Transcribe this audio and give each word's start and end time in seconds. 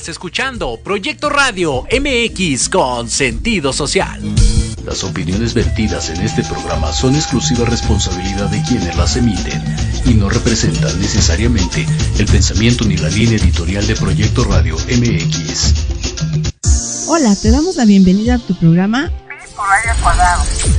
Estás 0.00 0.16
escuchando 0.16 0.80
Proyecto 0.82 1.28
Radio 1.28 1.84
MX 1.92 2.70
con 2.70 3.10
sentido 3.10 3.70
social. 3.70 4.18
Las 4.86 5.04
opiniones 5.04 5.52
vertidas 5.52 6.08
en 6.08 6.22
este 6.22 6.42
programa 6.42 6.90
son 6.90 7.14
exclusiva 7.14 7.66
responsabilidad 7.66 8.48
de 8.48 8.62
quienes 8.62 8.96
las 8.96 9.16
emiten 9.16 9.62
y 10.06 10.14
no 10.14 10.30
representan 10.30 10.98
necesariamente 11.02 11.84
el 12.18 12.24
pensamiento 12.24 12.86
ni 12.86 12.96
la 12.96 13.10
línea 13.10 13.36
editorial 13.36 13.86
de 13.86 13.94
Proyecto 13.94 14.44
Radio 14.44 14.74
MX. 14.76 15.74
Hola, 17.06 17.36
te 17.36 17.50
damos 17.50 17.76
la 17.76 17.84
bienvenida 17.84 18.36
a 18.36 18.38
tu 18.38 18.54
programa 18.54 19.12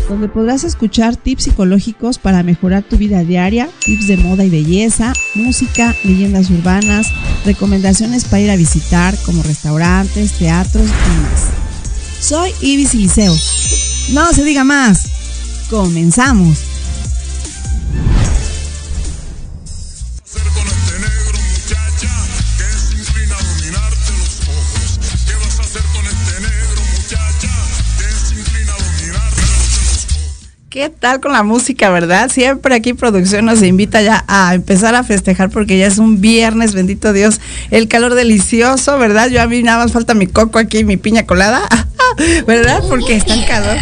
donde 0.09 0.27
podrás 0.27 0.63
escuchar 0.63 1.15
tips 1.15 1.43
psicológicos 1.45 2.19
para 2.19 2.43
mejorar 2.43 2.83
tu 2.83 2.97
vida 2.97 3.23
diaria, 3.23 3.69
tips 3.85 4.07
de 4.07 4.17
moda 4.17 4.43
y 4.43 4.49
belleza, 4.49 5.13
música, 5.35 5.95
leyendas 6.03 6.49
urbanas, 6.49 7.07
recomendaciones 7.45 8.25
para 8.25 8.41
ir 8.41 8.51
a 8.51 8.57
visitar 8.57 9.15
como 9.25 9.41
restaurantes, 9.43 10.33
teatros 10.33 10.85
y 10.85 11.21
más. 11.21 11.47
Soy 12.19 12.53
Ibis 12.61 12.93
Liceo. 12.93 13.33
No 14.11 14.33
se 14.33 14.43
diga 14.43 14.63
más. 14.63 15.07
Comenzamos. 15.69 16.70
¿Qué 30.71 30.89
tal 30.89 31.19
con 31.19 31.33
la 31.33 31.43
música, 31.43 31.89
verdad? 31.89 32.31
Siempre 32.31 32.73
aquí 32.73 32.93
producción 32.93 33.43
nos 33.43 33.61
invita 33.61 34.01
ya 34.01 34.23
a 34.29 34.55
empezar 34.55 34.95
a 34.95 35.03
festejar 35.03 35.49
porque 35.49 35.77
ya 35.77 35.85
es 35.85 35.97
un 35.97 36.21
viernes, 36.21 36.73
bendito 36.73 37.11
Dios, 37.11 37.41
el 37.71 37.89
calor 37.89 38.15
delicioso, 38.15 38.97
¿verdad? 38.97 39.27
Yo 39.27 39.41
a 39.41 39.47
mí 39.47 39.63
nada 39.63 39.83
más 39.83 39.91
falta 39.91 40.13
mi 40.13 40.27
coco 40.27 40.59
aquí, 40.59 40.85
mi 40.85 40.95
piña 40.95 41.25
colada, 41.25 41.61
¿verdad? 42.47 42.83
Porque 42.87 43.17
está 43.17 43.33
el 43.33 43.45
calor. 43.45 43.75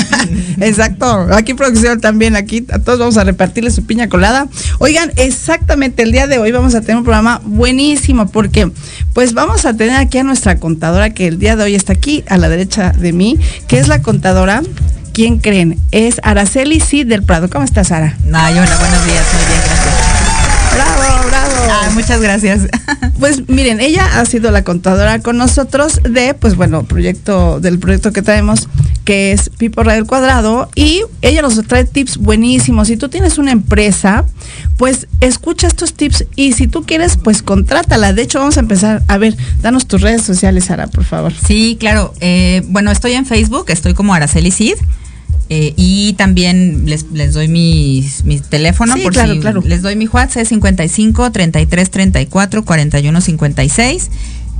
Exacto, 0.62 1.26
aquí 1.32 1.52
producción 1.52 2.00
también, 2.00 2.34
aquí 2.34 2.64
a 2.72 2.78
todos 2.78 2.98
vamos 2.98 3.18
a 3.18 3.24
repartirle 3.24 3.70
su 3.70 3.84
piña 3.84 4.08
colada. 4.08 4.46
Oigan, 4.78 5.12
exactamente 5.16 6.02
el 6.02 6.12
día 6.12 6.26
de 6.26 6.38
hoy 6.38 6.50
vamos 6.50 6.74
a 6.74 6.80
tener 6.80 6.96
un 6.96 7.04
programa 7.04 7.42
buenísimo 7.44 8.26
porque 8.26 8.72
pues 9.12 9.34
vamos 9.34 9.66
a 9.66 9.74
tener 9.74 9.96
aquí 9.96 10.16
a 10.16 10.24
nuestra 10.24 10.56
contadora 10.56 11.10
que 11.10 11.26
el 11.26 11.38
día 11.38 11.56
de 11.56 11.64
hoy 11.64 11.74
está 11.74 11.92
aquí 11.92 12.24
a 12.26 12.38
la 12.38 12.48
derecha 12.48 12.92
de 12.92 13.12
mí, 13.12 13.38
que 13.68 13.78
es 13.78 13.88
la 13.88 14.00
contadora 14.00 14.62
¿Quién 15.12 15.38
creen? 15.38 15.78
Es 15.90 16.20
Araceli 16.22 16.80
Cid 16.80 17.06
del 17.06 17.22
Prado. 17.22 17.50
¿Cómo 17.50 17.64
estás, 17.64 17.88
Sara? 17.88 18.16
Ay, 18.32 18.54
hola, 18.58 18.76
buenos 18.78 19.04
días, 19.04 19.24
muy 19.34 19.46
bien, 19.46 19.60
gracias. 19.66 20.12
Bravo, 20.74 21.28
bravo. 21.28 21.52
Ah, 21.70 21.90
muchas 21.94 22.20
gracias. 22.20 22.62
Pues 23.22 23.48
miren, 23.48 23.80
ella 23.80 24.18
ha 24.18 24.24
sido 24.24 24.50
la 24.50 24.64
contadora 24.64 25.20
con 25.20 25.36
nosotros 25.36 26.00
de, 26.02 26.34
pues 26.34 26.56
bueno, 26.56 26.82
proyecto, 26.82 27.60
del 27.60 27.78
proyecto 27.78 28.12
que 28.12 28.20
traemos, 28.20 28.68
que 29.04 29.30
es 29.30 29.48
Pipo 29.48 29.84
Radio 29.84 30.04
Cuadrado, 30.06 30.68
y 30.74 31.02
ella 31.20 31.40
nos 31.40 31.62
trae 31.68 31.84
tips 31.84 32.16
buenísimos. 32.16 32.88
Si 32.88 32.96
tú 32.96 33.08
tienes 33.08 33.38
una 33.38 33.52
empresa, 33.52 34.24
pues 34.76 35.06
escucha 35.20 35.68
estos 35.68 35.94
tips 35.94 36.24
y 36.34 36.54
si 36.54 36.66
tú 36.66 36.82
quieres, 36.82 37.16
pues 37.16 37.42
contrátala. 37.42 38.12
De 38.12 38.22
hecho, 38.22 38.40
vamos 38.40 38.56
a 38.56 38.60
empezar. 38.60 39.04
A 39.06 39.18
ver, 39.18 39.36
danos 39.60 39.86
tus 39.86 40.00
redes 40.00 40.22
sociales, 40.22 40.64
Sara, 40.64 40.88
por 40.88 41.04
favor. 41.04 41.32
Sí, 41.32 41.76
claro. 41.78 42.14
Eh, 42.18 42.62
bueno, 42.66 42.90
estoy 42.90 43.12
en 43.12 43.24
Facebook, 43.24 43.66
estoy 43.68 43.94
como 43.94 44.14
Araceli 44.14 44.50
Cid. 44.50 44.74
Eh, 45.54 45.74
y 45.76 46.14
también 46.14 46.84
les, 46.86 47.10
les 47.12 47.34
doy 47.34 47.46
mi, 47.46 48.08
mi 48.24 48.40
teléfono 48.40 48.94
Sí, 48.94 49.02
por 49.02 49.12
claro, 49.12 49.34
si 49.34 49.40
claro. 49.40 49.62
les 49.66 49.82
doy 49.82 49.96
mi 49.96 50.06
WhatsApp 50.06 50.44
es 50.44 50.48
55 50.48 51.30
33 51.30 51.90
34 51.90 52.64
41 52.64 53.20
56 53.20 54.10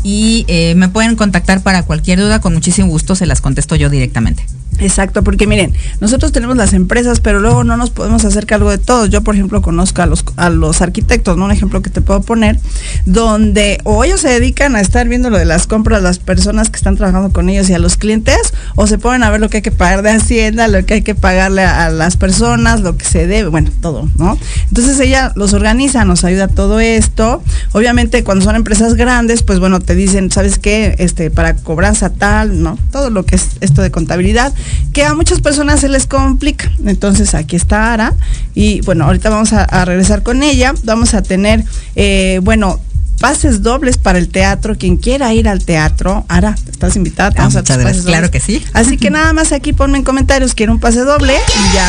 y 0.04 0.44
eh, 0.48 0.74
me 0.74 0.90
pueden 0.90 1.16
contactar 1.16 1.62
para 1.62 1.84
cualquier 1.84 2.18
duda 2.18 2.42
con 2.42 2.52
muchísimo 2.52 2.88
gusto 2.88 3.14
se 3.14 3.24
las 3.24 3.40
contesto 3.40 3.74
yo 3.74 3.88
directamente. 3.88 4.44
Exacto, 4.78 5.22
porque 5.22 5.46
miren, 5.46 5.72
nosotros 6.00 6.32
tenemos 6.32 6.56
las 6.56 6.72
empresas, 6.72 7.20
pero 7.20 7.40
luego 7.40 7.62
no 7.62 7.76
nos 7.76 7.90
podemos 7.90 8.24
hacer 8.24 8.46
cargo 8.46 8.70
de 8.70 8.78
todos. 8.78 9.10
Yo, 9.10 9.22
por 9.22 9.34
ejemplo, 9.34 9.62
conozco 9.62 10.02
a 10.02 10.06
los, 10.06 10.24
a 10.36 10.50
los 10.50 10.80
arquitectos, 10.80 11.36
¿no? 11.36 11.44
Un 11.44 11.52
ejemplo 11.52 11.82
que 11.82 11.90
te 11.90 12.00
puedo 12.00 12.22
poner, 12.22 12.58
donde 13.04 13.78
o 13.84 14.02
ellos 14.02 14.20
se 14.20 14.28
dedican 14.28 14.74
a 14.74 14.80
estar 14.80 15.08
viendo 15.08 15.30
lo 15.30 15.38
de 15.38 15.44
las 15.44 15.66
compras, 15.66 16.02
las 16.02 16.18
personas 16.18 16.70
que 16.70 16.76
están 16.76 16.96
trabajando 16.96 17.32
con 17.32 17.48
ellos 17.48 17.68
y 17.70 17.74
a 17.74 17.78
los 17.78 17.96
clientes, 17.96 18.54
o 18.74 18.86
se 18.86 18.98
ponen 18.98 19.22
a 19.22 19.30
ver 19.30 19.40
lo 19.40 19.50
que 19.50 19.58
hay 19.58 19.62
que 19.62 19.70
pagar 19.70 20.02
de 20.02 20.10
Hacienda, 20.10 20.68
lo 20.68 20.84
que 20.84 20.94
hay 20.94 21.02
que 21.02 21.14
pagarle 21.14 21.62
a, 21.62 21.86
a 21.86 21.90
las 21.90 22.16
personas, 22.16 22.80
lo 22.80 22.96
que 22.96 23.04
se 23.04 23.26
debe, 23.26 23.48
bueno, 23.50 23.70
todo, 23.80 24.08
¿no? 24.16 24.38
Entonces 24.68 24.98
ella 25.00 25.32
los 25.36 25.52
organiza, 25.52 26.04
nos 26.04 26.24
ayuda 26.24 26.44
a 26.44 26.48
todo 26.48 26.80
esto. 26.80 27.42
Obviamente, 27.72 28.24
cuando 28.24 28.44
son 28.44 28.56
empresas 28.56 28.94
grandes, 28.94 29.42
pues 29.42 29.58
bueno, 29.58 29.80
te 29.80 29.94
dicen, 29.94 30.30
¿sabes 30.30 30.58
qué? 30.58 30.96
Este, 30.98 31.30
para 31.30 31.54
cobranza 31.54 32.10
tal, 32.10 32.62
¿no? 32.62 32.78
Todo 32.90 33.10
lo 33.10 33.24
que 33.24 33.36
es 33.36 33.50
esto 33.60 33.82
de 33.82 33.90
contabilidad 33.90 34.52
que 34.92 35.04
a 35.04 35.14
muchas 35.14 35.40
personas 35.40 35.80
se 35.80 35.88
les 35.88 36.06
complica. 36.06 36.70
Entonces 36.84 37.34
aquí 37.34 37.56
está 37.56 37.92
Ara 37.92 38.14
y 38.54 38.80
bueno, 38.82 39.04
ahorita 39.04 39.30
vamos 39.30 39.52
a, 39.52 39.64
a 39.64 39.84
regresar 39.84 40.22
con 40.22 40.42
ella. 40.42 40.74
Vamos 40.84 41.14
a 41.14 41.22
tener, 41.22 41.64
eh, 41.96 42.40
bueno, 42.42 42.80
pases 43.22 43.62
dobles 43.62 43.98
para 43.98 44.18
el 44.18 44.28
teatro. 44.28 44.76
Quien 44.76 44.96
quiera 44.96 45.32
ir 45.32 45.48
al 45.48 45.64
teatro, 45.64 46.24
Ara, 46.28 46.56
estás 46.70 46.96
invitada. 46.96 47.30
Ah, 47.30 47.34
vamos 47.38 47.54
a 47.54 47.60
muchas 47.60 47.76
tus 47.76 47.84
gracias, 47.84 48.04
claro 48.04 48.30
que 48.30 48.40
sí. 48.40 48.64
Así 48.72 48.96
que 48.96 49.10
nada 49.10 49.32
más 49.32 49.52
aquí 49.52 49.72
ponme 49.72 49.98
en 49.98 50.04
comentarios, 50.04 50.54
quiero 50.54 50.72
un 50.72 50.80
pase 50.80 51.00
doble 51.00 51.34
y 51.34 51.74
ya. 51.74 51.88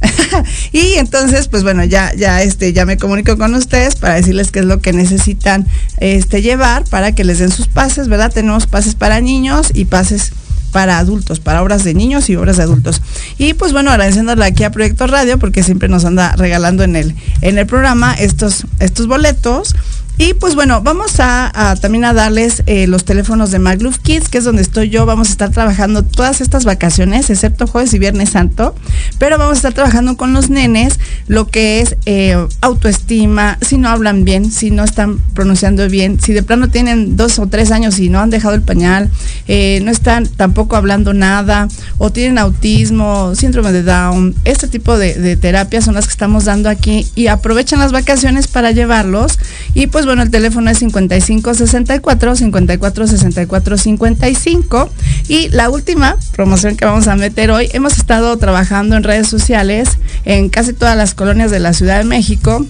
Y 0.72 0.94
entonces, 0.94 1.48
pues 1.48 1.62
bueno, 1.62 1.82
ya, 1.84 2.12
ya, 2.14 2.42
este, 2.42 2.74
ya 2.74 2.84
me 2.84 2.98
comunico 2.98 3.38
con 3.38 3.54
ustedes 3.54 3.96
para 3.96 4.14
decirles 4.14 4.50
qué 4.50 4.58
es 4.60 4.66
lo 4.66 4.80
que 4.80 4.92
necesitan 4.92 5.66
este, 5.96 6.42
llevar 6.42 6.84
para 6.84 7.12
que 7.12 7.24
les 7.24 7.38
den 7.38 7.50
sus 7.50 7.68
pases, 7.68 8.08
¿verdad? 8.08 8.30
Tenemos 8.32 8.66
pases 8.66 8.94
para 8.94 9.20
niños 9.20 9.68
y 9.72 9.86
pases 9.86 10.32
para 10.72 10.98
adultos, 10.98 11.40
para 11.40 11.62
obras 11.62 11.84
de 11.84 11.94
niños 11.94 12.28
y 12.30 12.36
obras 12.36 12.56
de 12.56 12.62
adultos. 12.64 13.02
Y 13.38 13.54
pues 13.54 13.72
bueno, 13.72 13.90
agradeciéndole 13.90 14.44
aquí 14.44 14.64
a 14.64 14.70
Proyecto 14.70 15.06
Radio 15.06 15.38
porque 15.38 15.62
siempre 15.62 15.88
nos 15.88 16.04
anda 16.04 16.34
regalando 16.36 16.84
en 16.84 16.96
el, 16.96 17.14
en 17.40 17.58
el 17.58 17.66
programa 17.66 18.14
estos, 18.14 18.64
estos 18.78 19.06
boletos. 19.06 19.74
Y 20.20 20.34
pues 20.34 20.56
bueno, 20.56 20.82
vamos 20.82 21.20
a, 21.20 21.76
también 21.80 22.04
a 22.04 22.12
darles 22.12 22.64
eh, 22.66 22.88
los 22.88 23.04
teléfonos 23.04 23.52
de 23.52 23.60
Magluf 23.60 23.98
Kids, 23.98 24.28
que 24.28 24.38
es 24.38 24.44
donde 24.44 24.62
estoy 24.62 24.90
yo. 24.90 25.06
Vamos 25.06 25.28
a 25.28 25.30
estar 25.30 25.50
trabajando 25.50 26.02
todas 26.02 26.40
estas 26.40 26.64
vacaciones, 26.64 27.30
excepto 27.30 27.68
jueves 27.68 27.94
y 27.94 28.00
viernes 28.00 28.30
santo. 28.30 28.74
Pero 29.18 29.38
vamos 29.38 29.52
a 29.52 29.56
estar 29.58 29.74
trabajando 29.74 30.16
con 30.16 30.32
los 30.32 30.50
nenes 30.50 30.98
lo 31.28 31.46
que 31.46 31.80
es 31.80 31.96
eh, 32.04 32.36
autoestima, 32.62 33.58
si 33.60 33.78
no 33.78 33.90
hablan 33.90 34.24
bien, 34.24 34.50
si 34.50 34.72
no 34.72 34.82
están 34.82 35.20
pronunciando 35.34 35.88
bien, 35.88 36.20
si 36.20 36.32
de 36.32 36.42
plano 36.42 36.68
tienen 36.68 37.16
dos 37.16 37.38
o 37.38 37.46
tres 37.46 37.70
años 37.70 38.00
y 38.00 38.08
no 38.08 38.18
han 38.18 38.30
dejado 38.30 38.56
el 38.56 38.62
pañal, 38.62 39.10
eh, 39.46 39.80
no 39.84 39.92
están 39.92 40.26
tampoco 40.26 40.74
hablando 40.74 41.14
nada, 41.14 41.68
o 41.98 42.10
tienen 42.10 42.38
autismo, 42.38 43.36
síndrome 43.36 43.70
de 43.70 43.84
Down. 43.84 44.34
Este 44.44 44.66
tipo 44.66 44.98
de, 44.98 45.14
de 45.14 45.36
terapias 45.36 45.84
son 45.84 45.94
las 45.94 46.06
que 46.06 46.12
estamos 46.12 46.44
dando 46.44 46.68
aquí 46.68 47.06
y 47.14 47.28
aprovechan 47.28 47.78
las 47.78 47.92
vacaciones 47.92 48.48
para 48.48 48.72
llevarlos. 48.72 49.38
Y 49.74 49.86
pues 49.86 50.07
bueno, 50.08 50.22
el 50.22 50.30
teléfono 50.30 50.70
es 50.70 50.78
55 50.78 51.52
64 51.52 52.34
54 52.34 53.06
64 53.06 53.76
55. 53.76 54.90
Y 55.28 55.50
la 55.50 55.68
última 55.68 56.16
promoción 56.32 56.76
que 56.76 56.86
vamos 56.86 57.08
a 57.08 57.16
meter 57.16 57.50
hoy, 57.50 57.68
hemos 57.74 57.98
estado 57.98 58.34
trabajando 58.38 58.96
en 58.96 59.02
redes 59.02 59.28
sociales 59.28 59.98
en 60.24 60.48
casi 60.48 60.72
todas 60.72 60.96
las 60.96 61.12
colonias 61.12 61.50
de 61.50 61.60
la 61.60 61.74
Ciudad 61.74 61.98
de 61.98 62.04
México 62.04 62.64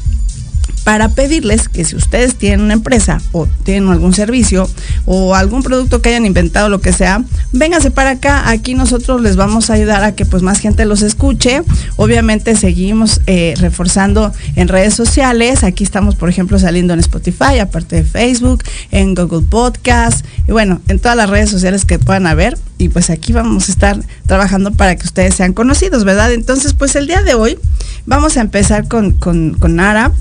para 0.88 1.10
pedirles 1.10 1.68
que 1.68 1.84
si 1.84 1.96
ustedes 1.96 2.36
tienen 2.36 2.62
una 2.62 2.72
empresa 2.72 3.20
o 3.32 3.46
tienen 3.62 3.90
algún 3.90 4.14
servicio 4.14 4.70
o 5.04 5.34
algún 5.34 5.62
producto 5.62 6.00
que 6.00 6.08
hayan 6.08 6.24
inventado, 6.24 6.70
lo 6.70 6.80
que 6.80 6.94
sea, 6.94 7.22
vénganse 7.52 7.90
para 7.90 8.12
acá. 8.12 8.48
Aquí 8.48 8.72
nosotros 8.72 9.20
les 9.20 9.36
vamos 9.36 9.68
a 9.68 9.74
ayudar 9.74 10.02
a 10.02 10.12
que 10.12 10.24
pues 10.24 10.42
más 10.42 10.60
gente 10.60 10.86
los 10.86 11.02
escuche. 11.02 11.60
Obviamente 11.96 12.56
seguimos 12.56 13.20
eh, 13.26 13.52
reforzando 13.58 14.32
en 14.56 14.68
redes 14.68 14.94
sociales. 14.94 15.62
Aquí 15.62 15.84
estamos, 15.84 16.14
por 16.14 16.30
ejemplo, 16.30 16.58
saliendo 16.58 16.94
en 16.94 17.00
Spotify, 17.00 17.58
aparte 17.60 17.96
de 17.96 18.04
Facebook, 18.04 18.64
en 18.90 19.14
Google 19.14 19.46
Podcast 19.46 20.24
y 20.48 20.52
bueno, 20.52 20.80
en 20.88 21.00
todas 21.00 21.18
las 21.18 21.28
redes 21.28 21.50
sociales 21.50 21.84
que 21.84 21.98
puedan 21.98 22.26
haber. 22.26 22.56
Y 22.78 22.88
pues 22.88 23.10
aquí 23.10 23.34
vamos 23.34 23.68
a 23.68 23.72
estar 23.72 24.00
trabajando 24.26 24.72
para 24.72 24.96
que 24.96 25.04
ustedes 25.04 25.34
sean 25.34 25.52
conocidos, 25.52 26.04
¿verdad? 26.04 26.32
Entonces, 26.32 26.72
pues 26.72 26.96
el 26.96 27.06
día 27.08 27.22
de 27.22 27.34
hoy 27.34 27.58
vamos 28.06 28.38
a 28.38 28.40
empezar 28.40 28.88
con, 28.88 29.12
con, 29.12 29.52
con 29.52 29.76
Nara. 29.76 30.12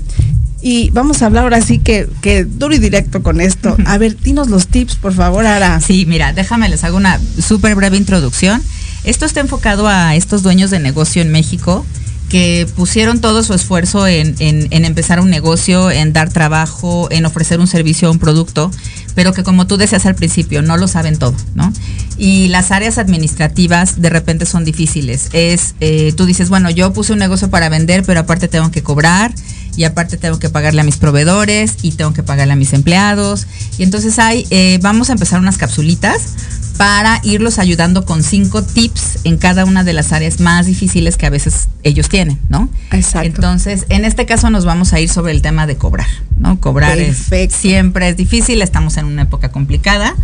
Y 0.60 0.90
vamos 0.90 1.22
a 1.22 1.26
hablar 1.26 1.44
ahora 1.44 1.60
sí 1.60 1.78
que, 1.78 2.08
que 2.20 2.44
duro 2.44 2.74
y 2.74 2.78
directo 2.78 3.22
con 3.22 3.40
esto. 3.40 3.76
A 3.86 3.96
ver, 3.98 4.18
dinos 4.18 4.48
los 4.48 4.66
tips, 4.66 4.96
por 4.96 5.12
favor, 5.12 5.46
Ara. 5.46 5.80
Sí, 5.80 6.04
mira, 6.06 6.32
déjame 6.32 6.68
les 6.68 6.82
hago 6.84 6.96
una 6.96 7.20
súper 7.40 7.74
breve 7.74 7.96
introducción. 7.96 8.62
Esto 9.04 9.24
está 9.24 9.40
enfocado 9.40 9.86
a 9.86 10.16
estos 10.16 10.42
dueños 10.42 10.70
de 10.70 10.80
negocio 10.80 11.22
en 11.22 11.30
México 11.30 11.86
que 12.28 12.68
pusieron 12.76 13.20
todo 13.20 13.42
su 13.42 13.54
esfuerzo 13.54 14.06
en, 14.06 14.34
en, 14.38 14.68
en, 14.70 14.84
empezar 14.84 15.20
un 15.20 15.30
negocio, 15.30 15.90
en 15.90 16.12
dar 16.12 16.30
trabajo, 16.30 17.08
en 17.10 17.24
ofrecer 17.24 17.58
un 17.58 17.66
servicio 17.66 18.08
o 18.08 18.12
un 18.12 18.18
producto, 18.18 18.70
pero 19.18 19.32
que 19.32 19.42
como 19.42 19.66
tú 19.66 19.76
decías 19.76 20.06
al 20.06 20.14
principio, 20.14 20.62
no 20.62 20.76
lo 20.76 20.86
saben 20.86 21.18
todo, 21.18 21.34
¿no? 21.56 21.72
Y 22.18 22.46
las 22.50 22.70
áreas 22.70 22.98
administrativas 22.98 24.00
de 24.00 24.10
repente 24.10 24.46
son 24.46 24.64
difíciles. 24.64 25.28
Es, 25.32 25.74
eh, 25.80 26.12
tú 26.16 26.24
dices, 26.24 26.50
bueno, 26.50 26.70
yo 26.70 26.92
puse 26.92 27.14
un 27.14 27.18
negocio 27.18 27.50
para 27.50 27.68
vender, 27.68 28.04
pero 28.04 28.20
aparte 28.20 28.46
tengo 28.46 28.70
que 28.70 28.84
cobrar 28.84 29.34
y 29.76 29.82
aparte 29.82 30.18
tengo 30.18 30.38
que 30.38 30.50
pagarle 30.50 30.82
a 30.82 30.84
mis 30.84 30.98
proveedores 30.98 31.78
y 31.82 31.90
tengo 31.90 32.12
que 32.12 32.22
pagarle 32.22 32.52
a 32.52 32.56
mis 32.56 32.72
empleados. 32.74 33.48
Y 33.76 33.82
entonces 33.82 34.20
hay, 34.20 34.46
eh, 34.50 34.78
vamos 34.82 35.10
a 35.10 35.14
empezar 35.14 35.40
unas 35.40 35.58
capsulitas 35.58 36.34
para 36.78 37.20
irlos 37.24 37.58
ayudando 37.58 38.04
con 38.04 38.22
cinco 38.22 38.62
tips 38.62 39.18
en 39.24 39.36
cada 39.36 39.64
una 39.64 39.82
de 39.82 39.92
las 39.92 40.12
áreas 40.12 40.38
más 40.38 40.66
difíciles 40.66 41.16
que 41.16 41.26
a 41.26 41.30
veces 41.30 41.68
ellos 41.82 42.08
tienen, 42.08 42.38
¿no? 42.48 42.70
Exacto. 42.92 43.26
Entonces, 43.26 43.84
en 43.88 44.04
este 44.04 44.26
caso 44.26 44.48
nos 44.48 44.64
vamos 44.64 44.92
a 44.92 45.00
ir 45.00 45.08
sobre 45.08 45.32
el 45.32 45.42
tema 45.42 45.66
de 45.66 45.76
cobrar, 45.76 46.06
¿no? 46.38 46.60
Cobrar 46.60 46.98
es, 46.98 47.28
siempre 47.50 48.08
es 48.08 48.16
difícil, 48.16 48.62
estamos 48.62 48.96
en 48.96 49.06
una 49.08 49.22
época 49.22 49.50
complicada, 49.50 50.14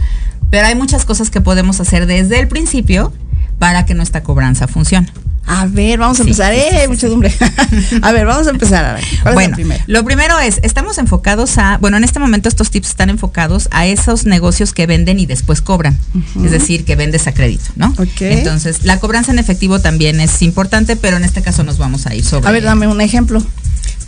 pero 0.51 0.67
hay 0.67 0.75
muchas 0.75 1.05
cosas 1.05 1.31
que 1.31 1.41
podemos 1.41 1.81
hacer 1.81 2.07
desde 2.07 2.39
el 2.39 2.49
principio 2.49 3.13
para 3.59 3.87
que 3.87 3.95
nuestra 3.95 4.23
cobranza 4.23 4.69
funcione. 4.69 5.13
A 5.47 5.67
ver, 5.67 5.99
vamos 5.99 6.19
a 6.21 6.23
empezar. 6.23 6.55
¡Eh, 6.55 6.87
muchedumbre! 6.89 7.33
a 8.03 8.13
ver, 8.13 8.25
vamos 8.25 8.47
a 8.47 8.51
empezar. 8.51 8.85
A 8.85 8.95
ver, 8.95 9.05
bueno, 9.35 9.57
lo, 9.87 10.05
primero 10.05 10.39
es, 10.39 10.59
estamos 10.63 10.97
enfocados 10.99 11.59
a, 11.59 11.77
bueno, 11.79 11.99
en 11.99 12.05
este 12.05 12.19
momento 12.19 12.49
estos 12.49 12.71
tips 12.71 12.89
están 12.89 13.11
enfocados 13.11 13.69
a 13.71 13.87
esos 13.87 14.25
negocios 14.25 14.73
que 14.73 14.87
venden 14.87 15.19
y 15.19 15.27
después 15.27 15.61
cobran. 15.61 15.99
Es 16.43 16.51
decir, 16.51 16.85
que 16.85 16.97
vendes 16.97 17.27
a 17.27 17.35
crédito, 17.35 17.65
¿no? 17.77 17.89
Ok. 17.99 18.21
Entonces, 18.23 18.85
la 18.85 18.99
cobranza 19.01 19.33
en 19.33 19.39
efectivo 19.39 19.81
también 19.81 20.19
es 20.21 20.41
importante, 20.41 20.97
pero 20.97 21.19
en 21.19 21.25
este 21.25 21.43
caso 21.43 21.63
nos 21.63 21.77
vamos 21.77 22.07
a 22.07 22.15
ir 22.15 22.25
sobre. 22.25 22.49
A 22.49 22.53
ver, 22.53 22.63
dame 22.63 22.87
un 22.87 23.01
ejemplo. 23.01 23.45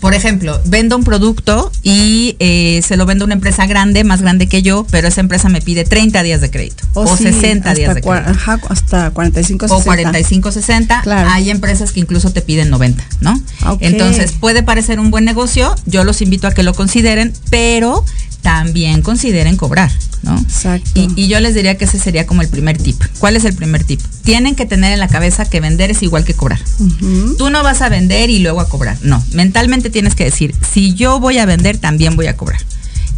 Por 0.00 0.14
ejemplo, 0.14 0.60
vendo 0.66 0.96
un 0.96 1.04
producto 1.04 1.72
y 1.82 2.36
eh, 2.38 2.80
se 2.86 2.96
lo 2.96 3.06
vendo 3.06 3.24
a 3.24 3.26
una 3.26 3.34
empresa 3.34 3.66
grande, 3.66 4.04
más 4.04 4.22
grande 4.22 4.46
que 4.48 4.62
yo, 4.62 4.86
pero 4.90 5.08
esa 5.08 5.20
empresa 5.20 5.48
me 5.48 5.60
pide 5.60 5.84
30 5.84 6.22
días 6.22 6.40
de 6.40 6.50
crédito 6.50 6.84
Oh, 6.94 7.02
o 7.02 7.16
sí, 7.16 7.24
60 7.24 7.74
días 7.74 7.94
de 7.94 8.00
crédito. 8.00 8.30
Ajá, 8.30 8.58
hasta 8.68 9.10
45, 9.10 9.68
60. 9.68 9.82
O 9.82 9.84
45, 9.84 10.52
60. 10.52 11.00
Claro. 11.02 11.30
Hay 11.30 11.50
empresas 11.50 11.92
que 11.92 12.00
incluso 12.00 12.30
te 12.30 12.42
piden 12.42 12.70
90, 12.70 13.04
¿no? 13.20 13.40
Ok. 13.66 13.78
Entonces, 13.80 14.32
puede 14.32 14.62
parecer 14.62 15.00
un 15.00 15.10
buen 15.10 15.24
negocio. 15.24 15.74
Yo 15.86 16.04
los 16.04 16.22
invito 16.22 16.46
a 16.46 16.52
que 16.52 16.62
lo 16.62 16.74
consideren, 16.74 17.32
pero 17.50 18.04
también 18.46 19.02
consideren 19.02 19.56
cobrar, 19.56 19.90
¿no? 20.22 20.38
Exacto. 20.38 20.88
Y, 20.94 21.10
y 21.16 21.26
yo 21.26 21.40
les 21.40 21.56
diría 21.56 21.76
que 21.76 21.86
ese 21.86 21.98
sería 21.98 22.28
como 22.28 22.42
el 22.42 22.48
primer 22.48 22.78
tip. 22.78 23.02
¿Cuál 23.18 23.34
es 23.34 23.44
el 23.44 23.54
primer 23.54 23.82
tip? 23.82 24.00
Tienen 24.22 24.54
que 24.54 24.66
tener 24.66 24.92
en 24.92 25.00
la 25.00 25.08
cabeza 25.08 25.46
que 25.46 25.58
vender 25.58 25.90
es 25.90 26.00
igual 26.04 26.24
que 26.24 26.32
cobrar. 26.32 26.60
Tú 27.38 27.50
no 27.50 27.64
vas 27.64 27.82
a 27.82 27.88
vender 27.88 28.30
y 28.30 28.38
luego 28.38 28.60
a 28.60 28.68
cobrar. 28.68 28.98
No, 29.02 29.20
mentalmente 29.32 29.90
tienes 29.90 30.14
que 30.14 30.22
decir, 30.22 30.54
si 30.62 30.94
yo 30.94 31.18
voy 31.18 31.38
a 31.38 31.44
vender, 31.44 31.78
también 31.78 32.14
voy 32.14 32.28
a 32.28 32.36
cobrar. 32.36 32.60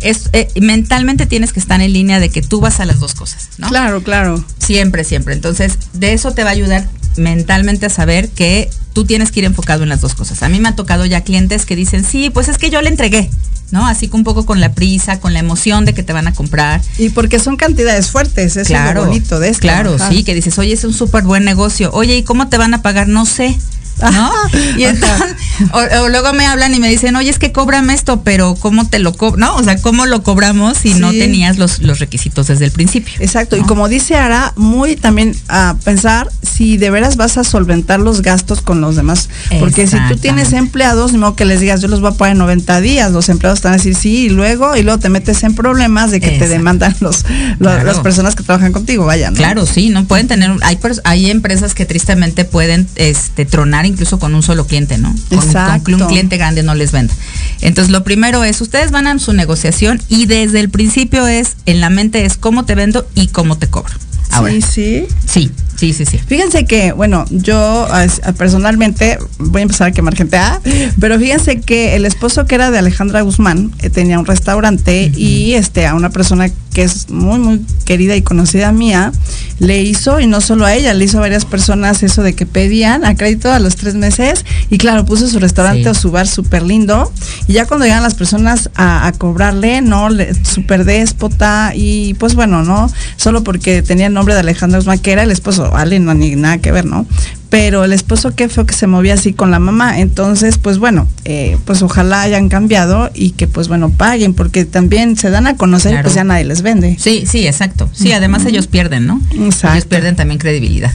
Es, 0.00 0.30
eh, 0.32 0.48
mentalmente 0.62 1.26
tienes 1.26 1.52
que 1.52 1.60
estar 1.60 1.82
en 1.82 1.92
línea 1.92 2.20
de 2.20 2.30
que 2.30 2.40
tú 2.40 2.60
vas 2.62 2.80
a 2.80 2.86
las 2.86 2.98
dos 2.98 3.12
cosas, 3.12 3.50
¿no? 3.58 3.68
Claro, 3.68 4.02
claro. 4.02 4.42
Siempre, 4.58 5.04
siempre. 5.04 5.34
Entonces, 5.34 5.74
de 5.92 6.14
eso 6.14 6.32
te 6.32 6.42
va 6.42 6.50
a 6.50 6.52
ayudar 6.54 6.88
mentalmente 7.18 7.86
a 7.86 7.90
saber 7.90 8.28
que 8.30 8.70
tú 8.92 9.04
tienes 9.04 9.30
que 9.30 9.40
ir 9.40 9.44
enfocado 9.44 9.82
en 9.82 9.88
las 9.88 10.00
dos 10.00 10.14
cosas. 10.14 10.42
A 10.42 10.48
mí 10.48 10.60
me 10.60 10.68
ha 10.68 10.76
tocado 10.76 11.04
ya 11.06 11.22
clientes 11.22 11.66
que 11.66 11.76
dicen, 11.76 12.04
sí, 12.04 12.30
pues 12.30 12.48
es 12.48 12.58
que 12.58 12.70
yo 12.70 12.80
le 12.80 12.88
entregué, 12.88 13.30
¿no? 13.70 13.86
Así 13.86 14.08
que 14.08 14.16
un 14.16 14.24
poco 14.24 14.46
con 14.46 14.60
la 14.60 14.72
prisa, 14.72 15.20
con 15.20 15.34
la 15.34 15.40
emoción 15.40 15.84
de 15.84 15.94
que 15.94 16.02
te 16.02 16.12
van 16.12 16.26
a 16.26 16.32
comprar. 16.32 16.80
Y 16.98 17.10
porque 17.10 17.38
son 17.38 17.56
cantidades 17.56 18.10
fuertes, 18.10 18.56
es 18.56 18.70
lo 18.70 19.04
bonito 19.04 19.40
de 19.40 19.50
esto. 19.50 19.62
Claro, 19.62 19.94
Ajá. 19.94 20.08
sí, 20.10 20.24
que 20.24 20.34
dices, 20.34 20.58
oye, 20.58 20.72
es 20.72 20.84
un 20.84 20.94
súper 20.94 21.24
buen 21.24 21.44
negocio. 21.44 21.90
Oye, 21.92 22.16
¿y 22.16 22.22
cómo 22.22 22.48
te 22.48 22.58
van 22.58 22.74
a 22.74 22.82
pagar? 22.82 23.08
No 23.08 23.26
sé. 23.26 23.56
¿No? 24.00 24.30
Y 24.76 24.84
entonces, 24.84 25.34
o, 25.72 25.78
o 26.02 26.08
luego 26.08 26.32
me 26.32 26.46
hablan 26.46 26.74
y 26.74 26.78
me 26.80 26.88
dicen, 26.88 27.16
oye, 27.16 27.30
es 27.30 27.38
que 27.38 27.52
cóbrame 27.52 27.94
esto, 27.94 28.22
pero 28.22 28.54
¿cómo 28.54 28.88
te 28.88 28.98
lo 28.98 29.12
cobro? 29.14 29.38
No, 29.38 29.56
o 29.56 29.62
sea, 29.64 29.80
¿cómo 29.80 30.06
lo 30.06 30.22
cobramos 30.22 30.78
si 30.78 30.94
no 30.94 31.10
tenías 31.10 31.58
los, 31.58 31.80
los 31.82 31.98
requisitos 31.98 32.46
desde 32.46 32.64
el 32.66 32.70
principio? 32.70 33.14
Exacto, 33.20 33.56
y 33.56 33.62
como 33.62 33.88
dice 33.88 34.16
Ara, 34.16 34.52
muy 34.56 34.96
también 34.96 35.34
a 35.48 35.76
pensar 35.84 36.28
si 36.42 36.76
de 36.76 36.90
veras 36.90 37.16
vas 37.16 37.38
a 37.38 37.44
solventar 37.44 38.00
los 38.00 38.22
gastos 38.22 38.60
con 38.60 38.80
los 38.80 38.96
demás. 38.96 39.28
Porque 39.58 39.86
si 39.86 39.96
tú 40.08 40.16
tienes 40.16 40.52
empleados, 40.52 41.12
no 41.12 41.34
que 41.36 41.44
les 41.44 41.60
digas, 41.60 41.80
yo 41.80 41.88
los 41.88 42.00
voy 42.00 42.10
a 42.12 42.14
pagar 42.14 42.32
en 42.32 42.38
90 42.38 42.80
días, 42.80 43.10
los 43.12 43.28
empleados 43.28 43.58
están 43.58 43.72
a 43.72 43.76
decir 43.76 43.94
sí, 43.94 44.26
y 44.26 44.28
luego, 44.30 44.76
y 44.76 44.82
luego 44.82 44.98
te 44.98 45.08
metes 45.08 45.42
en 45.42 45.54
problemas 45.54 46.10
de 46.10 46.20
que 46.20 46.30
te 46.32 46.48
demandan 46.48 46.94
los, 47.00 47.24
los- 47.58 47.68
Claro. 47.68 47.84
las 47.84 47.98
personas 48.00 48.34
que 48.34 48.42
trabajan 48.42 48.72
contigo, 48.72 49.04
vaya, 49.04 49.30
¿no? 49.30 49.36
Claro, 49.36 49.66
sí, 49.66 49.90
no 49.90 50.04
pueden 50.06 50.26
tener, 50.28 50.50
hay 50.62 50.78
hay 51.04 51.30
empresas 51.30 51.74
que 51.74 51.84
tristemente 51.84 52.44
pueden 52.44 52.86
este 52.96 53.44
tronar 53.44 53.84
incluso 53.88 54.18
con 54.18 54.34
un 54.34 54.42
solo 54.42 54.66
cliente, 54.66 54.98
¿no? 54.98 55.14
Con, 55.28 55.38
Exacto. 55.38 55.84
con 55.84 55.96
que 55.98 56.02
un 56.04 56.08
cliente 56.08 56.36
grande 56.36 56.62
no 56.62 56.74
les 56.74 56.92
venda. 56.92 57.14
Entonces, 57.60 57.90
lo 57.90 58.04
primero 58.04 58.44
es, 58.44 58.60
ustedes 58.60 58.90
van 58.90 59.06
a 59.06 59.18
su 59.18 59.32
negociación 59.32 60.00
y 60.08 60.26
desde 60.26 60.60
el 60.60 60.70
principio 60.70 61.26
es, 61.26 61.56
en 61.66 61.80
la 61.80 61.90
mente 61.90 62.24
es 62.24 62.36
cómo 62.36 62.64
te 62.64 62.74
vendo 62.74 63.08
y 63.14 63.28
cómo 63.28 63.56
te 63.58 63.66
cobro. 63.68 63.92
Ahora, 64.30 64.52
Sí, 64.52 64.60
sí. 64.60 65.06
sí, 65.26 65.50
sí, 65.76 65.92
sí, 65.94 66.04
sí. 66.04 66.18
Fíjense 66.26 66.66
que, 66.66 66.92
bueno, 66.92 67.24
yo 67.30 67.88
personalmente 68.36 69.18
voy 69.38 69.60
a 69.60 69.62
empezar 69.62 69.88
a 69.88 69.92
quemar 69.92 70.14
gente, 70.14 70.36
ah, 70.36 70.60
pero 71.00 71.18
fíjense 71.18 71.60
que 71.60 71.96
el 71.96 72.04
esposo 72.04 72.44
que 72.46 72.54
era 72.54 72.70
de 72.70 72.78
Alejandra 72.78 73.22
Guzmán 73.22 73.72
eh, 73.80 73.88
tenía 73.90 74.18
un 74.18 74.26
restaurante 74.26 75.10
y 75.16 75.54
este 75.54 75.86
a 75.86 75.94
una 75.94 76.10
persona 76.10 76.50
que 76.78 76.84
es 76.84 77.10
muy 77.10 77.40
muy 77.40 77.60
querida 77.84 78.14
y 78.14 78.22
conocida 78.22 78.70
mía 78.70 79.10
le 79.58 79.82
hizo 79.82 80.20
y 80.20 80.28
no 80.28 80.40
solo 80.40 80.64
a 80.64 80.72
ella, 80.74 80.94
le 80.94 81.04
hizo 81.06 81.18
a 81.18 81.22
varias 81.22 81.44
personas 81.44 82.04
eso 82.04 82.22
de 82.22 82.34
que 82.34 82.46
pedían 82.46 83.04
a 83.04 83.16
crédito 83.16 83.50
a 83.52 83.58
los 83.58 83.74
tres 83.74 83.96
meses 83.96 84.44
y 84.70 84.78
claro 84.78 85.04
puso 85.04 85.26
su 85.26 85.40
restaurante 85.40 85.82
Sí. 85.82 85.88
o 85.88 85.94
su 85.94 86.12
bar 86.12 86.28
súper 86.28 86.62
lindo 86.62 87.12
y 87.48 87.54
ya 87.54 87.66
cuando 87.66 87.84
llegan 87.84 88.04
las 88.04 88.14
personas 88.14 88.70
a, 88.76 89.08
a 89.08 89.12
cobrarle, 89.12 89.80
no, 89.80 90.06
súper 90.44 90.84
déspota 90.84 91.72
y 91.74 92.14
pues 92.14 92.36
bueno, 92.36 92.62
no, 92.62 92.88
solo 93.16 93.42
porque 93.42 93.82
tenía 93.82 94.06
el 94.06 94.12
nombre 94.14 94.34
de 94.34 94.40
Alejandro 94.40 94.78
Guzmán, 94.78 95.00
que 95.00 95.10
era 95.10 95.24
el 95.24 95.32
esposo, 95.32 95.68
vale, 95.72 95.98
no, 95.98 96.14
ni 96.14 96.36
nada 96.36 96.58
que 96.58 96.70
ver, 96.70 96.84
¿no? 96.84 97.06
Pero 97.50 97.84
el 97.84 97.92
esposo 97.92 98.34
qué 98.34 98.48
feo 98.48 98.66
que 98.66 98.74
se 98.74 98.86
movía 98.86 99.14
así 99.14 99.32
con 99.32 99.50
la 99.50 99.58
mamá, 99.58 100.00
entonces 100.00 100.58
pues 100.58 100.78
bueno, 100.78 101.08
eh, 101.24 101.56
pues 101.64 101.80
ojalá 101.80 102.22
hayan 102.22 102.48
cambiado 102.48 103.10
y 103.14 103.30
que 103.30 103.46
pues 103.46 103.68
bueno 103.68 103.90
paguen, 103.90 104.34
porque 104.34 104.64
también 104.66 105.16
se 105.16 105.30
dan 105.30 105.46
a 105.46 105.56
conocer 105.56 105.98
y 105.98 106.02
pues 106.02 106.14
ya 106.14 106.24
nadie 106.24 106.44
les 106.44 106.62
vende. 106.62 106.96
Sí, 106.98 107.24
sí, 107.26 107.46
exacto. 107.46 107.88
Sí, 107.92 108.12
además 108.12 108.44
ellos 108.44 108.66
pierden, 108.66 109.06
¿no? 109.06 109.20
Exacto. 109.32 109.76
Ellos 109.76 109.86
pierden 109.86 110.16
también 110.16 110.38
credibilidad. 110.38 110.92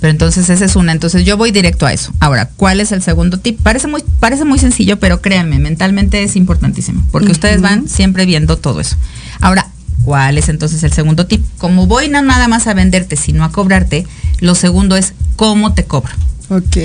Pero 0.00 0.10
entonces 0.10 0.48
esa 0.50 0.64
es 0.64 0.76
una. 0.76 0.92
Entonces 0.92 1.24
yo 1.24 1.36
voy 1.36 1.50
directo 1.50 1.86
a 1.86 1.92
eso. 1.92 2.12
Ahora, 2.20 2.50
¿cuál 2.56 2.80
es 2.80 2.92
el 2.92 3.02
segundo 3.02 3.38
tip? 3.38 3.60
Parece 3.62 3.88
muy, 3.88 4.04
parece 4.20 4.44
muy 4.44 4.58
sencillo, 4.58 4.98
pero 4.98 5.20
créanme, 5.22 5.58
mentalmente 5.58 6.22
es 6.22 6.36
importantísimo. 6.36 7.02
Porque 7.10 7.32
ustedes 7.32 7.62
van 7.62 7.88
siempre 7.88 8.26
viendo 8.26 8.58
todo 8.58 8.80
eso. 8.80 8.96
Ahora, 9.40 9.68
¿cuál 10.06 10.38
es 10.38 10.48
entonces 10.48 10.84
el 10.84 10.92
segundo 10.92 11.26
tip? 11.26 11.44
Como 11.58 11.86
voy 11.88 12.08
no 12.08 12.22
nada 12.22 12.46
más 12.46 12.68
a 12.68 12.74
venderte, 12.74 13.16
sino 13.16 13.42
a 13.42 13.50
cobrarte, 13.50 14.06
lo 14.38 14.54
segundo 14.54 14.96
es 14.96 15.14
cómo 15.34 15.74
te 15.74 15.84
cobro. 15.84 16.12
Ok. 16.48 16.76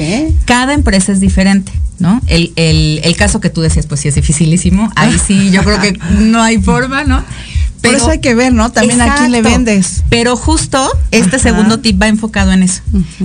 Cada 0.45 0.73
empresa 0.73 1.11
es 1.11 1.19
diferente, 1.19 1.71
¿no? 1.99 2.19
El, 2.25 2.51
el, 2.55 2.99
el 3.03 3.15
caso 3.15 3.39
que 3.39 3.51
tú 3.51 3.61
decías, 3.61 3.85
pues 3.85 4.01
sí 4.01 4.07
es 4.07 4.15
dificilísimo. 4.15 4.91
Ahí 4.95 5.15
sí, 5.23 5.51
yo 5.51 5.63
creo 5.63 5.79
que 5.79 5.99
no 6.17 6.41
hay 6.41 6.59
forma, 6.63 7.03
¿no? 7.03 7.23
Por 7.83 7.93
eso 7.93 8.09
hay 8.09 8.21
que 8.21 8.33
ver, 8.33 8.53
¿no? 8.53 8.71
También 8.71 9.01
a 9.01 9.15
quién 9.17 9.31
le 9.31 9.37
Exacto. 9.37 9.57
vendes. 9.57 10.03
Pero 10.09 10.35
justo 10.35 10.89
este 11.11 11.35
Ajá. 11.35 11.43
segundo 11.43 11.79
tip 11.79 12.01
va 12.01 12.07
enfocado 12.07 12.51
en 12.53 12.63
eso. 12.63 12.81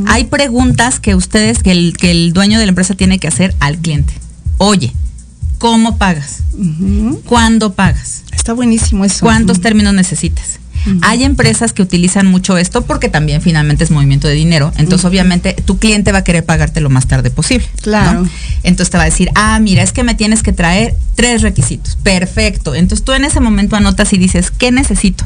Hay 0.07 0.25
preguntas 0.25 1.01
que 1.01 1.15
ustedes, 1.15 1.63
que 1.63 1.71
el, 1.73 1.97
que 1.97 2.11
el 2.11 2.35
dueño 2.35 2.59
de 2.59 2.67
la 2.67 2.71
empresa 2.71 2.95
tiene 2.95 3.19
que 3.19 3.29
hacer 3.29 3.55
al 3.61 3.79
cliente. 3.79 4.13
Oye, 4.59 4.93
¿cómo 5.59 5.97
pagas? 5.97 6.43
¿Cuándo 7.25 7.73
pagas? 7.73 8.25
Está 8.47 8.55
buenísimo 8.55 9.05
eso. 9.05 9.25
¿Cuántos 9.25 9.61
términos 9.61 9.93
necesitas? 9.93 10.61
Hay 11.03 11.25
empresas 11.25 11.73
que 11.73 11.83
utilizan 11.83 12.29
mucho 12.29 12.57
esto 12.57 12.83
porque 12.83 13.09
también 13.09 13.43
finalmente 13.43 13.83
es 13.83 13.91
movimiento 13.91 14.29
de 14.29 14.35
dinero. 14.35 14.73
Entonces, 14.77 15.05
obviamente, 15.05 15.57
tu 15.65 15.79
cliente 15.79 16.13
va 16.13 16.19
a 16.19 16.23
querer 16.23 16.45
pagarte 16.45 16.81
lo 16.81 16.89
más 16.89 17.09
tarde 17.09 17.33
posible. 17.33 17.67
¿no? 17.75 17.83
Claro. 17.83 18.29
Entonces 18.63 18.91
te 18.91 18.99
va 18.99 19.03
a 19.03 19.07
decir, 19.07 19.33
ah, 19.35 19.59
mira, 19.59 19.83
es 19.83 19.91
que 19.91 20.05
me 20.05 20.15
tienes 20.15 20.45
que 20.45 20.53
traer 20.53 20.95
tres 21.17 21.43
requisitos. 21.43 21.99
Perfecto. 22.05 22.77
Entonces 22.77 23.05
tú 23.05 23.11
en 23.15 23.25
ese 23.25 23.41
momento 23.41 23.75
anotas 23.75 24.13
y 24.13 24.17
dices, 24.17 24.53
¿qué 24.53 24.71
necesito? 24.71 25.25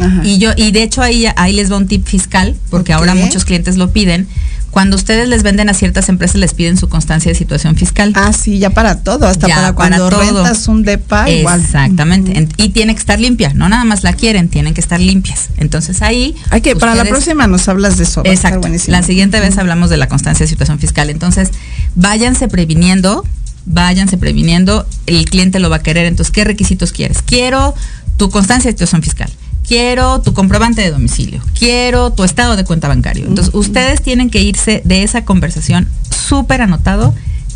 Ajá. 0.00 0.22
Y 0.24 0.38
yo, 0.38 0.52
y 0.56 0.70
de 0.70 0.82
hecho 0.82 1.02
ahí, 1.02 1.26
ahí 1.36 1.52
les 1.52 1.70
va 1.70 1.76
un 1.76 1.88
tip 1.88 2.06
fiscal, 2.06 2.56
porque 2.70 2.94
ahora 2.94 3.14
muchos 3.14 3.44
clientes 3.44 3.76
lo 3.76 3.92
piden. 3.92 4.26
Cuando 4.72 4.96
ustedes 4.96 5.28
les 5.28 5.42
venden 5.42 5.68
a 5.68 5.74
ciertas 5.74 6.08
empresas, 6.08 6.36
les 6.36 6.54
piden 6.54 6.78
su 6.78 6.88
constancia 6.88 7.30
de 7.30 7.36
situación 7.36 7.76
fiscal. 7.76 8.14
Ah, 8.16 8.32
sí, 8.32 8.58
ya 8.58 8.70
para 8.70 9.00
todo, 9.00 9.26
hasta 9.26 9.46
Ya, 9.46 9.56
para 9.56 9.72
cuando 9.74 10.08
para 10.08 10.18
rentas 10.22 10.66
un 10.66 10.82
depa 10.82 11.28
igual. 11.28 11.60
Exactamente. 11.60 12.48
Y 12.56 12.70
tiene 12.70 12.94
que 12.94 12.98
estar 12.98 13.20
limpia, 13.20 13.52
no 13.52 13.68
nada 13.68 13.84
más 13.84 14.02
la 14.02 14.14
quieren, 14.14 14.48
tienen 14.48 14.72
que 14.72 14.80
estar 14.80 14.98
limpias. 14.98 15.50
Entonces 15.58 16.00
ahí. 16.00 16.34
Hay 16.48 16.62
que, 16.62 16.74
para 16.74 16.94
la 16.94 17.04
próxima 17.04 17.46
nos 17.46 17.68
hablas 17.68 17.98
de 17.98 18.04
eso. 18.04 18.22
Exacto. 18.24 18.66
La 18.86 19.02
siguiente 19.02 19.40
vez 19.40 19.58
hablamos 19.58 19.90
de 19.90 19.98
la 19.98 20.08
constancia 20.08 20.44
de 20.44 20.48
situación 20.48 20.78
fiscal. 20.78 21.10
Entonces, 21.10 21.50
váyanse 21.94 22.48
previniendo, 22.48 23.26
váyanse 23.66 24.16
previniendo, 24.16 24.86
el 25.04 25.26
cliente 25.26 25.58
lo 25.58 25.68
va 25.68 25.76
a 25.76 25.82
querer. 25.82 26.06
Entonces, 26.06 26.32
¿qué 26.32 26.44
requisitos 26.44 26.92
quieres? 26.92 27.20
Quiero 27.20 27.74
tu 28.16 28.30
constancia 28.30 28.70
de 28.70 28.72
situación 28.72 29.02
fiscal. 29.02 29.30
Quiero 29.72 30.20
tu 30.20 30.34
comprobante 30.34 30.82
de 30.82 30.90
domicilio. 30.90 31.40
Quiero 31.58 32.12
tu 32.12 32.24
estado 32.24 32.56
de 32.56 32.64
cuenta 32.64 32.88
bancario. 32.88 33.24
Entonces, 33.26 33.54
ustedes 33.54 34.02
tienen 34.02 34.28
que 34.28 34.42
irse 34.42 34.82
de 34.84 35.02
esa 35.02 35.24
conversación 35.24 35.88
súper 36.10 36.60
anotado 36.60 37.14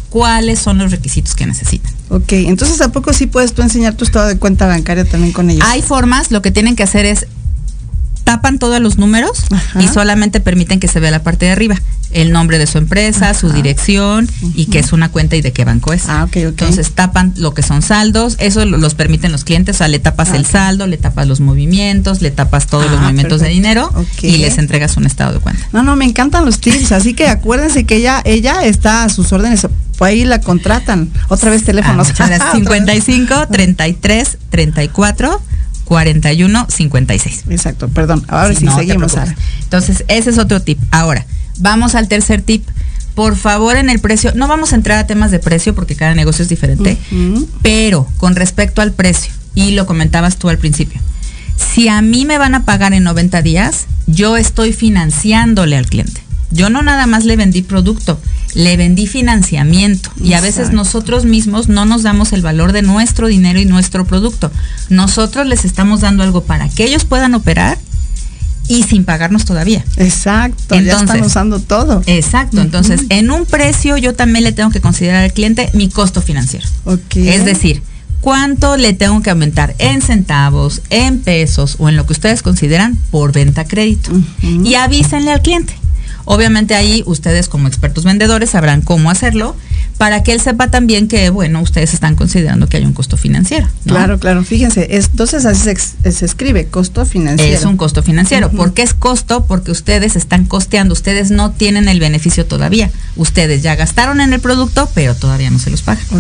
cuáles 0.09 0.59
son 0.59 0.79
los 0.79 0.93
requisitos 0.93 1.35
que 1.35 1.45
necesitan. 1.45 1.93
Ok, 2.09 2.33
entonces 2.33 2.81
¿a 2.81 2.91
poco 2.91 3.13
sí 3.13 3.27
puedes 3.27 3.53
tú 3.53 3.61
enseñar 3.61 3.97
tu 3.97 4.05
estado 4.05 4.29
de 4.29 4.39
cuenta 4.39 4.67
bancaria 4.67 5.05
también 5.05 5.35
con 5.35 5.51
ellos? 5.51 5.63
Hay 5.69 5.83
formas, 5.83 6.31
lo 6.31 6.41
que 6.41 6.51
tienen 6.51 6.75
que 6.75 6.85
hacer 6.85 7.05
es 7.05 7.27
tapan 8.27 8.59
todos 8.59 8.81
los 8.81 8.99
números 8.99 9.45
Ajá. 9.53 9.81
y 9.81 9.87
solamente 9.87 10.41
permiten 10.41 10.81
que 10.81 10.89
se 10.89 10.99
vea 10.99 11.13
la 11.13 11.23
parte 11.23 11.47
de 11.47 11.53
arriba, 11.53 11.77
el 12.11 12.33
nombre 12.33 12.59
de 12.59 12.67
su 12.67 12.77
empresa, 12.79 13.33
su 13.35 13.47
Ajá. 13.47 13.55
dirección 13.55 14.29
y 14.55 14.67
que 14.67 14.81
es 14.81 14.93
una 14.93 15.11
cuenta 15.11 15.37
y 15.37 15.43
de 15.43 15.53
qué 15.53 15.65
banco 15.65 15.93
es. 15.93 16.09
Ah, 16.09 16.25
ok, 16.25 16.31
ok. 16.39 16.43
Entonces 16.49 16.91
tapan 16.93 17.33
lo 17.37 17.55
que 17.55 17.63
son 17.63 17.83
saldos, 17.83 18.35
eso 18.41 18.65
lo- 18.65 18.79
los 18.79 18.95
permiten 18.97 19.31
los 19.31 19.45
clientes, 19.45 19.77
o 19.77 19.79
sea, 19.79 19.89
le 19.89 20.01
tapas 20.01 20.31
Ah, 20.31 20.37
el 20.37 20.45
saldo, 20.45 20.89
le 20.89 20.97
tapas 20.97 21.29
los 21.29 21.39
movimientos, 21.39 22.21
le 22.21 22.33
tapas 22.33 22.67
todos 22.67 22.91
los 22.91 22.99
Ah, 22.99 23.03
movimientos 23.05 23.41
de 23.41 23.49
dinero 23.49 23.93
y 24.23 24.39
les 24.39 24.59
entregas 24.59 24.97
un 24.97 25.07
estado 25.07 25.33
de 25.35 25.39
cuenta. 25.39 25.63
No, 25.73 25.85
no, 25.85 25.95
me 25.95 26.05
encantan 26.05 26.45
los 26.45 26.59
tips, 26.61 26.91
así 26.93 27.15
que 27.15 27.29
acuérdense 27.29 27.85
que 27.85 27.97
ella, 27.97 28.23
ella 28.25 28.65
está 28.65 29.05
a 29.05 29.09
sus 29.09 29.33
órdenes, 29.33 29.65
por 29.97 30.09
ahí 30.09 30.25
la 30.25 30.41
contratan. 30.41 31.11
Otra 31.29 31.51
vez 31.51 31.63
Ah, 31.63 31.67
teléfonos. 31.67 32.09
vez. 32.19 32.43
55 32.55 33.47
33 33.51 34.39
34 34.51 35.41
41 35.87 36.67
56. 36.69 37.45
Exacto, 37.49 37.89
perdón. 37.89 38.25
Ahora 38.29 38.55
sí, 38.55 38.65
no 38.65 38.75
te 38.77 38.83
seguimos. 38.83 39.13
Sara. 39.13 39.35
Entonces, 39.63 40.05
ese 40.09 40.31
es 40.31 40.39
otro 40.39 40.61
tip. 40.61 40.79
Ahora, 40.91 41.25
vamos 41.59 41.95
al 41.95 42.09
tercer 42.09 42.43
tip. 42.43 42.67
Por 43.15 43.37
favor, 43.37 43.77
en 43.77 43.89
el 43.89 43.99
precio, 43.99 44.33
no 44.35 44.47
vamos 44.47 44.73
a 44.73 44.77
entrar 44.77 44.99
a 44.99 45.07
temas 45.07 45.31
de 45.31 45.39
precio 45.39 45.75
porque 45.75 45.97
cada 45.97 46.15
negocio 46.15 46.43
es 46.43 46.51
diferente, 46.51 46.99
pero 47.63 48.07
con 48.19 48.37
respecto 48.37 48.83
al 48.83 48.93
precio, 48.93 49.33
y 49.55 49.71
lo 49.71 49.87
comentabas 49.87 50.37
tú 50.37 50.51
al 50.51 50.59
principio, 50.59 51.01
si 51.57 51.89
a 51.89 52.03
mí 52.03 52.27
me 52.27 52.37
van 52.37 52.55
a 52.55 52.67
pagar 52.67 52.93
en 52.93 53.05
90 53.05 53.41
días, 53.41 53.87
yo 54.07 54.37
estoy 54.37 54.75
financiándole 54.75 55.79
al 55.79 55.87
cliente. 55.87 56.21
Yo 56.51 56.69
no 56.69 56.83
nada 56.83 57.07
más 57.07 57.25
le 57.25 57.37
vendí 57.37 57.63
producto, 57.63 58.21
le 58.57 58.79
vendí 58.79 59.07
financiamiento. 59.07 60.11
Y 60.19 60.33
a 60.33 60.41
veces 60.41 60.73
nosotros 60.73 61.27
mismos 61.27 61.69
no 61.69 61.85
nos 61.85 62.03
damos 62.03 62.33
el 62.33 62.41
valor 62.41 62.73
de 62.73 62.81
nuestro 62.81 63.29
dinero 63.29 63.61
y 63.61 63.67
nuestro 63.67 64.07
producto. 64.07 64.51
Nosotros 64.89 65.47
les 65.47 65.67
estamos 65.67 66.01
dando 66.01 66.23
algo 66.23 66.43
para 66.43 66.71
que 66.71 66.85
ellos 66.85 67.05
puedan 67.05 67.35
operar 67.35 67.77
y 68.67 68.83
sin 68.85 69.05
pagarnos 69.05 69.45
todavía. 69.45 69.85
Exacto, 69.99 70.81
ya 70.81 70.99
están 70.99 71.23
usando 71.23 71.61
todo. 71.61 72.03
Exacto, 72.07 72.63
entonces 72.63 73.03
en 73.11 73.31
un 73.31 73.45
precio 73.45 73.99
yo 73.99 74.15
también 74.15 74.43
le 74.43 74.53
tengo 74.53 74.71
que 74.71 74.81
considerar 74.81 75.25
al 75.25 75.35
cliente 75.35 75.69
mi 75.75 75.91
costo 75.91 76.23
financiero. 76.23 76.67
Ok. 76.85 77.17
Es 77.17 77.45
decir, 77.45 77.83
cuánto 78.23 78.79
le 78.79 78.95
tengo 78.95 79.21
que 79.21 79.29
aumentar 79.29 79.75
en 79.79 80.01
centavos, 80.01 80.81
en 80.89 81.19
pesos 81.19 81.77
o 81.79 81.91
en 81.91 81.97
lo 81.97 82.07
que 82.07 82.15
ustedes 82.15 82.43
consideran 82.43 82.97
por 83.11 83.33
venta 83.33 83.67
crédito. 83.67 84.13
Y 84.41 84.77
avísenle 84.77 85.31
al 85.31 85.43
cliente. 85.43 85.75
Obviamente 86.27 86.75
ahí 86.75 87.03
ustedes 87.07 87.49
como 87.49 87.69
expertos 87.69 88.05
vendedores 88.05 88.51
sabrán 88.51 88.83
cómo 88.83 89.11
hacerlo 89.11 89.57
para 89.97 90.23
que 90.23 90.33
él 90.33 90.41
sepa 90.43 90.71
también 90.71 91.09
que, 91.09 91.31
bueno, 91.31 91.63
ustedes 91.63 91.95
están 91.95 92.17
considerando 92.17 92.69
que 92.69 92.77
hay 92.77 92.85
un 92.85 92.93
costo 92.93 93.17
financiero. 93.17 93.67
¿no? 93.87 93.95
Claro, 93.95 94.19
claro. 94.19 94.45
Fíjense, 94.45 94.89
es- 94.91 95.07
entonces 95.07 95.47
así 95.47 95.63
se, 95.63 95.71
ex- 95.71 95.95
se 96.13 96.25
escribe, 96.27 96.67
costo 96.67 97.07
financiero. 97.07 97.57
Es 97.57 97.65
un 97.65 97.79
costo 97.79 98.03
financiero. 98.03 98.49
Ujú. 98.49 98.57
¿Por 98.59 98.75
qué 98.75 98.83
es 98.83 98.93
costo? 98.93 99.47
Porque 99.47 99.71
ustedes 99.71 100.17
están 100.17 100.45
costeando, 100.45 100.93
ustedes 100.93 101.31
no 101.31 101.53
tienen 101.53 101.89
el 101.89 102.01
beneficio 102.01 102.45
todavía. 102.45 102.91
Ustedes 103.17 103.63
ya 103.63 103.75
gastaron 103.77 104.21
en 104.21 104.33
el 104.35 104.41
producto, 104.41 104.91
pero 104.95 105.15
todavía 105.15 105.49
no 105.49 105.59
se 105.59 105.71
los 105.71 105.81
pagan. 105.83 106.05
Ok, 106.11 106.19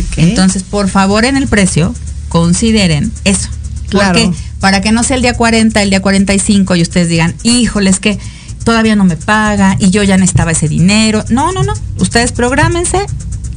ok. 0.00 0.18
Entonces, 0.18 0.64
por 0.64 0.88
favor, 0.88 1.24
en 1.24 1.36
el 1.36 1.46
precio, 1.46 1.94
consideren 2.28 3.12
eso. 3.24 3.48
Claro. 3.88 4.18
Porque 4.18 4.36
para 4.58 4.80
que 4.80 4.90
no 4.90 5.02
sea 5.04 5.16
el 5.16 5.22
día 5.22 5.34
40, 5.34 5.82
el 5.82 5.90
día 5.90 6.00
45 6.00 6.74
y 6.76 6.82
ustedes 6.82 7.08
digan, 7.08 7.34
híjole, 7.42 7.90
es 7.90 8.00
que 8.00 8.18
todavía 8.64 8.96
no 8.96 9.04
me 9.04 9.16
paga 9.16 9.76
y 9.78 9.90
yo 9.90 10.02
ya 10.02 10.16
necesitaba 10.16 10.52
ese 10.52 10.68
dinero. 10.68 11.24
No, 11.28 11.52
no, 11.52 11.62
no. 11.62 11.74
Ustedes 11.98 12.32
prográmense, 12.32 13.06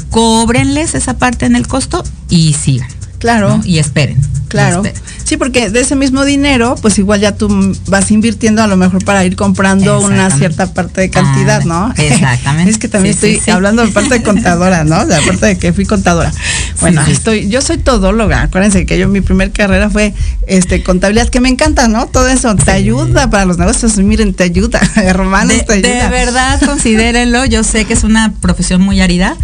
cóbrenles 0.09 0.95
esa 0.95 1.17
parte 1.17 1.45
en 1.45 1.55
el 1.55 1.67
costo 1.67 2.03
y 2.29 2.53
sigan. 2.53 2.94
Claro. 3.19 3.57
¿no? 3.57 3.63
Y 3.65 3.79
esperen. 3.79 4.17
Claro. 4.47 4.77
esperen. 4.85 5.01
Sí, 5.23 5.37
porque 5.37 5.71
de 5.71 5.81
ese 5.81 5.95
mismo 5.95 6.23
dinero, 6.23 6.75
pues 6.81 6.99
igual 6.99 7.19
ya 7.19 7.35
tú 7.35 7.75
vas 7.87 8.11
invirtiendo 8.11 8.61
a 8.61 8.67
lo 8.67 8.77
mejor 8.77 9.03
para 9.03 9.25
ir 9.25 9.35
comprando 9.35 9.99
una 9.99 10.29
cierta 10.29 10.71
parte 10.71 11.01
de 11.01 11.09
cantidad, 11.09 11.61
Ah, 11.63 11.65
¿no? 11.65 11.93
exactamente. 11.97 12.69
es 12.71 12.77
que 12.77 12.87
también 12.87 13.15
Sí, 13.15 13.27
estoy 13.27 13.45
sí. 13.45 13.51
hablando 13.51 13.83
de 13.83 13.91
parte 13.91 14.13
de 14.13 14.21
contadora, 14.23 14.83
¿no? 14.83 15.03
De 15.05 15.15
la 15.19 15.21
parte 15.25 15.47
de 15.47 15.57
que 15.57 15.73
fui 15.73 15.85
contadora. 15.85 16.31
Bueno, 16.79 17.01
estoy, 17.07 17.49
yo 17.49 17.61
soy 17.61 17.77
todóloga. 17.79 18.43
Acuérdense 18.43 18.85
que 18.85 18.99
yo 18.99 19.07
mi 19.07 19.21
primer 19.21 19.51
carrera 19.51 19.89
fue 19.89 20.13
este 20.47 20.83
contabilidad, 20.83 21.29
que 21.29 21.39
me 21.41 21.49
encanta, 21.49 21.87
¿no? 21.87 22.05
Todo 22.05 22.27
eso 22.27 22.55
te 22.55 22.69
ayuda 22.71 23.29
para 23.31 23.45
los 23.45 23.57
negocios. 23.57 23.97
Miren, 23.97 24.35
te 24.35 24.43
ayuda, 24.43 24.79
hermanos, 24.95 25.57
De, 25.57 25.63
te 25.63 25.81
de 25.81 25.93
ayuda. 25.93 26.09
verdad, 26.09 26.61
considérenlo. 26.63 27.45
Yo 27.45 27.63
sé 27.63 27.85
que 27.85 27.93
es 27.93 28.03
una 28.03 28.31
profesión 28.41 28.81
muy 28.81 29.01
árida, 29.01 29.35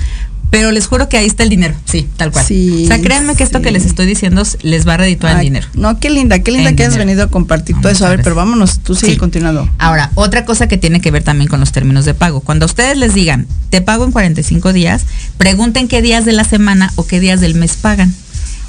pero 0.51 0.71
les 0.71 0.85
juro 0.85 1.09
que 1.09 1.17
ahí 1.17 1.25
está 1.25 1.41
el 1.43 1.49
dinero. 1.49 1.73
Sí, 1.85 2.07
tal 2.17 2.31
cual. 2.31 2.45
Sí, 2.45 2.83
o 2.83 2.87
sea, 2.87 3.01
créanme 3.01 3.35
que 3.35 3.43
esto 3.43 3.57
sí. 3.57 3.63
que 3.63 3.71
les 3.71 3.85
estoy 3.85 4.05
diciendo 4.05 4.43
les 4.61 4.87
va 4.87 4.93
a 4.93 4.97
redituar 4.97 5.31
el 5.33 5.39
Ay, 5.39 5.45
dinero. 5.45 5.67
No, 5.73 5.97
qué 5.99 6.09
linda, 6.11 6.39
qué 6.39 6.51
linda 6.51 6.75
que 6.75 6.83
has 6.83 6.89
dinero. 6.91 7.07
venido 7.07 7.23
a 7.23 7.27
compartir 7.29 7.75
todo 7.81 7.89
eso. 7.91 8.05
A 8.05 8.09
ver, 8.09 8.21
pero 8.21 8.35
vámonos, 8.35 8.79
tú 8.79 8.93
sigue 8.93 9.13
Sí. 9.13 9.17
continuando. 9.17 9.67
Ahora, 9.79 10.11
otra 10.15 10.45
cosa 10.45 10.67
que 10.67 10.77
tiene 10.77 11.01
que 11.01 11.09
ver 11.09 11.23
también 11.23 11.49
con 11.49 11.59
los 11.61 11.71
términos 11.71 12.05
de 12.05 12.13
pago. 12.13 12.41
Cuando 12.41 12.65
ustedes 12.67 12.97
les 12.97 13.13
digan, 13.15 13.47
te 13.71 13.81
pago 13.81 14.03
en 14.05 14.11
45 14.11 14.73
días, 14.73 15.05
pregunten 15.37 15.87
qué 15.87 16.01
días 16.01 16.25
de 16.25 16.33
la 16.33 16.43
semana 16.43 16.91
o 16.97 17.07
qué 17.07 17.19
días 17.19 17.39
del 17.41 17.55
mes 17.55 17.77
pagan. 17.77 18.13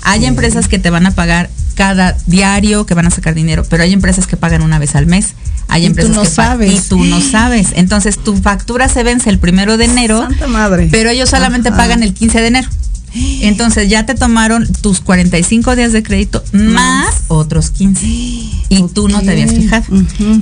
Hay 0.05 0.25
empresas 0.25 0.69
que 0.69 0.79
te 0.79 0.89
van 0.91 1.07
a 1.07 1.11
pagar 1.11 1.51
cada 1.73 2.17
diario, 2.27 2.87
que 2.87 2.95
van 2.95 3.07
a 3.07 3.11
sacar 3.11 3.35
dinero, 3.35 3.65
pero 3.69 3.83
hay 3.83 3.93
empresas 3.93 4.27
que 4.27 4.37
pagan 4.37 4.63
una 4.63 4.79
vez 4.79 4.95
al 4.95 5.07
mes. 5.07 5.35
Hay 5.69 5.83
Y 5.83 5.85
tú 5.85 5.91
empresas 5.91 6.17
no 6.17 6.23
que 6.23 6.29
pagan- 6.31 6.51
sabes. 6.53 6.73
y 6.73 6.89
tú 6.89 7.05
no 7.05 7.21
sabes. 7.31 7.69
Entonces 7.75 8.19
tu 8.19 8.37
factura 8.37 8.89
se 8.89 9.03
vence 9.03 9.31
el 9.31 9.39
primero 9.39 9.77
de 9.77 9.85
enero, 9.87 10.23
Santa 10.23 10.47
madre. 10.47 10.89
pero 10.91 11.11
ellos 11.11 11.29
solamente 11.31 11.69
Ajá. 11.71 11.79
pagan 11.79 12.03
el 12.03 12.15
15 12.15 12.41
de 12.41 12.47
enero. 12.49 12.69
Entonces 13.43 13.89
ya 13.89 14.07
te 14.07 14.15
tomaron 14.15 14.67
tus 14.81 15.01
45 15.01 15.77
días 15.77 15.93
de 15.93 16.03
crédito 16.03 16.43
más 16.53 17.15
otros 17.29 17.71
15. 17.71 18.07
Y 18.07 18.85
tú 18.95 19.09
no 19.09 19.21
te 19.21 19.31
habías 19.33 19.51
fijado. 19.53 19.85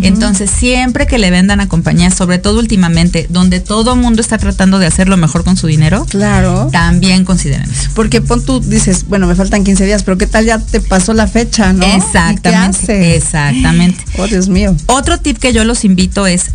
Entonces 0.02 0.50
siempre 0.50 1.06
que 1.06 1.18
le 1.18 1.30
vendan 1.30 1.60
a 1.60 1.68
compañías, 1.68 2.14
sobre 2.14 2.38
todo 2.38 2.58
últimamente, 2.60 3.26
donde 3.28 3.60
todo 3.60 3.96
mundo 3.96 4.20
está 4.20 4.38
tratando 4.38 4.78
de 4.78 4.86
hacer 4.86 5.08
lo 5.08 5.16
mejor 5.16 5.44
con 5.44 5.56
su 5.56 5.66
dinero, 5.66 6.06
Claro. 6.08 6.68
también 6.70 7.24
consideren 7.24 7.68
eso. 7.70 7.90
Porque 7.94 8.20
pon 8.20 8.44
tú, 8.44 8.60
dices, 8.60 9.06
bueno, 9.08 9.26
me 9.26 9.34
faltan 9.34 9.64
15 9.64 9.84
días, 9.84 10.02
pero 10.04 10.16
¿qué 10.18 10.26
tal 10.26 10.44
ya 10.44 10.58
te 10.58 10.80
pasó 10.80 11.12
la 11.12 11.26
fecha, 11.26 11.72
no? 11.72 11.84
¿Y 11.84 11.90
qué 11.90 11.96
Exactamente. 11.96 12.78
haces? 12.78 13.16
Exactamente. 13.24 14.04
Oh, 14.18 14.26
Dios 14.26 14.48
mío. 14.48 14.76
Otro 14.86 15.18
tip 15.18 15.38
que 15.38 15.52
yo 15.52 15.64
los 15.64 15.84
invito 15.84 16.26
es, 16.26 16.50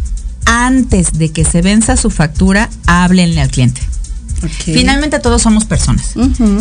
antes 0.45 1.13
de 1.17 1.31
que 1.31 1.43
se 1.43 1.61
venza 1.61 1.97
su 1.97 2.09
factura, 2.11 2.69
háblenle 2.85 3.41
al 3.41 3.49
cliente. 3.49 3.81
Finalmente 4.63 5.19
todos 5.19 5.41
somos 5.41 5.65
personas. 5.65 6.13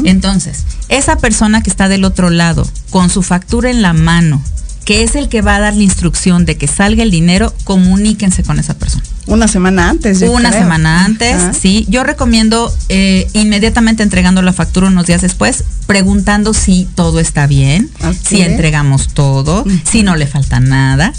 Entonces, 0.05 0.65
esa 0.89 1.17
persona 1.19 1.63
que 1.63 1.71
está 1.71 1.89
del 1.89 2.05
otro 2.05 2.31
lado, 2.31 2.69
con 2.91 3.11
su 3.11 3.23
factura 3.23 3.71
en 3.71 3.83
la 3.83 3.93
mano, 3.93 4.43
que 4.85 5.03
es 5.03 5.15
el 5.17 5.29
que 5.29 5.41
va 5.41 5.57
a 5.57 5.61
dar 5.61 5.75
la 5.75 5.83
instrucción 5.83 6.45
de 6.45 6.57
que 6.59 6.67
salga 6.67 7.03
el 7.03 7.11
dinero, 7.11 7.55
comuníquense 7.65 8.43
con 8.43 8.59
esa 8.59 8.75
persona. 8.75 9.03
Una 9.27 9.49
semana 9.49 9.89
antes. 9.89 10.21
yo 10.21 10.31
Una 10.31 10.51
creo. 10.51 10.63
semana 10.63 11.05
antes, 11.07 11.35
Ajá. 11.35 11.53
sí. 11.55 11.87
Yo 11.89 12.05
recomiendo 12.05 12.71
eh, 12.91 13.27
inmediatamente 13.33 14.03
entregando 14.03 14.43
la 14.43 14.53
factura 14.53 14.89
unos 14.89 15.07
días 15.07 15.23
después, 15.23 15.65
preguntando 15.87 16.53
si 16.53 16.87
todo 16.95 17.19
está 17.21 17.47
bien, 17.47 17.91
si 18.23 18.43
entregamos 18.43 19.09
todo, 19.15 19.65
si 19.91 20.03
no 20.03 20.17
le 20.17 20.27
falta 20.27 20.61
nada. 20.61 21.15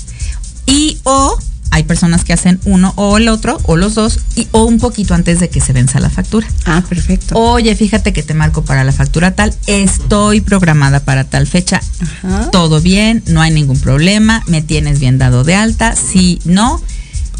Y 0.67 0.99
o 1.03 1.35
hay 1.75 1.83
personas 1.83 2.23
que 2.23 2.31
hacen 2.31 2.57
uno 2.63 2.93
o 2.95 3.17
el 3.17 3.27
otro, 3.27 3.59
o 3.63 3.75
los 3.75 3.95
dos, 3.95 4.19
y, 4.37 4.47
o 4.51 4.63
un 4.63 4.79
poquito 4.79 5.13
antes 5.13 5.41
de 5.41 5.49
que 5.49 5.59
se 5.59 5.73
venza 5.73 5.99
la 5.99 6.09
factura. 6.09 6.47
Ah, 6.63 6.81
perfecto. 6.87 7.35
Oye, 7.37 7.75
fíjate 7.75 8.13
que 8.13 8.23
te 8.23 8.33
marco 8.33 8.63
para 8.63 8.85
la 8.85 8.93
factura 8.93 9.35
tal, 9.35 9.53
estoy 9.67 10.39
programada 10.39 11.01
para 11.01 11.25
tal 11.25 11.47
fecha, 11.47 11.81
Ajá. 11.99 12.49
todo 12.49 12.79
bien, 12.79 13.23
no 13.27 13.41
hay 13.41 13.51
ningún 13.51 13.77
problema, 13.77 14.41
me 14.47 14.61
tienes 14.61 15.01
bien 15.01 15.17
dado 15.17 15.43
de 15.43 15.55
alta, 15.55 15.95
sí, 15.97 16.39
no. 16.45 16.81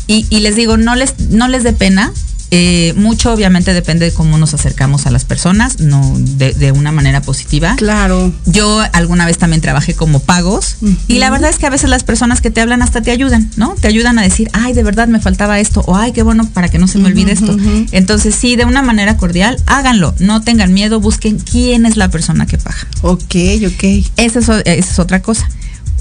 Y, 0.07 0.25
y 0.29 0.41
les 0.41 0.57
digo, 0.57 0.75
no 0.75 0.95
les, 0.95 1.17
no 1.29 1.47
les 1.47 1.63
dé 1.63 1.71
pena. 1.71 2.11
Eh, 2.51 2.93
mucho 2.95 3.33
obviamente 3.33 3.73
depende 3.73 4.05
de 4.05 4.13
cómo 4.13 4.37
nos 4.37 4.53
acercamos 4.53 5.05
a 5.05 5.11
las 5.11 5.25
personas, 5.25 5.79
no 5.79 6.13
de, 6.17 6.53
de 6.53 6.71
una 6.71 6.91
manera 6.91 7.21
positiva. 7.21 7.75
Claro. 7.75 8.31
Yo 8.45 8.83
alguna 8.93 9.25
vez 9.25 9.37
también 9.37 9.61
trabajé 9.61 9.93
como 9.93 10.19
pagos 10.19 10.77
y 11.07 11.19
la 11.19 11.29
verdad 11.29 11.49
es 11.49 11.57
que 11.57 11.65
a 11.65 11.69
veces 11.69 11.89
las 11.89 12.03
personas 12.03 12.41
que 12.41 12.51
te 12.51 12.61
hablan 12.61 12.81
hasta 12.81 13.01
te 13.01 13.11
ayudan, 13.11 13.49
¿no? 13.57 13.75
Te 13.75 13.87
ayudan 13.87 14.19
a 14.19 14.21
decir, 14.21 14.49
ay, 14.53 14.73
de 14.73 14.83
verdad 14.83 15.07
me 15.07 15.19
faltaba 15.19 15.59
esto, 15.59 15.81
o 15.87 15.95
ay, 15.95 16.11
qué 16.11 16.23
bueno 16.23 16.47
para 16.49 16.69
que 16.69 16.77
no 16.77 16.87
se 16.87 16.97
me 16.97 17.07
olvide 17.07 17.31
esto. 17.31 17.55
Entonces 17.91 18.35
sí, 18.35 18.55
de 18.55 18.65
una 18.65 18.81
manera 18.81 19.17
cordial, 19.17 19.57
háganlo, 19.65 20.13
no 20.19 20.41
tengan 20.41 20.73
miedo, 20.73 20.99
busquen 20.99 21.39
quién 21.39 21.85
es 21.85 21.97
la 21.97 22.09
persona 22.09 22.45
que 22.45 22.57
paga. 22.57 22.87
Ok, 23.01 23.35
ok. 23.65 23.83
Esa 24.17 24.39
es, 24.39 24.49
esa 24.49 24.61
es 24.65 24.99
otra 24.99 25.21
cosa. 25.21 25.49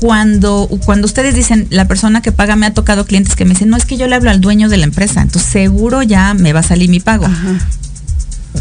Cuando, 0.04 0.68
cuando 0.84 1.06
ustedes 1.06 1.34
dicen, 1.34 1.66
la 1.70 1.88
persona 1.88 2.20
que 2.20 2.30
paga 2.30 2.56
me 2.56 2.66
ha 2.66 2.74
tocado 2.74 3.06
clientes 3.06 3.36
que 3.36 3.46
me 3.46 3.52
dicen, 3.52 3.70
no 3.70 3.78
es 3.78 3.86
que 3.86 3.96
yo 3.96 4.06
le 4.06 4.14
hablo 4.14 4.28
al 4.28 4.42
dueño 4.42 4.68
de 4.68 4.76
la 4.76 4.84
empresa, 4.84 5.22
entonces 5.22 5.50
seguro 5.50 6.02
ya 6.02 6.34
me 6.34 6.52
va 6.52 6.60
a 6.60 6.62
salir 6.62 6.90
mi 6.90 7.00
pago. 7.00 7.26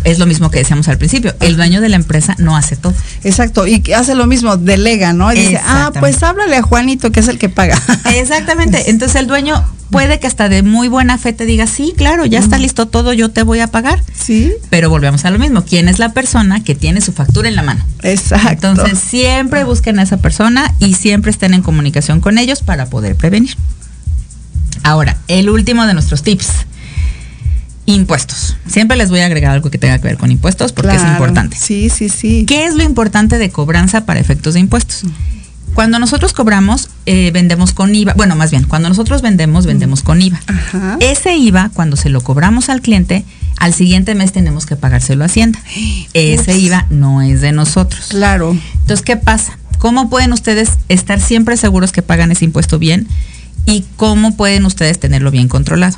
Es 0.04 0.20
lo 0.20 0.26
mismo 0.26 0.50
que 0.50 0.60
decíamos 0.60 0.88
al 0.88 0.98
principio, 0.98 1.36
el 1.40 1.56
dueño 1.56 1.80
de 1.80 1.90
la 1.90 1.96
empresa 1.96 2.36
no 2.40 2.58
hace 2.58 2.76
todo. 2.76 2.94
Exacto. 3.24 3.68
Y 3.68 3.84
hace 3.94 4.16
lo 4.16 4.26
mismo, 4.26 4.58
delega, 4.58 5.14
¿no? 5.14 5.32
Y 5.32 5.38
dice, 5.38 5.62
ah, 5.64 5.92
pues 6.00 6.22
háblale 6.24 6.56
a 6.56 6.62
Juanito, 6.62 7.12
que 7.12 7.20
es 7.20 7.28
el 7.28 7.38
que 7.38 7.50
paga. 7.50 7.80
Exactamente. 8.16 8.90
Entonces 8.90 9.16
el 9.22 9.28
dueño 9.28 9.64
puede 9.92 10.20
que 10.20 10.26
hasta 10.26 10.50
de 10.50 10.64
muy 10.64 10.88
buena 10.88 11.20
fe 11.20 11.34
te 11.34 11.46
diga, 11.46 11.68
sí, 11.68 11.94
claro, 11.96 12.26
ya 12.26 12.40
está 12.40 12.58
listo 12.58 12.88
todo, 12.88 13.14
yo 13.14 13.30
te 13.30 13.44
voy 13.44 13.60
a 13.60 13.68
pagar. 13.68 14.02
Sí. 14.14 14.52
Pero 14.72 14.90
volvemos 14.90 15.24
a 15.26 15.30
lo 15.30 15.38
mismo, 15.38 15.64
¿quién 15.64 15.88
es 15.88 16.00
la 16.00 16.10
persona 16.14 16.64
que 16.64 16.74
tiene 16.74 17.00
su 17.00 17.14
factura 17.14 17.48
en 17.48 17.56
la 17.56 17.62
mano? 17.62 17.86
Exacto. 18.02 18.70
Entonces 18.70 18.98
siempre 18.98 19.64
busquen 19.64 20.00
a 20.00 20.04
esa 20.04 20.18
persona 20.18 20.74
y 20.80 20.96
siempre 20.96 21.30
estén 21.30 21.54
en 21.54 21.62
comunicación 21.62 22.20
con 22.20 22.40
ellos 22.40 22.64
para 22.64 22.88
poder 22.88 23.16
prevenir. 23.16 23.56
Ahora, 24.82 25.18
el 25.28 25.50
último 25.50 25.86
de 25.86 25.94
nuestros 25.94 26.24
tips. 26.24 26.66
Impuestos. 27.86 28.56
Siempre 28.66 28.96
les 28.96 29.10
voy 29.10 29.20
a 29.20 29.26
agregar 29.26 29.52
algo 29.52 29.70
que 29.70 29.78
tenga 29.78 29.98
que 30.00 30.08
ver 30.08 30.18
con 30.18 30.32
impuestos 30.32 30.72
porque 30.72 30.96
es 30.96 31.04
importante. 31.04 31.58
Sí, 31.60 31.90
sí, 31.90 32.10
sí. 32.10 32.46
¿Qué 32.48 32.66
es 32.66 32.76
lo 32.76 32.84
importante 32.84 33.38
de 33.38 33.50
cobranza 33.50 34.06
para 34.06 34.20
efectos 34.20 34.54
de 34.54 34.62
impuestos? 34.62 35.04
Cuando 35.74 35.98
nosotros 35.98 36.34
cobramos, 36.34 36.90
eh, 37.06 37.32
vendemos 37.34 37.74
con 37.74 37.94
IVA. 37.94 38.14
Bueno, 38.14 38.36
más 38.36 38.52
bien, 38.52 38.64
cuando 38.64 38.90
nosotros 38.90 39.22
vendemos, 39.22 39.66
vendemos 39.66 40.04
con 40.04 40.22
IVA. 40.22 40.40
Ajá. 40.46 40.98
Ese 41.00 41.36
IVA, 41.36 41.72
cuando 41.74 41.98
se 41.98 42.10
lo 42.10 42.22
cobramos 42.22 42.70
al 42.70 42.82
cliente, 42.82 43.26
al 43.58 43.74
siguiente 43.74 44.14
mes 44.14 44.32
tenemos 44.32 44.66
que 44.66 44.76
pagárselo 44.76 45.24
a 45.24 45.28
Hacienda. 45.28 45.60
Ese 46.14 46.52
Ups. 46.52 46.62
IVA 46.62 46.86
no 46.90 47.22
es 47.22 47.42
de 47.42 47.52
nosotros. 47.52 48.08
Claro. 48.10 48.56
Entonces, 48.82 49.04
¿qué 49.04 49.18
pasa? 49.18 49.58
¿Cómo 49.80 50.10
pueden 50.10 50.32
ustedes 50.32 50.70
estar 50.90 51.20
siempre 51.20 51.58
seguros 51.58 51.92
que 51.92 52.02
pagan 52.04 52.32
ese 52.32 52.46
impuesto 52.46 52.78
bien? 52.78 53.08
¿Y 53.66 53.84
cómo 53.96 54.38
pueden 54.38 54.66
ustedes 54.66 55.00
tenerlo 55.00 55.32
bien 55.32 55.48
controlado? 55.48 55.98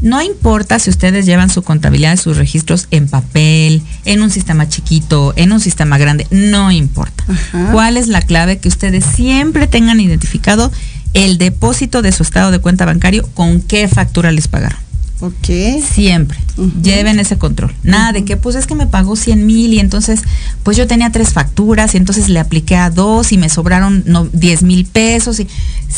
No 0.00 0.22
importa 0.22 0.78
si 0.78 0.90
ustedes 0.90 1.26
llevan 1.26 1.50
su 1.50 1.62
contabilidad 1.62 2.12
de 2.12 2.16
sus 2.16 2.36
registros 2.36 2.86
en 2.90 3.08
papel, 3.08 3.82
en 4.04 4.22
un 4.22 4.30
sistema 4.30 4.68
chiquito, 4.68 5.32
en 5.36 5.52
un 5.52 5.60
sistema 5.60 5.98
grande, 5.98 6.26
no 6.30 6.70
importa. 6.70 7.24
Ajá. 7.26 7.72
¿Cuál 7.72 7.96
es 7.96 8.08
la 8.08 8.22
clave? 8.22 8.58
Que 8.58 8.68
ustedes 8.68 9.04
siempre 9.04 9.66
tengan 9.66 10.00
identificado 10.00 10.70
el 11.14 11.38
depósito 11.38 12.02
de 12.02 12.12
su 12.12 12.22
estado 12.22 12.50
de 12.50 12.60
cuenta 12.60 12.84
bancario 12.84 13.28
con 13.34 13.60
qué 13.60 13.88
factura 13.88 14.30
les 14.30 14.46
pagaron. 14.46 14.87
Ok. 15.20 15.82
Siempre. 15.92 16.38
Lleven 16.82 17.18
ese 17.18 17.38
control. 17.38 17.74
Nada 17.82 18.12
de 18.12 18.24
que, 18.24 18.36
pues 18.36 18.54
es 18.56 18.66
que 18.66 18.74
me 18.74 18.86
pagó 18.86 19.16
100 19.16 19.46
mil 19.46 19.74
y 19.74 19.80
entonces, 19.80 20.22
pues 20.62 20.76
yo 20.76 20.86
tenía 20.86 21.10
tres 21.10 21.32
facturas 21.32 21.94
y 21.94 21.96
entonces 21.96 22.28
le 22.28 22.38
apliqué 22.38 22.76
a 22.76 22.90
dos 22.90 23.32
y 23.32 23.38
me 23.38 23.48
sobraron 23.48 24.04
no, 24.06 24.26
10 24.26 24.62
mil 24.62 24.84
pesos. 24.84 25.40
Y 25.40 25.48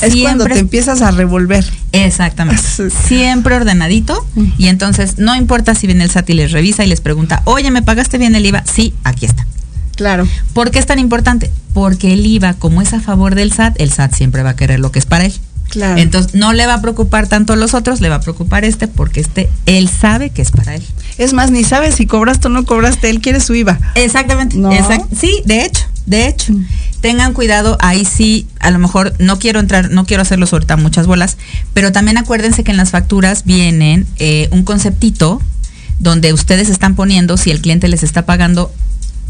Es 0.00 0.16
cuando 0.16 0.46
te 0.46 0.59
empiezas 0.59 1.02
a 1.02 1.11
revolver. 1.11 1.64
Exactamente. 1.92 2.62
Siempre 3.06 3.56
ordenadito. 3.56 4.26
Y 4.56 4.68
entonces, 4.68 5.18
no 5.18 5.37
importa 5.37 5.74
si 5.74 5.87
viene 5.87 6.04
el 6.04 6.11
SAT 6.11 6.30
y 6.30 6.35
les 6.35 6.52
revisa 6.52 6.85
y 6.85 6.88
les 6.88 7.00
pregunta, 7.00 7.42
oye, 7.44 7.70
¿me 7.70 7.83
pagaste 7.83 8.16
bien 8.18 8.35
el 8.35 8.46
IVA? 8.46 8.64
Sí, 8.64 8.94
aquí 9.04 9.26
está. 9.26 9.46
Claro. 9.96 10.26
¿Por 10.54 10.70
qué 10.70 10.78
es 10.78 10.87
tan 10.87 10.98
importante? 10.98 11.50
Porque 11.74 12.14
el 12.14 12.24
IVA, 12.24 12.54
como 12.54 12.80
es 12.80 12.94
a 12.94 13.00
favor 13.00 13.35
del 13.35 13.52
SAT, 13.52 13.78
el 13.80 13.92
SAT 13.92 14.14
siempre 14.14 14.42
va 14.42 14.50
a 14.50 14.56
querer 14.56 14.80
lo 14.80 14.90
que 14.92 14.98
es 14.98 15.04
para 15.04 15.26
él. 15.26 15.35
Claro. 15.70 16.00
Entonces, 16.00 16.35
no 16.35 16.52
le 16.52 16.66
va 16.66 16.74
a 16.74 16.80
preocupar 16.83 17.26
tanto 17.28 17.52
a 17.52 17.56
los 17.56 17.74
otros, 17.74 18.00
le 18.00 18.09
va 18.09 18.16
a 18.16 18.20
preocupar 18.20 18.64
este 18.64 18.88
porque 18.88 19.20
este, 19.20 19.48
él 19.66 19.88
sabe 19.88 20.30
que 20.30 20.42
es 20.42 20.50
para 20.50 20.74
él. 20.74 20.83
es 21.16 21.33
más, 21.33 21.50
ni 21.50 21.64
sabes 21.64 21.94
si 21.94 22.06
cobraste 22.06 22.48
o 22.48 22.50
no 22.50 22.64
cobraste, 22.64 23.09
él 23.09 23.20
quiere 23.20 23.40
su 23.40 23.54
IVA. 23.54 23.78
Exactamente. 23.94 24.56
¿No? 24.56 24.72
exact- 24.72 25.06
sí, 25.18 25.42
de 25.46 25.64
hecho, 25.64 25.85
de 26.06 26.26
hecho. 26.28 26.52
Mm. 26.52 26.66
Tengan 27.00 27.33
cuidado, 27.33 27.78
ahí 27.80 28.04
sí, 28.04 28.46
a 28.59 28.70
lo 28.70 28.78
mejor 28.78 29.14
no 29.18 29.38
quiero 29.38 29.59
entrar, 29.61 29.90
no 29.90 30.04
quiero 30.04 30.22
hacerlos 30.22 30.52
ahorita 30.52 30.76
muchas 30.76 31.06
bolas, 31.06 31.38
pero 31.72 31.92
también 31.92 32.18
acuérdense 32.18 32.62
que 32.62 32.72
en 32.72 32.76
las 32.76 32.90
facturas 32.90 33.44
vienen 33.46 34.06
eh, 34.18 34.48
un 34.50 34.64
conceptito 34.64 35.40
donde 35.98 36.33
ustedes 36.33 36.68
están 36.68 36.96
poniendo 36.96 37.37
si 37.37 37.50
el 37.50 37.61
cliente 37.61 37.88
les 37.88 38.02
está 38.02 38.26
pagando 38.26 38.70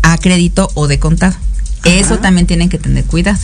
a 0.03 0.17
crédito 0.19 0.69
o 0.75 0.89
de 0.89 0.99
contado. 0.99 1.37
Eso 1.85 2.19
también 2.19 2.47
tienen 2.47 2.69
que 2.69 2.79
tener 2.79 3.05
cuidado. 3.05 3.39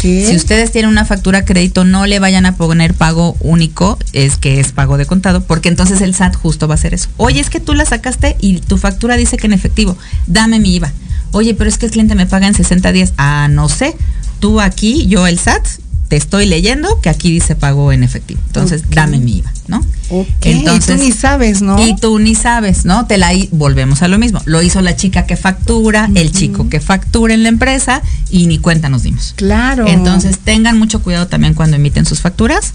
Si 0.00 0.34
ustedes 0.34 0.72
tienen 0.72 0.90
una 0.90 1.04
factura 1.04 1.40
a 1.40 1.44
crédito, 1.44 1.84
no 1.84 2.06
le 2.06 2.18
vayan 2.18 2.46
a 2.46 2.56
poner 2.56 2.94
pago 2.94 3.36
único, 3.40 3.98
es 4.12 4.38
que 4.38 4.60
es 4.60 4.72
pago 4.72 4.96
de 4.96 5.06
contado, 5.06 5.44
porque 5.44 5.68
entonces 5.68 6.00
el 6.00 6.14
SAT 6.14 6.34
justo 6.36 6.68
va 6.68 6.74
a 6.74 6.76
hacer 6.76 6.94
eso. 6.94 7.08
Oye, 7.16 7.40
es 7.40 7.50
que 7.50 7.60
tú 7.60 7.74
la 7.74 7.84
sacaste 7.84 8.36
y 8.40 8.60
tu 8.60 8.78
factura 8.78 9.16
dice 9.16 9.36
que 9.36 9.46
en 9.46 9.52
efectivo, 9.52 9.96
dame 10.26 10.58
mi 10.58 10.76
IVA. 10.76 10.92
Oye, 11.32 11.54
pero 11.54 11.68
es 11.68 11.78
que 11.78 11.86
el 11.86 11.92
cliente 11.92 12.14
me 12.14 12.26
paga 12.26 12.46
en 12.46 12.54
60 12.54 12.92
días. 12.92 13.12
Ah, 13.16 13.48
no 13.50 13.68
sé. 13.68 13.96
Tú 14.40 14.60
aquí, 14.60 15.06
yo 15.06 15.26
el 15.26 15.38
SAT, 15.38 15.66
te 16.08 16.16
estoy 16.16 16.46
leyendo 16.46 17.00
que 17.00 17.08
aquí 17.08 17.30
dice 17.30 17.56
pago 17.56 17.92
en 17.92 18.04
efectivo. 18.04 18.40
Entonces, 18.46 18.82
dame 18.90 19.18
mi 19.18 19.38
IVA, 19.38 19.51
¿no? 19.68 19.80
Ok. 20.10 20.26
Entonces, 20.42 20.96
y 20.96 20.98
tú 20.98 21.04
ni 21.04 21.12
sabes, 21.12 21.62
¿no? 21.62 21.86
y 21.86 21.96
tú 21.96 22.18
ni 22.18 22.34
sabes, 22.34 22.84
¿no? 22.84 23.06
Te 23.06 23.18
la 23.18 23.30
volvemos 23.50 24.02
a 24.02 24.08
lo 24.08 24.18
mismo. 24.18 24.40
Lo 24.44 24.62
hizo 24.62 24.80
la 24.80 24.96
chica 24.96 25.26
que 25.26 25.36
factura, 25.36 26.10
el 26.14 26.32
chico 26.32 26.68
que 26.68 26.80
factura 26.80 27.34
en 27.34 27.42
la 27.42 27.48
empresa 27.48 28.02
y 28.30 28.46
ni 28.46 28.58
cuenta 28.58 28.88
nos 28.88 29.02
dimos. 29.02 29.34
Claro. 29.36 29.86
Entonces 29.86 30.38
tengan 30.38 30.78
mucho 30.78 31.02
cuidado 31.02 31.28
también 31.28 31.54
cuando 31.54 31.76
emiten 31.76 32.04
sus 32.04 32.20
facturas, 32.20 32.74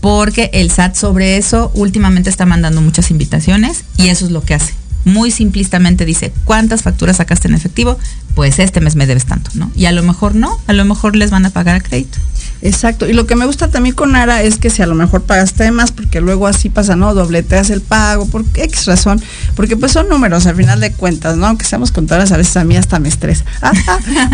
porque 0.00 0.50
el 0.52 0.70
SAT 0.70 0.96
sobre 0.96 1.36
eso 1.36 1.70
últimamente 1.74 2.30
está 2.30 2.46
mandando 2.46 2.80
muchas 2.82 3.10
invitaciones 3.10 3.84
y 3.96 4.08
eso 4.08 4.26
es 4.26 4.30
lo 4.30 4.42
que 4.42 4.54
hace. 4.54 4.74
Muy 5.04 5.30
simplistamente 5.30 6.06
dice, 6.06 6.32
¿cuántas 6.44 6.82
facturas 6.82 7.18
sacaste 7.18 7.48
en 7.48 7.54
efectivo? 7.54 7.98
Pues 8.34 8.58
este 8.58 8.80
mes 8.80 8.96
me 8.96 9.06
debes 9.06 9.26
tanto, 9.26 9.50
¿no? 9.54 9.70
Y 9.76 9.84
a 9.84 9.92
lo 9.92 10.02
mejor 10.02 10.34
no, 10.34 10.58
a 10.66 10.72
lo 10.72 10.84
mejor 10.86 11.14
les 11.14 11.30
van 11.30 11.44
a 11.44 11.50
pagar 11.50 11.76
a 11.76 11.80
crédito. 11.80 12.18
Exacto. 12.64 13.06
Y 13.08 13.12
lo 13.12 13.26
que 13.26 13.36
me 13.36 13.44
gusta 13.46 13.68
también 13.68 13.94
con 13.94 14.16
Ara 14.16 14.42
es 14.42 14.56
que 14.56 14.70
si 14.70 14.80
a 14.82 14.86
lo 14.86 14.94
mejor 14.94 15.22
pagaste 15.22 15.70
más, 15.70 15.92
porque 15.92 16.20
luego 16.20 16.46
así 16.46 16.70
pasa, 16.70 16.96
¿no? 16.96 17.12
Dobleteas 17.14 17.68
el 17.70 17.82
pago, 17.82 18.26
por 18.26 18.42
X 18.54 18.86
razón. 18.86 19.22
Porque 19.54 19.76
pues 19.76 19.92
son 19.92 20.08
números 20.08 20.46
al 20.46 20.56
final 20.56 20.80
de 20.80 20.90
cuentas, 20.90 21.36
¿no? 21.36 21.46
Aunque 21.46 21.66
seamos 21.66 21.92
contadoras, 21.92 22.32
a 22.32 22.38
veces 22.38 22.56
a 22.56 22.64
mí 22.64 22.76
hasta 22.76 22.98
me 22.98 23.08
estresa. 23.08 23.44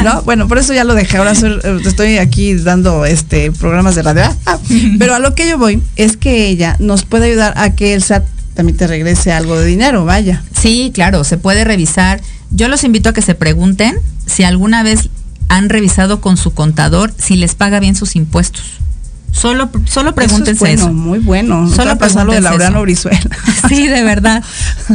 ¿No? 0.05 0.23
Bueno, 0.31 0.47
por 0.47 0.59
eso 0.59 0.73
ya 0.73 0.85
lo 0.85 0.95
dejé. 0.95 1.17
Ahora 1.17 1.35
soy- 1.35 1.59
eh, 1.65 1.81
estoy 1.85 2.19
aquí 2.19 2.55
dando 2.55 3.05
este 3.05 3.51
programas 3.51 3.97
de 3.97 4.03
radio. 4.03 4.23
Pero 4.99 5.15
a 5.15 5.19
lo 5.19 5.35
que 5.35 5.49
yo 5.49 5.59
voy 5.59 5.83
es 5.97 6.17
que 6.17 6.47
ella 6.49 6.77
nos 6.79 7.05
puede 7.05 7.27
ayudar 7.27 7.53
a 7.57 7.75
que 7.75 7.95
el 7.95 8.03
SAT 8.03 8.25
también 8.55 8.77
te 8.77 8.87
regrese 8.87 9.33
algo 9.33 9.59
de 9.59 9.67
dinero, 9.67 10.05
vaya. 10.05 10.45
Sí, 10.57 10.93
claro, 10.95 11.25
se 11.25 11.37
puede 11.37 11.65
revisar. 11.65 12.21
Yo 12.53 12.69
los 12.69 12.85
invito 12.85 13.09
a 13.09 13.13
que 13.13 13.23
se 13.23 13.35
pregunten 13.35 13.97
si 14.27 14.45
alguna 14.45 14.83
vez 14.85 15.09
han 15.51 15.69
revisado 15.69 16.21
con 16.21 16.37
su 16.37 16.55
contador 16.55 17.13
si 17.19 17.37
les 17.37 17.55
paga 17.57 17.81
bien 17.81 17.97
sus 17.97 18.15
impuestos. 18.15 18.63
Solo, 19.33 19.69
solo 19.85 20.15
pregúntense 20.15 20.53
eso. 20.53 20.67
Es 20.67 20.81
eso. 20.81 20.87
bueno, 20.87 21.01
muy 21.01 21.19
bueno. 21.19 21.69
Solo 21.69 21.77
Solo 21.77 21.99
pasar 21.99 22.27
lo 22.27 22.33
de 22.33 22.41
Laureano. 22.41 22.81
Brizuela. 22.83 23.21
Sí, 23.69 23.87
de 23.87 24.03
verdad. 24.03 24.43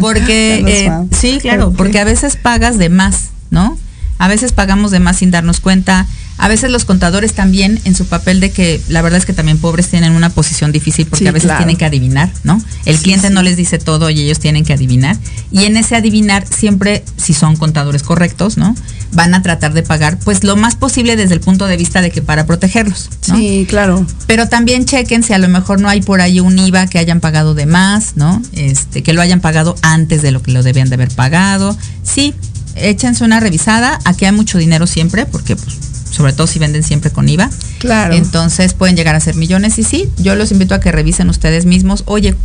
Porque, 0.02 0.64
eh, 0.68 0.92
sí, 1.12 1.40
claro, 1.42 1.72
porque 1.72 2.00
a 2.00 2.04
veces 2.04 2.36
pagas 2.38 2.78
de 2.78 2.90
más, 2.90 3.30
¿no? 3.52 3.78
A 4.18 4.28
veces 4.28 4.54
pagamos 4.54 4.92
de 4.92 5.00
más 5.00 5.18
sin 5.18 5.32
darnos 5.32 5.60
cuenta. 5.60 6.06
A 6.38 6.50
veces 6.50 6.70
los 6.70 6.84
contadores 6.84 7.32
también 7.34 7.80
en 7.86 7.96
su 7.96 8.06
papel 8.08 8.42
de 8.42 8.52
que 8.52 8.82
la 8.90 9.02
verdad 9.02 9.20
es 9.20 9.26
que 9.26 9.32
también 9.32 9.58
pobres 9.58 9.88
tienen 9.88 10.12
una 10.14 10.30
posición 10.30 10.74
difícil 10.74 11.06
porque 11.06 11.24
Sí, 11.24 11.28
a 11.30 11.32
veces 11.32 11.48
claro. 11.48 11.60
tienen 11.60 11.78
que 11.78 11.86
adivinar, 11.86 12.30
¿no? 12.44 12.62
El 12.84 12.98
Sí, 12.98 13.04
cliente 13.04 13.30
sí. 13.30 13.34
no 13.34 13.42
les 13.42 13.56
dice 13.56 13.78
todo 13.80 14.10
y 14.10 14.20
ellos 14.20 14.40
tienen 14.40 14.66
que 14.66 14.74
adivinar. 14.74 15.18
Y 15.52 15.64
en 15.64 15.78
ese 15.78 15.96
adivinar 15.96 16.46
siempre, 16.46 17.06
si 17.16 17.34
son 17.34 17.56
contadores 17.56 18.04
correctos, 18.04 18.58
¿no? 18.58 18.76
Van 19.14 19.34
a 19.34 19.42
tratar 19.44 19.74
de 19.74 19.84
pagar 19.84 20.20
pues 20.20 20.44
lo 20.44 20.58
más 20.58 20.76
posible 20.76 21.16
desde 21.16 21.36
el 21.36 21.40
punto 21.40 21.68
de 21.68 21.78
vista 21.78 22.02
de 22.02 22.12
que 22.12 22.22
para 22.22 22.46
protegerlos, 22.46 23.10
¿no? 23.30 23.38
Sí, 23.38 23.66
claro. 23.70 24.06
Pero 24.28 24.50
también 24.50 24.86
chequen 24.86 25.24
si 25.24 25.32
a 25.32 25.38
lo 25.38 25.48
mejor 25.48 25.80
no 25.80 25.88
hay 25.88 26.02
por 26.02 26.20
ahí 26.20 26.42
un 26.42 26.60
IVA 26.60 26.88
que 26.88 27.00
hayan 27.00 27.22
pagado 27.22 27.54
de 27.54 27.66
más, 27.66 28.18
¿no? 28.18 28.42
Este, 28.52 29.04
que 29.04 29.14
lo 29.14 29.22
hayan 29.22 29.40
pagado 29.40 29.76
antes 29.84 30.22
de 30.22 30.32
lo 30.32 30.42
que 30.42 30.52
lo 30.52 30.64
debían 30.64 30.90
de 30.90 30.96
haber 30.96 31.12
pagado. 31.12 31.78
Sí, 32.04 32.34
échense 32.76 33.24
una 33.24 33.40
revisada. 33.40 34.00
Aquí 34.06 34.26
hay 34.26 34.32
mucho 34.32 34.58
dinero 34.58 34.88
siempre, 34.88 35.26
porque 35.26 35.56
pues, 35.56 35.76
sobre 36.12 36.34
todo 36.34 36.48
si 36.48 36.60
venden 36.60 36.84
siempre 36.84 37.12
con 37.12 37.28
IVA. 37.28 37.50
Claro. 37.80 38.14
Entonces 38.16 38.74
pueden 38.74 38.96
llegar 38.96 39.16
a 39.16 39.20
ser 39.20 39.36
millones 39.36 39.78
y 39.80 39.84
sí, 39.84 40.10
yo 40.18 40.36
los 40.36 40.52
invito 40.52 40.76
a 40.76 40.80
que 40.80 40.92
revisen 40.92 41.30
ustedes 41.30 41.66
mismos, 41.66 42.04
oye, 42.08 42.36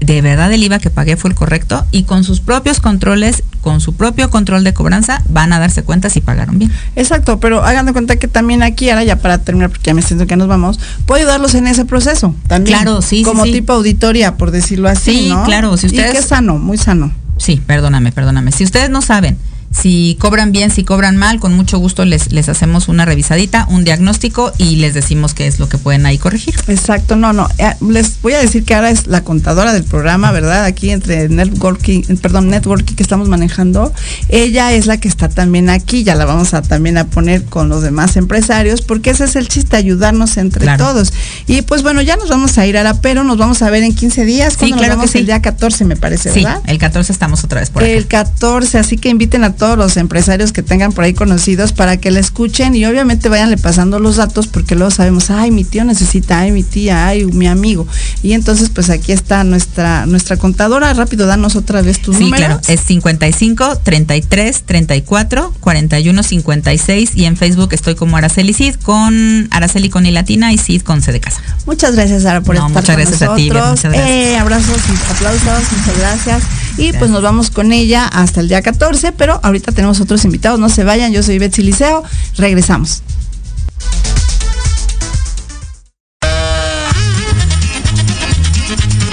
de 0.00 0.22
verdad 0.22 0.50
el 0.50 0.62
IVA 0.64 0.78
que 0.78 0.88
pagué 0.88 1.16
fue 1.18 1.28
el 1.28 1.36
correcto 1.36 1.84
y 1.90 2.04
con 2.04 2.24
sus 2.24 2.40
propios 2.40 2.80
controles, 2.80 3.42
con 3.60 3.82
su 3.82 3.94
propio 3.94 4.30
control 4.30 4.64
de 4.64 4.72
cobranza, 4.72 5.22
van 5.28 5.52
a 5.52 5.58
darse 5.58 5.82
cuenta 5.82 6.08
si 6.08 6.22
pagaron 6.22 6.58
bien. 6.58 6.72
Exacto, 6.96 7.38
pero 7.38 7.62
hagan 7.62 7.84
de 7.84 7.92
cuenta 7.92 8.16
que 8.16 8.26
también 8.26 8.62
aquí, 8.62 8.88
ahora 8.88 9.04
ya 9.04 9.16
para 9.16 9.38
terminar, 9.38 9.68
porque 9.68 9.84
ya 9.84 9.94
me 9.94 10.00
siento 10.00 10.26
que 10.26 10.36
nos 10.36 10.48
vamos, 10.48 10.80
puedo 11.04 11.20
ayudarlos 11.20 11.54
en 11.54 11.66
ese 11.66 11.84
proceso 11.84 12.34
también. 12.48 12.78
Claro, 12.78 13.02
sí, 13.02 13.18
sí, 13.18 13.22
Como 13.24 13.44
sí. 13.44 13.52
tipo 13.52 13.74
auditoría, 13.74 14.36
por 14.38 14.50
decirlo 14.52 14.88
así, 14.88 15.12
Sí, 15.12 15.28
¿no? 15.28 15.44
claro, 15.44 15.76
si 15.76 15.86
Y 15.86 15.90
ustedes- 15.90 16.12
que 16.12 16.22
sano, 16.22 16.56
muy 16.56 16.78
sano. 16.78 17.12
Sí, 17.36 17.60
perdóname, 17.66 18.10
perdóname. 18.10 18.52
Si 18.52 18.64
ustedes 18.64 18.88
no 18.88 19.02
saben 19.02 19.36
si 19.72 20.16
cobran 20.18 20.50
bien, 20.52 20.70
si 20.70 20.82
cobran 20.84 21.16
mal, 21.16 21.38
con 21.38 21.54
mucho 21.54 21.78
gusto 21.78 22.04
les, 22.04 22.32
les 22.32 22.48
hacemos 22.48 22.88
una 22.88 23.04
revisadita, 23.04 23.66
un 23.70 23.84
diagnóstico 23.84 24.52
y 24.58 24.76
les 24.76 24.94
decimos 24.94 25.32
qué 25.32 25.46
es 25.46 25.58
lo 25.60 25.68
que 25.68 25.78
pueden 25.78 26.06
ahí 26.06 26.18
corregir. 26.18 26.56
Exacto, 26.66 27.14
no, 27.16 27.32
no. 27.32 27.48
eh, 27.58 27.74
les 27.88 28.20
voy 28.20 28.32
a 28.32 28.40
decir 28.40 28.64
que 28.64 28.74
ahora 28.74 28.90
es 28.90 29.06
la 29.06 29.22
contadora 29.22 29.72
del 29.72 29.84
programa, 29.84 30.32
¿verdad? 30.32 30.64
Aquí 30.64 30.90
entre 30.90 31.28
networking, 31.28 32.02
eh, 32.08 32.16
perdón, 32.20 32.48
networking 32.48 32.94
que 32.96 33.02
estamos 33.02 33.28
manejando. 33.28 33.92
Ella 34.28 34.72
es 34.72 34.86
la 34.86 34.98
que 34.98 35.06
está 35.08 35.28
también 35.28 35.70
aquí, 35.70 36.02
ya 36.02 36.14
la 36.16 36.24
vamos 36.24 36.52
a 36.52 36.62
también 36.62 36.98
a 36.98 37.04
poner 37.06 37.44
con 37.44 37.68
los 37.68 37.82
demás 37.82 38.16
empresarios, 38.16 38.82
porque 38.82 39.10
ese 39.10 39.24
es 39.24 39.36
el 39.36 39.48
chiste, 39.48 39.76
ayudarnos 39.76 40.36
entre 40.36 40.62
Claro. 40.62 40.84
todos. 40.86 41.12
Y 41.46 41.62
pues 41.62 41.82
bueno, 41.82 42.02
ya 42.02 42.16
nos 42.16 42.28
vamos 42.28 42.58
a 42.58 42.66
ir 42.66 42.76
ahora, 42.76 42.94
pero 43.00 43.22
nos 43.24 43.38
vamos 43.38 43.62
a 43.62 43.70
ver 43.70 43.82
en 43.84 43.94
15 43.94 44.24
días. 44.24 44.54
Sí, 44.54 44.58
cuando 44.58 44.76
nos 44.76 44.84
claro 44.86 45.00
que 45.00 45.08
sí. 45.08 45.18
El 45.18 45.26
día 45.26 45.40
14, 45.40 45.84
me 45.84 45.96
parece, 45.96 46.32
Sí, 46.32 46.42
¿verdad? 46.42 46.60
el 46.66 46.78
14 46.78 47.12
estamos 47.12 47.44
otra 47.44 47.60
vez 47.60 47.70
por 47.70 47.82
acá. 47.84 47.92
El 47.92 48.06
14, 48.08 48.78
así 48.78 48.96
que 48.96 49.08
inviten 49.08 49.44
a 49.44 49.52
todos 49.60 49.78
los 49.78 49.96
empresarios 49.96 50.50
que 50.52 50.62
tengan 50.64 50.92
por 50.92 51.04
ahí 51.04 51.14
conocidos 51.14 51.72
para 51.72 51.98
que 51.98 52.10
la 52.10 52.18
escuchen 52.18 52.74
y 52.74 52.84
obviamente 52.86 53.28
vayanle 53.28 53.58
pasando 53.58 54.00
los 54.00 54.16
datos 54.16 54.48
porque 54.48 54.74
luego 54.74 54.90
sabemos, 54.90 55.30
ay, 55.30 55.52
mi 55.52 55.62
tío 55.64 55.84
necesita, 55.84 56.40
ay, 56.40 56.50
mi 56.50 56.64
tía, 56.64 57.06
ay, 57.06 57.26
mi 57.26 57.46
amigo. 57.46 57.86
Y 58.22 58.32
entonces, 58.32 58.70
pues 58.70 58.90
aquí 58.90 59.12
está 59.12 59.44
nuestra, 59.44 60.06
nuestra 60.06 60.36
contadora. 60.36 60.92
Rápido, 60.94 61.26
danos 61.26 61.54
otra 61.54 61.82
vez 61.82 62.00
tus 62.02 62.16
Sí, 62.16 62.24
números. 62.24 62.46
claro, 62.46 62.60
es 62.66 62.80
55 62.80 63.78
33 63.84 64.62
34 64.64 65.54
41 65.60 66.22
56 66.22 67.10
y 67.14 67.26
en 67.26 67.36
Facebook 67.36 67.68
estoy 67.72 67.94
como 67.94 68.16
Araceli 68.16 68.54
Cid 68.54 68.76
con 68.76 69.46
Araceli 69.52 69.90
con 69.90 70.06
I 70.06 70.10
latina 70.10 70.52
y 70.52 70.58
Cid 70.58 70.82
con 70.82 71.02
C 71.02 71.12
de 71.12 71.20
casa. 71.20 71.40
Muchas 71.66 71.94
gracias, 71.94 72.22
Sara, 72.22 72.40
por 72.40 72.54
No, 72.56 72.66
estar 72.66 72.82
muchas 72.82 72.96
con 72.96 73.04
gracias 73.04 73.22
a 73.30 73.34
ti, 73.36 73.48
nosotros. 73.50 73.70
muchas 73.70 73.92
gracias. 73.92 74.10
Eh, 74.10 74.38
abrazos 74.38 74.78
y 74.88 75.12
aplausos, 75.12 75.72
muchas 75.78 75.98
gracias. 75.98 76.42
Y 76.76 76.92
pues 76.92 77.10
nos 77.10 77.22
vamos 77.22 77.50
con 77.50 77.72
ella 77.72 78.06
hasta 78.06 78.40
el 78.40 78.48
día 78.48 78.62
14, 78.62 79.12
pero 79.12 79.40
ahorita 79.42 79.72
tenemos 79.72 80.00
otros 80.00 80.24
invitados, 80.24 80.58
no 80.58 80.68
se 80.68 80.84
vayan, 80.84 81.12
yo 81.12 81.22
soy 81.22 81.38
Betsy 81.38 81.62
Liceo, 81.62 82.02
regresamos. 82.36 83.02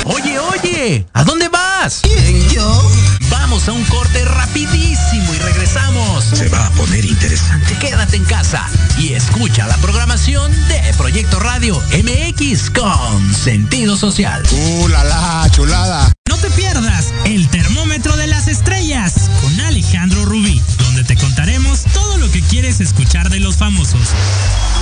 Oye, 0.05 0.39
oye, 0.39 1.05
¿a 1.13 1.23
dónde 1.23 1.49
vas? 1.49 1.66
¿Quién, 1.87 2.49
yo? 2.49 2.91
Vamos 3.29 3.69
a 3.69 3.71
un 3.71 3.83
corte 3.85 4.25
rapidísimo 4.25 5.33
y 5.33 5.37
regresamos. 5.37 6.25
Se 6.25 6.49
va 6.49 6.67
a 6.67 6.71
poner 6.71 7.05
interesante. 7.05 7.77
Quédate 7.79 8.17
en 8.17 8.25
casa 8.25 8.69
y 8.97 9.13
escucha 9.13 9.65
la 9.67 9.77
programación 9.77 10.51
de 10.67 10.81
Proyecto 10.97 11.39
Radio 11.39 11.81
MX 11.93 12.71
con 12.71 13.33
sentido 13.33 13.95
social. 13.95 14.43
¡Uh, 14.51 14.89
la, 14.89 15.05
la 15.05 15.49
chulada! 15.49 16.11
No 16.27 16.35
te 16.37 16.49
pierdas 16.51 17.13
el 17.23 17.47
termómetro 17.47 18.17
de 18.17 18.27
las 18.27 18.49
estrellas 18.49 19.29
con 19.41 19.57
Alejandro 19.61 20.25
Rubí, 20.25 20.61
donde 20.79 21.05
te 21.05 21.15
contaremos 21.15 21.85
todo 21.93 22.17
lo 22.17 22.29
que 22.31 22.41
quieres 22.41 22.81
escuchar 22.81 23.29
de 23.29 23.39
los 23.39 23.55
famosos. 23.55 24.09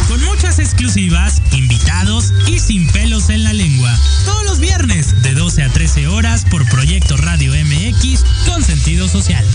Con 0.07 0.23
muchas 0.23 0.59
exclusivas, 0.59 1.41
invitados 1.51 2.31
y 2.47 2.59
sin 2.59 2.87
pelos 2.91 3.29
en 3.29 3.43
la 3.43 3.53
lengua. 3.53 3.91
Todos 4.23 4.45
los 4.45 4.59
viernes 4.59 5.21
de 5.23 5.33
12 5.33 5.63
a 5.63 5.69
13 5.69 6.07
horas 6.07 6.45
por 6.49 6.67
Proyecto 6.69 7.17
Radio 7.17 7.53
MX 7.53 8.23
con 8.45 8.63
sentido 8.63 9.07
social. 9.07 9.45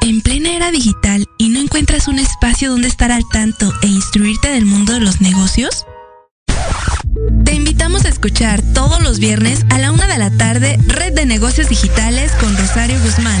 En 0.00 0.22
plena 0.22 0.56
era 0.56 0.70
digital 0.70 1.26
y 1.36 1.50
no 1.50 1.60
encuentras 1.60 2.08
un 2.08 2.18
espacio 2.18 2.70
donde 2.70 2.88
estar 2.88 3.12
al 3.12 3.22
tanto 3.30 3.72
e 3.82 3.86
instruirte 3.86 4.48
del 4.48 4.64
mundo 4.64 4.94
de 4.94 5.00
los 5.00 5.20
negocios? 5.20 5.86
Te 7.44 7.54
invitamos 7.54 8.04
a 8.06 8.08
escuchar 8.08 8.62
todos 8.74 9.02
los 9.02 9.18
viernes 9.18 9.64
a 9.70 9.78
la 9.78 9.92
una 9.92 10.06
de 10.06 10.18
la 10.18 10.30
tarde 10.30 10.78
Red 10.86 11.12
de 11.12 11.26
Negocios 11.26 11.68
Digitales 11.68 12.32
con 12.40 12.56
Rosario 12.56 12.98
Guzmán. 13.02 13.40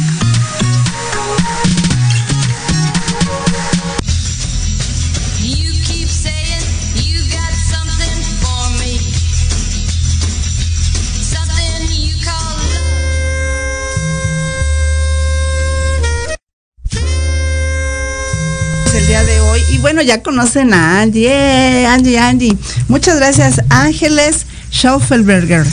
Bueno, 19.81 20.01
ya 20.01 20.21
conocen 20.21 20.73
a 20.73 21.01
Angie, 21.01 21.27
¡eh! 21.27 21.85
Angie, 21.87 22.19
Angie. 22.19 22.57
Muchas 22.87 23.17
gracias, 23.17 23.61
Ángeles 23.69 24.45
Schaufelberger. 24.71 25.65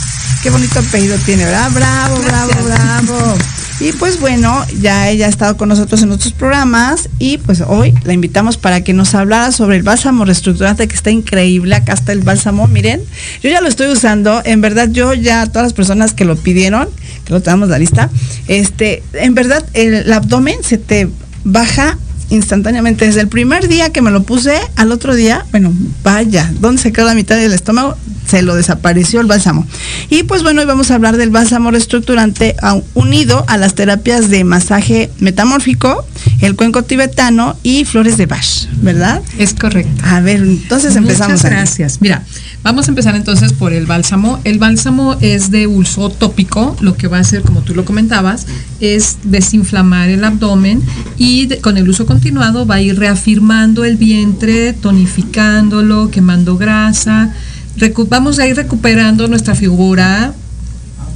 Qué 0.43 0.49
bonito 0.49 0.79
apellido 0.79 1.17
tiene, 1.25 1.45
¿verdad? 1.45 1.69
Bravo, 1.71 2.17
bravo, 2.21 2.51
bravo. 2.65 3.37
Y 3.79 3.93
pues 3.93 4.19
bueno, 4.19 4.65
ya 4.81 5.09
ella 5.09 5.27
ha 5.27 5.29
estado 5.29 5.55
con 5.55 5.69
nosotros 5.69 6.01
en 6.01 6.11
otros 6.11 6.33
programas 6.33 7.07
y 7.17 7.37
pues 7.37 7.61
hoy 7.65 7.93
la 8.03 8.11
invitamos 8.11 8.57
para 8.57 8.83
que 8.83 8.93
nos 8.93 9.15
hablara 9.15 9.53
sobre 9.53 9.77
el 9.77 9.83
bálsamo 9.83 10.25
reestructurante 10.25 10.87
que 10.87 10.95
está 10.95 11.11
increíble. 11.11 11.75
Acá 11.75 11.93
está 11.93 12.11
el 12.11 12.19
bálsamo, 12.19 12.67
miren. 12.67 13.01
Yo 13.41 13.49
ya 13.49 13.61
lo 13.61 13.69
estoy 13.69 13.87
usando, 13.87 14.41
en 14.43 14.59
verdad 14.59 14.89
yo 14.91 15.13
ya 15.13 15.45
todas 15.45 15.67
las 15.67 15.73
personas 15.73 16.13
que 16.13 16.25
lo 16.25 16.35
pidieron, 16.35 16.89
que 17.23 17.31
lo 17.31 17.41
tenemos 17.41 17.69
la 17.69 17.79
lista, 17.79 18.09
este, 18.47 19.01
en 19.13 19.33
verdad 19.33 19.65
el, 19.73 19.93
el 19.93 20.13
abdomen 20.13 20.57
se 20.61 20.77
te 20.77 21.07
baja 21.45 21.97
instantáneamente. 22.29 23.05
Desde 23.05 23.21
el 23.21 23.27
primer 23.27 23.67
día 23.67 23.91
que 23.91 24.01
me 24.01 24.11
lo 24.11 24.23
puse, 24.23 24.57
al 24.75 24.91
otro 24.91 25.15
día, 25.15 25.45
bueno, 25.51 25.73
vaya, 26.03 26.51
¿dónde 26.59 26.81
se 26.81 26.91
quedó 26.91 27.05
la 27.05 27.15
mitad 27.15 27.37
del 27.37 27.53
estómago? 27.53 27.95
Se 28.29 28.41
lo 28.41 28.55
desapareció 28.55 29.21
el 29.21 29.27
bálsamo. 29.27 29.65
Y 30.09 30.23
pues 30.23 30.43
bueno, 30.43 30.61
hoy 30.61 30.67
vamos 30.67 30.91
a 30.91 30.95
hablar 30.95 31.17
del 31.17 31.29
bálsamo 31.31 31.71
reestructurante 31.71 32.55
unido 32.93 33.43
a 33.47 33.57
las 33.57 33.73
terapias 33.75 34.29
de 34.29 34.43
masaje 34.43 35.09
metamórfico, 35.19 36.05
el 36.41 36.55
cuenco 36.55 36.83
tibetano 36.83 37.57
y 37.63 37.85
flores 37.85 38.17
de 38.17 38.25
Bach, 38.27 38.45
¿verdad? 38.81 39.21
Es 39.37 39.53
correcto. 39.53 40.03
A 40.05 40.19
ver, 40.21 40.41
entonces 40.41 40.95
empezamos. 40.95 41.33
Muchas 41.33 41.49
gracias. 41.51 41.97
Mira, 42.01 42.23
vamos 42.63 42.87
a 42.87 42.91
empezar 42.91 43.15
entonces 43.15 43.53
por 43.53 43.73
el 43.73 43.85
bálsamo. 43.87 44.39
El 44.43 44.59
bálsamo 44.59 45.17
es 45.21 45.49
de 45.49 45.65
uso 45.67 46.09
tópico, 46.09 46.75
lo 46.81 46.95
que 46.95 47.07
va 47.07 47.17
a 47.17 47.21
hacer, 47.21 47.41
como 47.41 47.61
tú 47.61 47.73
lo 47.73 47.83
comentabas, 47.85 48.45
es 48.79 49.17
desinflamar 49.23 50.09
el 50.09 50.23
abdomen 50.23 50.81
y 51.17 51.47
de- 51.47 51.57
con 51.59 51.77
el 51.77 51.89
uso 51.89 52.05
continuado 52.05 52.65
va 52.67 52.75
a 52.75 52.81
ir 52.81 52.97
reafirmando 52.99 53.85
el 53.85 53.97
vientre, 53.97 54.73
tonificándolo, 54.73 56.11
quemando 56.11 56.57
grasa. 56.57 57.33
Recu- 57.79 58.07
vamos 58.09 58.39
a 58.39 58.47
ir 58.47 58.55
recuperando 58.55 59.27
nuestra 59.27 59.55
figura 59.55 60.33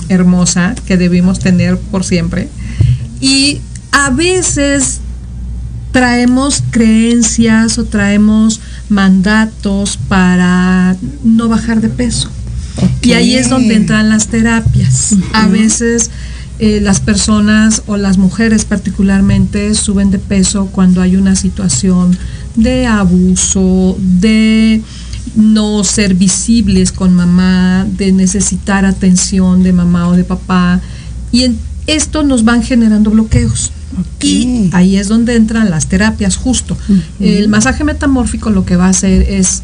hermosa 0.09 0.75
que 0.85 0.97
debimos 0.97 1.39
tener 1.39 1.77
por 1.77 2.03
siempre. 2.03 2.47
Y 3.21 3.59
a 3.91 4.09
veces 4.09 4.99
traemos 5.91 6.63
creencias 6.71 7.77
o 7.77 7.85
traemos 7.85 8.59
mandatos 8.89 9.97
para 10.07 10.95
no 11.23 11.47
bajar 11.49 11.81
de 11.81 11.89
peso. 11.89 12.29
Y 13.01 13.13
ahí 13.13 13.35
es 13.35 13.49
donde 13.49 13.75
entran 13.75 14.09
las 14.09 14.27
terapias. 14.27 15.15
A 15.33 15.47
veces 15.47 16.09
eh, 16.59 16.79
las 16.81 16.99
personas 16.99 17.83
o 17.85 17.97
las 17.97 18.17
mujeres 18.17 18.65
particularmente 18.65 19.73
suben 19.75 20.09
de 20.11 20.17
peso 20.19 20.67
cuando 20.71 21.01
hay 21.01 21.15
una 21.15 21.35
situación 21.35 22.17
de 22.55 22.87
abuso, 22.87 23.95
de 23.99 24.81
no 25.35 25.83
ser 25.83 26.13
visibles 26.15 26.91
con 26.91 27.13
mamá, 27.13 27.85
de 27.97 28.11
necesitar 28.11 28.85
atención 28.85 29.63
de 29.63 29.73
mamá 29.73 30.07
o 30.09 30.13
de 30.13 30.23
papá. 30.23 30.79
Y, 31.31 31.43
en- 31.43 31.57
Esto 31.85 32.23
nos 32.23 32.45
van 32.45 32.63
generando 32.63 33.09
bloqueos. 33.11 33.71
Y 34.21 34.69
ahí 34.73 34.95
es 34.95 35.09
donde 35.09 35.35
entran 35.35 35.69
las 35.69 35.87
terapias, 35.87 36.37
justo. 36.37 36.77
El 37.19 37.49
masaje 37.49 37.83
metamórfico 37.83 38.49
lo 38.51 38.63
que 38.65 38.77
va 38.77 38.85
a 38.85 38.89
hacer 38.89 39.23
es 39.29 39.61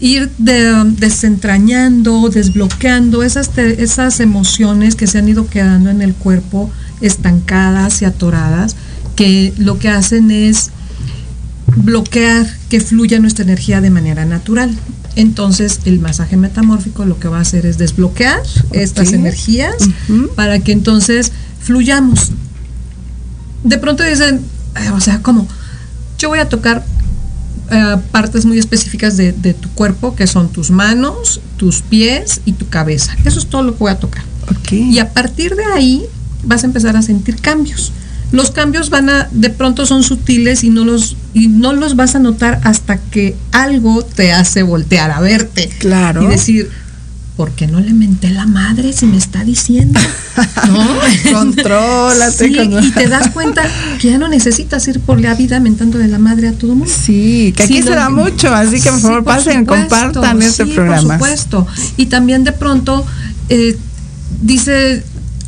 ir 0.00 0.30
de- 0.38 0.84
desentrañando, 0.98 2.28
desbloqueando 2.28 3.22
esas, 3.22 3.48
te- 3.50 3.82
esas 3.82 4.20
emociones 4.20 4.94
que 4.96 5.06
se 5.06 5.18
han 5.18 5.28
ido 5.28 5.46
quedando 5.46 5.88
en 5.90 6.02
el 6.02 6.12
cuerpo 6.14 6.70
estancadas 7.00 8.02
y 8.02 8.04
atoradas, 8.04 8.76
que 9.16 9.52
lo 9.58 9.78
que 9.78 9.88
hacen 9.88 10.30
es 10.30 10.70
bloquear 11.76 12.46
que 12.68 12.80
fluya 12.80 13.18
nuestra 13.18 13.44
energía 13.44 13.80
de 13.80 13.90
manera 13.90 14.24
natural. 14.24 14.76
Entonces, 15.16 15.80
el 15.84 16.00
masaje 16.00 16.36
metamórfico 16.36 17.04
lo 17.04 17.18
que 17.18 17.28
va 17.28 17.38
a 17.38 17.42
hacer 17.42 17.66
es 17.66 17.78
desbloquear 17.78 18.40
estas 18.72 19.12
energías 19.12 19.74
para 20.34 20.58
que 20.60 20.72
entonces 20.72 21.32
fluyamos. 21.60 22.30
De 23.64 23.78
pronto 23.78 24.02
dicen, 24.02 24.40
"Ay, 24.74 24.88
o 24.88 25.00
sea, 25.00 25.20
como 25.22 25.46
yo 26.18 26.28
voy 26.28 26.38
a 26.38 26.48
tocar 26.48 26.84
eh, 27.70 27.96
partes 28.10 28.44
muy 28.44 28.58
específicas 28.58 29.16
de, 29.16 29.32
de 29.32 29.54
tu 29.54 29.68
cuerpo, 29.70 30.14
que 30.14 30.26
son 30.26 30.50
tus 30.50 30.70
manos, 30.70 31.40
tus 31.56 31.80
pies 31.82 32.40
y 32.44 32.52
tu 32.52 32.68
cabeza. 32.68 33.16
Eso 33.24 33.38
es 33.38 33.46
todo 33.46 33.62
lo 33.62 33.72
que 33.72 33.78
voy 33.78 33.92
a 33.92 33.98
tocar. 33.98 34.24
Y 34.76 34.98
a 34.98 35.12
partir 35.12 35.54
de 35.56 35.64
ahí 35.74 36.02
vas 36.44 36.64
a 36.64 36.66
empezar 36.66 36.96
a 36.96 37.02
sentir 37.02 37.36
cambios. 37.40 37.92
Los 38.32 38.50
cambios 38.50 38.90
van 38.90 39.08
a, 39.10 39.28
de 39.30 39.50
pronto 39.50 39.86
son 39.86 40.02
sutiles 40.02 40.64
y 40.64 40.70
no 40.70 40.84
los, 40.84 41.16
y 41.34 41.48
no 41.48 41.72
los 41.74 41.96
vas 41.96 42.14
a 42.14 42.18
notar 42.18 42.60
hasta 42.64 42.98
que 42.98 43.36
algo 43.52 44.02
te 44.04 44.32
hace 44.32 44.62
voltear 44.62 45.10
a 45.10 45.20
verte. 45.20 45.70
Claro. 45.78 46.22
Y 46.22 46.26
decir, 46.28 46.70
¿por 47.36 47.50
qué 47.52 47.66
no 47.66 47.78
le 47.80 47.92
menté 47.92 48.30
la 48.30 48.46
madre 48.46 48.92
si 48.94 49.04
me 49.06 49.16
está 49.18 49.44
diciendo? 49.44 50.00
¿No? 50.68 50.88
Contrólate. 51.32 52.48
Sí, 52.48 52.54
con- 52.56 52.82
y 52.84 52.90
te 52.92 53.06
das 53.08 53.28
cuenta 53.30 53.62
que 54.00 54.10
ya 54.10 54.18
no 54.18 54.28
necesitas 54.28 54.86
ir 54.88 55.00
por 55.00 55.20
la 55.20 55.34
vida 55.34 55.60
mentándole 55.60 56.08
la 56.08 56.18
madre 56.18 56.48
a 56.48 56.52
todo 56.52 56.74
mundo. 56.74 56.92
Sí, 56.92 57.52
que 57.56 57.64
aquí 57.64 57.76
Sí, 57.78 57.82
se 57.82 57.90
da 57.90 58.08
mucho, 58.10 58.54
así 58.54 58.80
que 58.80 58.88
por 58.90 58.98
Sí, 58.98 59.02
favor 59.02 59.24
por 59.24 59.34
pasen, 59.36 59.60
supuesto, 59.60 59.88
compartan 59.88 60.42
este 60.42 60.64
sí, 60.64 60.72
programa. 60.72 61.18
Por 61.18 61.28
supuesto. 61.28 61.66
Y 61.96 62.06
también 62.06 62.44
de 62.44 62.52
pronto 62.52 63.04
eh, 63.48 63.76
dice, 64.40 65.04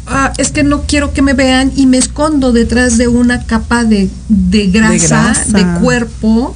"Ah, 0.06 0.32
es 0.38 0.50
que 0.50 0.62
no 0.64 0.82
quiero 0.82 1.12
que 1.12 1.22
me 1.22 1.32
vean 1.32 1.72
y 1.76 1.86
me 1.86 1.96
escondo 1.98 2.52
detrás 2.52 2.98
de 2.98 3.08
una 3.08 3.44
capa 3.46 3.84
de, 3.84 4.08
de 4.28 4.66
grasa, 4.68 5.34
de, 5.46 5.62
grasa. 5.62 5.80
cuerpo, 5.80 6.54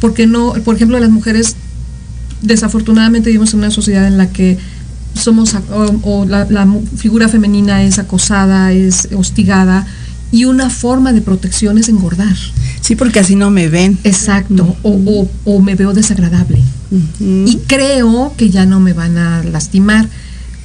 porque 0.00 0.26
no, 0.26 0.52
por 0.64 0.74
ejemplo, 0.76 0.98
las 0.98 1.10
mujeres 1.10 1.56
desafortunadamente 2.42 3.30
vivimos 3.30 3.52
en 3.54 3.60
una 3.60 3.70
sociedad 3.70 4.06
en 4.06 4.18
la 4.18 4.28
que 4.28 4.58
somos 5.14 5.54
o, 5.54 6.00
o 6.02 6.24
la, 6.26 6.46
figura 6.96 7.28
femenina 7.28 7.82
es 7.84 7.98
acosada, 7.98 8.72
es 8.72 9.08
hostigada 9.16 9.86
y 10.32 10.44
una 10.46 10.68
forma 10.68 11.12
de 11.12 11.20
protección 11.20 11.78
es 11.78 11.88
engordar. 11.88 12.34
Sí, 12.80 12.96
porque 12.96 13.20
así 13.20 13.36
no 13.36 13.50
me 13.50 13.68
ven. 13.68 13.98
Exacto, 14.04 14.76
o, 14.82 14.90
o- 14.90 15.30
o 15.44 15.60
me 15.62 15.74
veo 15.74 15.92
desagradable 15.94 16.60
y 17.20 17.58
creo 17.66 18.34
que 18.36 18.50
ya 18.50 18.66
no 18.66 18.78
me 18.80 18.92
van 18.92 19.16
a 19.18 19.42
lastimar. 19.44 20.08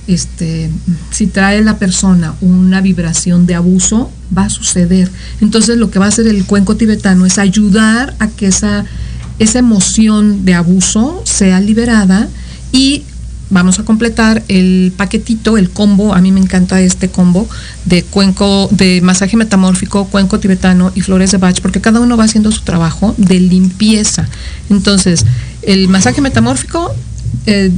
Este, 0.10 0.72
si 1.12 1.28
trae 1.28 1.62
la 1.62 1.78
persona 1.78 2.34
una 2.42 2.82
vibración 2.82 3.46
de 3.46 3.54
abuso, 3.54 4.12
va 4.36 4.46
a 4.46 4.50
suceder. 4.50 5.12
Entonces 5.40 5.78
lo 5.78 5.92
que 5.92 6.00
va 6.00 6.06
a 6.06 6.10
hacer 6.10 6.28
el 6.28 6.46
cuenco 6.46 6.76
tibetano 6.76 7.28
es 7.28 7.38
ayudar 7.38 8.16
a 8.18 8.28
que 8.28 8.48
esa, 8.48 8.86
esa 9.38 9.60
emoción 9.60 10.46
de 10.46 10.56
abuso 10.56 11.22
sea 11.26 11.62
liberada 11.62 12.28
y 12.72 13.04
vamos 13.52 13.78
a 13.78 13.86
completar 13.86 14.44
el 14.48 14.94
paquetito, 14.98 15.58
el 15.58 15.70
combo, 15.70 16.16
a 16.16 16.22
mí 16.22 16.32
me 16.32 16.40
encanta 16.40 16.82
este 16.82 17.10
combo 17.10 17.48
de 17.86 18.02
cuenco, 18.04 18.68
de 18.72 19.02
masaje 19.02 19.38
metamórfico, 19.38 20.06
cuenco 20.06 20.40
tibetano 20.40 20.92
y 20.96 21.02
flores 21.02 21.32
de 21.32 21.38
Bach, 21.38 21.62
porque 21.62 21.82
cada 21.82 22.00
uno 22.00 22.18
va 22.18 22.24
haciendo 22.24 22.52
su 22.52 22.62
trabajo 22.62 23.14
de 23.18 23.40
limpieza. 23.40 24.28
Entonces, 24.72 25.24
el 25.62 25.88
masaje 25.88 26.20
metamórfico 26.22 26.96
eh, 27.46 27.72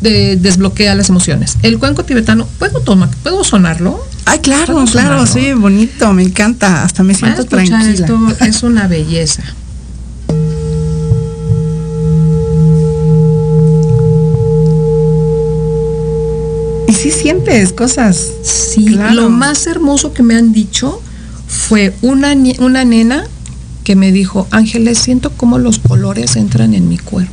de- 0.00 0.36
desbloquea 0.36 0.94
las 0.94 1.08
emociones. 1.08 1.56
El 1.62 1.78
cuenco 1.78 2.04
tibetano, 2.04 2.46
¿puedo, 2.58 2.80
tomar, 2.80 3.08
¿puedo 3.22 3.44
sonarlo? 3.44 4.02
Ay, 4.26 4.38
claro, 4.40 4.74
¿Puedo 4.74 4.86
claro, 4.86 5.26
sonarlo? 5.26 5.26
sí, 5.26 5.52
bonito, 5.54 6.12
me 6.12 6.22
encanta, 6.22 6.82
hasta 6.84 7.02
me 7.02 7.14
siento 7.14 7.44
tranquila. 7.44 7.90
esto, 7.90 8.18
es 8.44 8.62
una 8.62 8.86
belleza. 8.86 9.42
Y 16.86 16.92
sí 16.92 17.10
sientes 17.10 17.72
cosas. 17.72 18.26
Sí, 18.42 18.86
Claro. 18.86 19.14
lo 19.14 19.30
más 19.30 19.66
hermoso 19.66 20.12
que 20.12 20.22
me 20.22 20.34
han 20.36 20.52
dicho 20.52 21.00
fue 21.46 21.94
una, 22.02 22.34
una 22.58 22.84
nena 22.84 23.24
que 23.84 23.96
me 23.96 24.12
dijo, 24.12 24.46
Ángeles, 24.50 24.98
siento 24.98 25.30
como 25.30 25.58
los 25.58 25.78
colores 25.78 26.36
entran 26.36 26.74
en 26.74 26.88
mi 26.88 26.98
cuerpo. 26.98 27.32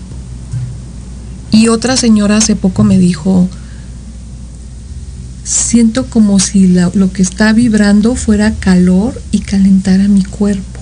Y 1.57 1.69
otra 1.69 1.97
señora 1.97 2.37
hace 2.37 2.55
poco 2.55 2.83
me 2.83 2.99
dijo, 2.99 3.49
siento 5.43 6.05
como 6.05 6.37
si 6.39 6.67
la- 6.67 6.91
lo 6.93 7.11
que 7.11 7.23
está 7.23 7.51
vibrando 7.51 8.13
fuera 8.15 8.53
calor 8.53 9.19
y 9.31 9.39
calentara 9.39 10.07
mi 10.07 10.23
cuerpo. 10.23 10.79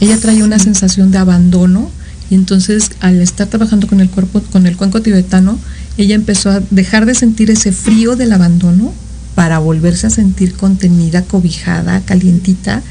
Ella 0.00 0.18
traía 0.18 0.44
una 0.44 0.58
sensación 0.58 1.10
de 1.10 1.16
abandono 1.16 1.90
y 2.28 2.34
entonces 2.34 2.90
al 3.00 3.22
estar 3.22 3.46
trabajando 3.46 3.86
con 3.86 4.00
el 4.00 4.10
cuerpo, 4.10 4.42
con 4.52 4.66
el 4.66 4.76
cuenco 4.76 5.00
tibetano, 5.00 5.58
ella 5.96 6.16
empezó 6.16 6.50
a 6.50 6.60
dejar 6.70 7.06
de 7.06 7.14
sentir 7.14 7.50
ese 7.50 7.72
frío 7.72 8.14
del 8.14 8.32
abandono 8.34 8.92
para 9.34 9.58
volverse 9.58 10.06
a 10.06 10.10
sentir 10.10 10.52
contenida, 10.52 11.22
cobijada, 11.22 12.02
calientita. 12.02 12.82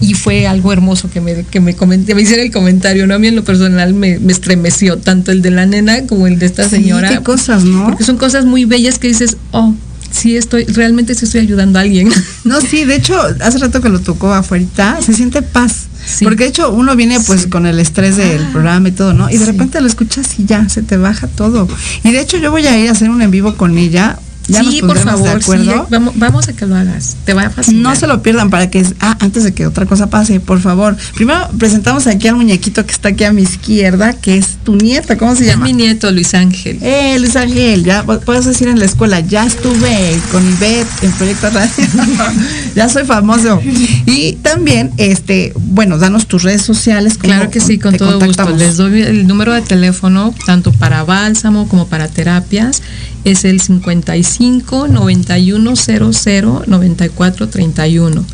Y 0.00 0.14
fue 0.14 0.46
algo 0.46 0.72
hermoso 0.72 1.10
que 1.10 1.20
me, 1.20 1.44
que 1.44 1.60
me, 1.60 1.74
comenté, 1.76 2.14
me 2.14 2.22
hiciera 2.22 2.42
el 2.42 2.50
comentario, 2.50 3.06
¿no? 3.06 3.14
A 3.14 3.18
mí 3.18 3.26
en 3.28 3.36
lo 3.36 3.44
personal 3.44 3.92
me, 3.92 4.18
me 4.18 4.32
estremeció 4.32 4.96
tanto 4.98 5.30
el 5.30 5.42
de 5.42 5.50
la 5.50 5.66
nena 5.66 6.06
como 6.06 6.26
el 6.26 6.38
de 6.38 6.46
esta 6.46 6.64
Sí, 6.64 6.70
señora. 6.76 7.08
qué 7.10 7.20
cosas, 7.22 7.64
¿no? 7.64 7.84
Porque 7.86 8.04
son 8.04 8.16
cosas 8.16 8.44
muy 8.46 8.64
bellas 8.64 8.98
que 8.98 9.08
dices, 9.08 9.36
oh, 9.52 9.74
sí 10.10 10.36
estoy, 10.36 10.64
realmente 10.64 11.14
sí 11.14 11.26
estoy 11.26 11.42
ayudando 11.42 11.78
a 11.78 11.82
alguien. 11.82 12.10
No, 12.44 12.60
sí, 12.62 12.84
de 12.84 12.94
hecho, 12.96 13.14
hace 13.40 13.58
rato 13.58 13.82
que 13.82 13.90
lo 13.90 14.00
tocó 14.00 14.32
afuera, 14.32 14.98
se 15.04 15.12
siente 15.12 15.42
paz. 15.42 15.86
Sí. 16.06 16.24
Porque 16.24 16.44
de 16.44 16.48
hecho 16.48 16.72
uno 16.72 16.96
viene 16.96 17.20
pues 17.20 17.42
Sí. 17.42 17.48
con 17.50 17.66
el 17.66 17.78
estrés 17.78 18.16
del 18.16 18.42
Ah, 18.44 18.48
programa 18.52 18.88
y 18.88 18.92
todo, 18.92 19.12
¿no? 19.12 19.28
Y 19.28 19.34
de 19.34 19.40
sí. 19.40 19.44
repente 19.44 19.78
lo 19.82 19.86
escuchas 19.86 20.26
y 20.38 20.46
ya, 20.46 20.66
se 20.70 20.82
te 20.82 20.96
baja 20.96 21.26
todo. 21.26 21.68
Y 22.02 22.10
de 22.10 22.20
hecho 22.22 22.38
yo 22.38 22.50
voy 22.50 22.66
a 22.66 22.78
ir 22.78 22.88
a 22.88 22.92
hacer 22.92 23.10
un 23.10 23.20
en 23.20 23.30
vivo 23.30 23.54
con 23.56 23.76
ella. 23.76 24.18
Ya 24.50 24.60
sí, 24.60 24.80
nos 24.82 24.88
por 24.94 24.98
favor, 24.98 25.42
sí, 25.42 25.50
vamos, 25.90 26.14
vamos 26.16 26.48
a 26.48 26.52
que 26.52 26.66
lo 26.66 26.76
hagas. 26.76 27.16
Te 27.24 27.34
va 27.34 27.42
a 27.42 27.50
fascinar. 27.50 27.82
No 27.82 27.94
se 27.94 28.06
lo 28.06 28.22
pierdan 28.22 28.50
para 28.50 28.68
que, 28.70 28.84
ah, 29.00 29.16
antes 29.20 29.44
de 29.44 29.52
que 29.54 29.66
otra 29.66 29.86
cosa 29.86 30.08
pase, 30.10 30.40
por 30.40 30.60
favor. 30.60 30.96
Primero 31.14 31.48
presentamos 31.58 32.06
aquí 32.06 32.28
al 32.28 32.36
muñequito 32.36 32.84
que 32.84 32.92
está 32.92 33.10
aquí 33.10 33.24
a 33.24 33.32
mi 33.32 33.42
izquierda, 33.42 34.12
que 34.12 34.36
es 34.38 34.58
tu 34.64 34.76
nieta, 34.76 35.16
¿cómo 35.16 35.34
se 35.36 35.42
Es 35.44 35.50
llama? 35.50 35.64
mi 35.66 35.72
nieto 35.72 36.10
Luis 36.10 36.34
Ángel. 36.34 36.78
Eh, 36.82 37.16
Luis 37.18 37.36
Ángel, 37.36 37.84
ya 37.84 38.04
pu- 38.04 38.20
puedes 38.20 38.44
decir 38.44 38.68
en 38.68 38.78
la 38.78 38.84
escuela, 38.84 39.20
ya 39.20 39.46
estuve 39.46 40.18
con 40.32 40.42
Ivette 40.48 40.88
en 41.02 41.12
Proyecto 41.12 41.50
Radio, 41.50 41.70
ya 42.74 42.88
soy 42.88 43.04
famoso. 43.04 43.60
Y 44.06 44.32
también, 44.42 44.90
este, 44.96 45.52
bueno, 45.56 45.98
danos 45.98 46.26
tus 46.26 46.42
redes 46.42 46.62
sociales. 46.62 47.14
¿cómo 47.14 47.24
Claro 47.34 47.50
que 47.50 47.60
sí, 47.60 47.78
con 47.78 47.96
todo 47.96 48.18
gusto. 48.20 48.48
Les 48.56 48.76
doy 48.76 49.02
el 49.02 49.26
número 49.26 49.52
de 49.52 49.62
teléfono, 49.62 50.34
tanto 50.46 50.72
para 50.72 51.04
bálsamo 51.04 51.68
como 51.68 51.86
para 51.88 52.08
terapias. 52.08 52.82
Es 53.24 53.44
el 53.44 53.60
55 53.60 54.88
91 54.88 55.74
00 55.76 56.64
94 56.66 57.48
31. 57.48 58.24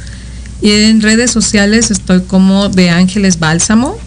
Y 0.62 0.70
en 0.70 1.02
redes 1.02 1.30
sociales 1.30 1.90
estoy 1.90 2.22
como 2.22 2.68
de 2.68 2.90
Ángeles 2.90 3.38
Bálsamo 3.38 3.98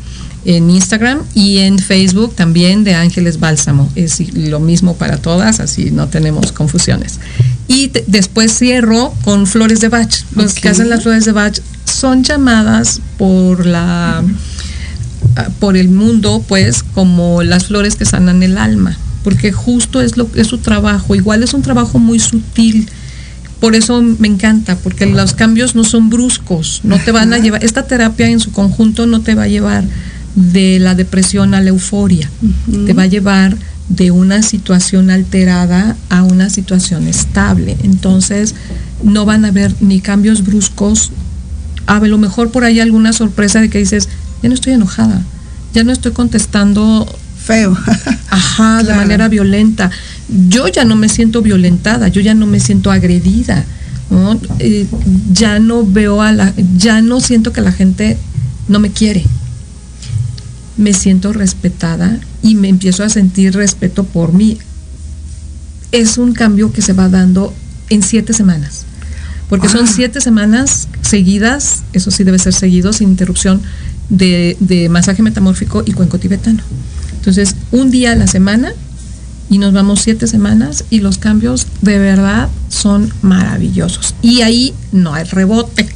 en 0.46 0.70
Instagram 0.70 1.20
y 1.36 1.60
en 1.60 1.80
Facebook 1.80 2.34
también 2.34 2.84
de 2.84 2.96
Ángeles 2.96 3.39
Bálsamo. 3.39 3.92
Es 3.96 4.20
lo 4.34 4.60
mismo 4.60 4.96
para 4.96 5.18
todas, 5.18 5.60
así 5.60 5.92
no 5.92 6.08
tenemos 6.08 6.52
confusiones. 6.54 7.20
Y 7.68 7.89
te- 7.89 8.04
después 8.08 8.58
cierro 8.58 9.13
con 9.24 9.46
flores 9.48 9.80
de 9.82 9.89
Bach. 9.89 10.10
Los 10.36 10.54
que 10.56 10.70
hacen 10.70 10.89
las 10.89 11.04
flores 11.04 11.26
de 11.26 11.34
Bach 11.34 11.60
son 11.86 12.24
llamadas 12.24 13.02
por 13.18 13.65
la 13.65 14.24
ah, 15.36 15.48
por 15.60 15.76
el 15.78 15.89
mundo, 15.89 16.44
pues, 16.48 16.84
como 16.84 17.44
las 17.44 17.65
flores 17.65 17.96
que 17.96 18.06
sanan 18.06 18.42
el 18.42 18.58
alma, 18.58 18.98
porque 19.24 19.52
justo 19.52 20.02
es 20.02 20.18
lo 20.18 20.30
es 20.36 20.48
su 20.48 20.60
trabajo. 20.60 21.16
Igual 21.16 21.44
es 21.44 21.54
un 21.54 21.62
trabajo 21.62 22.00
muy 22.00 22.20
sutil. 22.20 22.90
Por 23.60 23.76
eso 23.76 24.02
me 24.02 24.28
encanta, 24.28 24.78
porque 24.78 25.06
los 25.06 25.34
cambios 25.34 25.76
no 25.76 25.84
son 25.84 26.10
bruscos, 26.10 26.80
no 26.84 26.98
te 26.98 27.12
van 27.12 27.34
a 27.34 27.40
llevar, 27.40 27.62
esta 27.62 27.88
terapia 27.88 28.30
en 28.30 28.40
su 28.40 28.54
conjunto 28.54 29.06
no 29.06 29.20
te 29.20 29.36
va 29.36 29.44
a 29.44 29.48
llevar 29.48 29.84
de 30.36 30.80
la 30.80 30.96
depresión 30.96 31.54
a 31.54 31.60
la 31.60 31.70
euforia, 31.70 32.30
te 32.86 32.94
va 32.94 33.04
a 33.04 33.08
llevar 33.08 33.58
de 33.90 34.12
una 34.12 34.44
situación 34.44 35.10
alterada 35.10 35.98
a 36.10 36.24
una 36.24 36.50
situación 36.50 37.08
estable. 37.08 37.76
Entonces, 37.84 38.56
no 39.04 39.26
van 39.26 39.44
a 39.44 39.50
haber 39.50 39.76
ni 39.82 40.00
cambios 40.00 40.46
bruscos, 40.46 41.12
a 41.86 42.00
lo 42.00 42.18
mejor 42.18 42.52
por 42.52 42.64
ahí 42.64 42.80
alguna 42.80 43.12
sorpresa 43.12 43.60
de 43.60 43.70
que 43.70 43.80
dices, 43.80 44.08
ya 44.42 44.48
no 44.48 44.56
estoy 44.56 44.74
enojada, 44.74 45.22
ya 45.74 45.84
no 45.84 45.92
estoy 45.92 46.12
contestando 46.14 47.08
feo. 47.50 47.76
Ajá, 48.30 48.84
de 48.84 48.94
manera 48.94 49.28
violenta. 49.28 49.90
Yo 50.50 50.68
ya 50.68 50.84
no 50.86 50.96
me 50.96 51.10
siento 51.10 51.42
violentada, 51.42 52.08
yo 52.08 52.22
ya 52.22 52.36
no 52.36 52.46
me 52.46 52.60
siento 52.60 52.92
agredida. 52.92 53.66
¿no? 54.12 54.40
Eh, 54.60 54.86
ya 55.34 55.58
no 55.60 55.84
veo 55.84 56.22
a 56.22 56.32
la, 56.32 56.54
ya 56.78 57.02
no 57.02 57.20
siento 57.20 57.52
que 57.52 57.62
la 57.62 57.72
gente 57.72 58.18
no 58.68 58.80
me 58.80 58.92
quiere. 58.92 59.24
Me 60.78 60.94
siento 60.94 61.34
respetada 61.34 62.20
y 62.44 62.54
me 62.54 62.70
empiezo 62.70 63.04
a 63.04 63.10
sentir 63.10 63.56
respeto 63.56 64.04
por 64.04 64.32
mí. 64.32 64.58
Es 65.92 66.20
un 66.20 66.34
cambio 66.34 66.72
que 66.72 66.84
se 66.84 66.94
va 66.94 67.10
dando 67.10 67.52
en 67.90 68.04
siete 68.04 68.34
semanas. 68.34 68.86
Porque 69.50 69.70
son 69.70 69.86
Ah. 69.86 69.92
siete 69.96 70.22
semanas 70.22 70.88
seguidas, 71.02 71.82
eso 71.94 72.12
sí 72.12 72.24
debe 72.24 72.38
ser 72.38 72.54
seguido, 72.54 72.94
sin 72.94 73.10
interrupción, 73.10 73.60
de, 74.10 74.56
de 74.60 74.88
masaje 74.90 75.24
metamórfico 75.24 75.82
y 75.86 75.94
cuenco 75.94 76.20
tibetano. 76.20 76.62
Entonces, 77.20 77.56
un 77.72 77.92
día 77.92 78.14
a 78.14 78.16
la 78.16 78.28
semana 78.28 78.72
y 79.50 79.58
nos 79.58 79.74
vamos 79.74 80.02
siete 80.02 80.26
semanas 80.26 80.86
y 80.90 81.02
los 81.02 81.18
cambios 81.18 81.68
de 81.82 82.00
verdad 82.00 82.48
son 82.70 83.12
maravillosos. 83.22 84.16
Y 84.22 84.42
ahí 84.42 84.74
no 84.94 85.14
hay 85.14 85.26
rebote. 85.26 85.90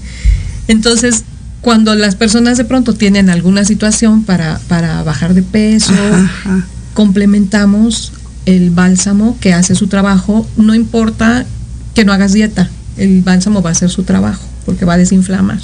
Entonces, 0.68 1.24
cuando 1.62 1.96
las 1.96 2.16
personas 2.16 2.58
de 2.58 2.66
pronto 2.66 2.94
tienen 2.94 3.30
alguna 3.30 3.64
situación 3.64 4.24
para, 4.24 4.60
para 4.68 5.02
bajar 5.04 5.34
de 5.34 5.44
peso, 5.44 5.94
Ajá, 5.94 6.24
ajá. 6.24 6.68
complementamos 6.94 8.12
el 8.46 8.70
bálsamo 8.72 9.38
que 9.40 9.54
hace 9.54 9.76
su 9.76 9.88
trabajo, 9.88 10.46
no 10.58 10.76
importa 10.76 11.46
que 11.96 12.04
no 12.04 12.12
hagas 12.12 12.34
dieta, 12.34 12.70
el 12.98 13.22
bálsamo 13.22 13.62
va 13.62 13.70
a 13.70 13.72
hacer 13.74 13.90
su 13.90 14.04
trabajo 14.04 14.44
porque 14.66 14.84
va 14.84 14.96
a 14.96 14.98
desinflamar. 14.98 15.60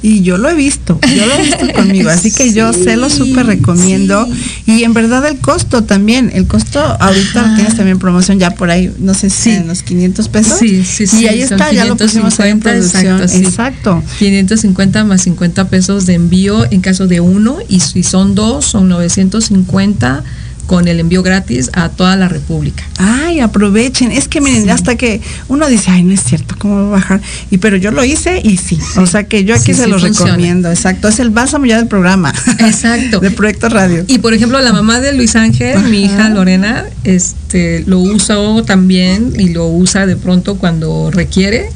Y 0.00 0.22
yo 0.22 0.38
lo 0.38 0.48
he 0.48 0.54
visto, 0.54 1.00
yo 1.02 1.26
lo 1.26 1.34
he 1.34 1.42
visto 1.42 1.72
conmigo, 1.74 2.08
así 2.08 2.30
que 2.30 2.52
yo 2.52 2.72
se 2.72 2.96
lo 2.96 3.10
súper 3.10 3.46
recomiendo. 3.46 4.28
Y 4.64 4.84
en 4.84 4.94
verdad 4.94 5.26
el 5.26 5.38
costo 5.38 5.82
también, 5.82 6.30
el 6.32 6.46
costo 6.46 6.78
ahorita 6.80 7.40
Ajá. 7.40 7.54
tienes 7.56 7.74
también 7.76 7.98
promoción 7.98 8.38
ya 8.38 8.52
por 8.52 8.70
ahí, 8.70 8.92
no 9.00 9.12
sé 9.14 9.28
si 9.28 9.38
Sí. 9.42 9.50
en 9.50 9.66
los 9.66 9.82
500 9.82 10.28
pesos. 10.28 10.58
Sí, 10.60 10.84
sí, 10.84 11.06
sí, 11.08 11.22
Y 11.22 11.26
ahí 11.26 11.42
está, 11.42 11.72
ya 11.72 11.84
lo 11.84 11.96
pusimos 11.96 12.38
ahí 12.38 12.50
en 12.50 12.60
550, 12.60 12.70
producción. 12.70 13.22
exacto. 13.42 13.98
Exacto. 13.98 14.02
550 14.20 15.04
más 15.04 15.22
50 15.22 15.68
pesos 15.68 16.06
de 16.06 16.14
envío 16.14 16.64
en 16.70 16.80
caso 16.80 17.08
de 17.08 17.20
uno 17.20 17.56
y 17.68 17.80
si 17.80 18.04
son 18.04 18.36
dos 18.36 18.66
son 18.66 18.88
950 18.88 20.22
con 20.68 20.86
el 20.86 21.00
envío 21.00 21.22
gratis 21.24 21.70
a 21.72 21.88
toda 21.88 22.14
la 22.14 22.28
República. 22.28 22.84
Ay, 22.98 23.40
aprovechen. 23.40 24.12
Es 24.12 24.28
que 24.28 24.40
miren, 24.40 24.64
Sí. 24.64 24.68
hasta 24.70 24.94
que 24.96 25.20
uno 25.48 25.66
dice, 25.66 25.90
ay, 25.90 26.02
no 26.04 26.12
es 26.12 26.22
cierto, 26.22 26.54
¿cómo 26.58 26.76
va 26.76 26.82
a 26.82 26.90
bajar? 27.00 27.20
Y 27.50 27.56
pero 27.58 27.76
yo 27.78 27.90
lo 27.90 28.04
hice 28.04 28.40
y 28.44 28.58
sí. 28.58 28.78
O 28.98 29.06
sea 29.06 29.24
que 29.24 29.44
yo 29.44 29.54
aquí 29.54 29.72
Sí, 29.72 29.80
se 29.80 29.86
los 29.88 30.02
funciona. 30.02 30.32
recomiendo. 30.32 30.70
Exacto. 30.70 31.08
Es 31.08 31.18
el 31.20 31.30
bálsamo 31.30 31.64
ya 31.66 31.78
del 31.78 31.88
programa. 31.88 32.32
Exacto. 32.60 33.18
de 33.20 33.30
Proyecto 33.30 33.68
Radio. 33.70 34.04
Y 34.06 34.18
por 34.18 34.34
ejemplo, 34.34 34.60
la 34.60 34.72
mamá 34.74 35.00
de 35.00 35.14
Luis 35.14 35.34
Ángel, 35.36 35.82
mi 35.84 36.04
hija 36.04 36.28
Lorena, 36.28 36.84
este 37.04 37.82
lo 37.86 37.98
usó 38.00 38.62
también 38.62 39.32
y 39.38 39.48
lo 39.48 39.66
usa 39.68 40.04
de 40.06 40.16
pronto 40.16 40.56
cuando 40.58 41.10
requiere 41.10 41.70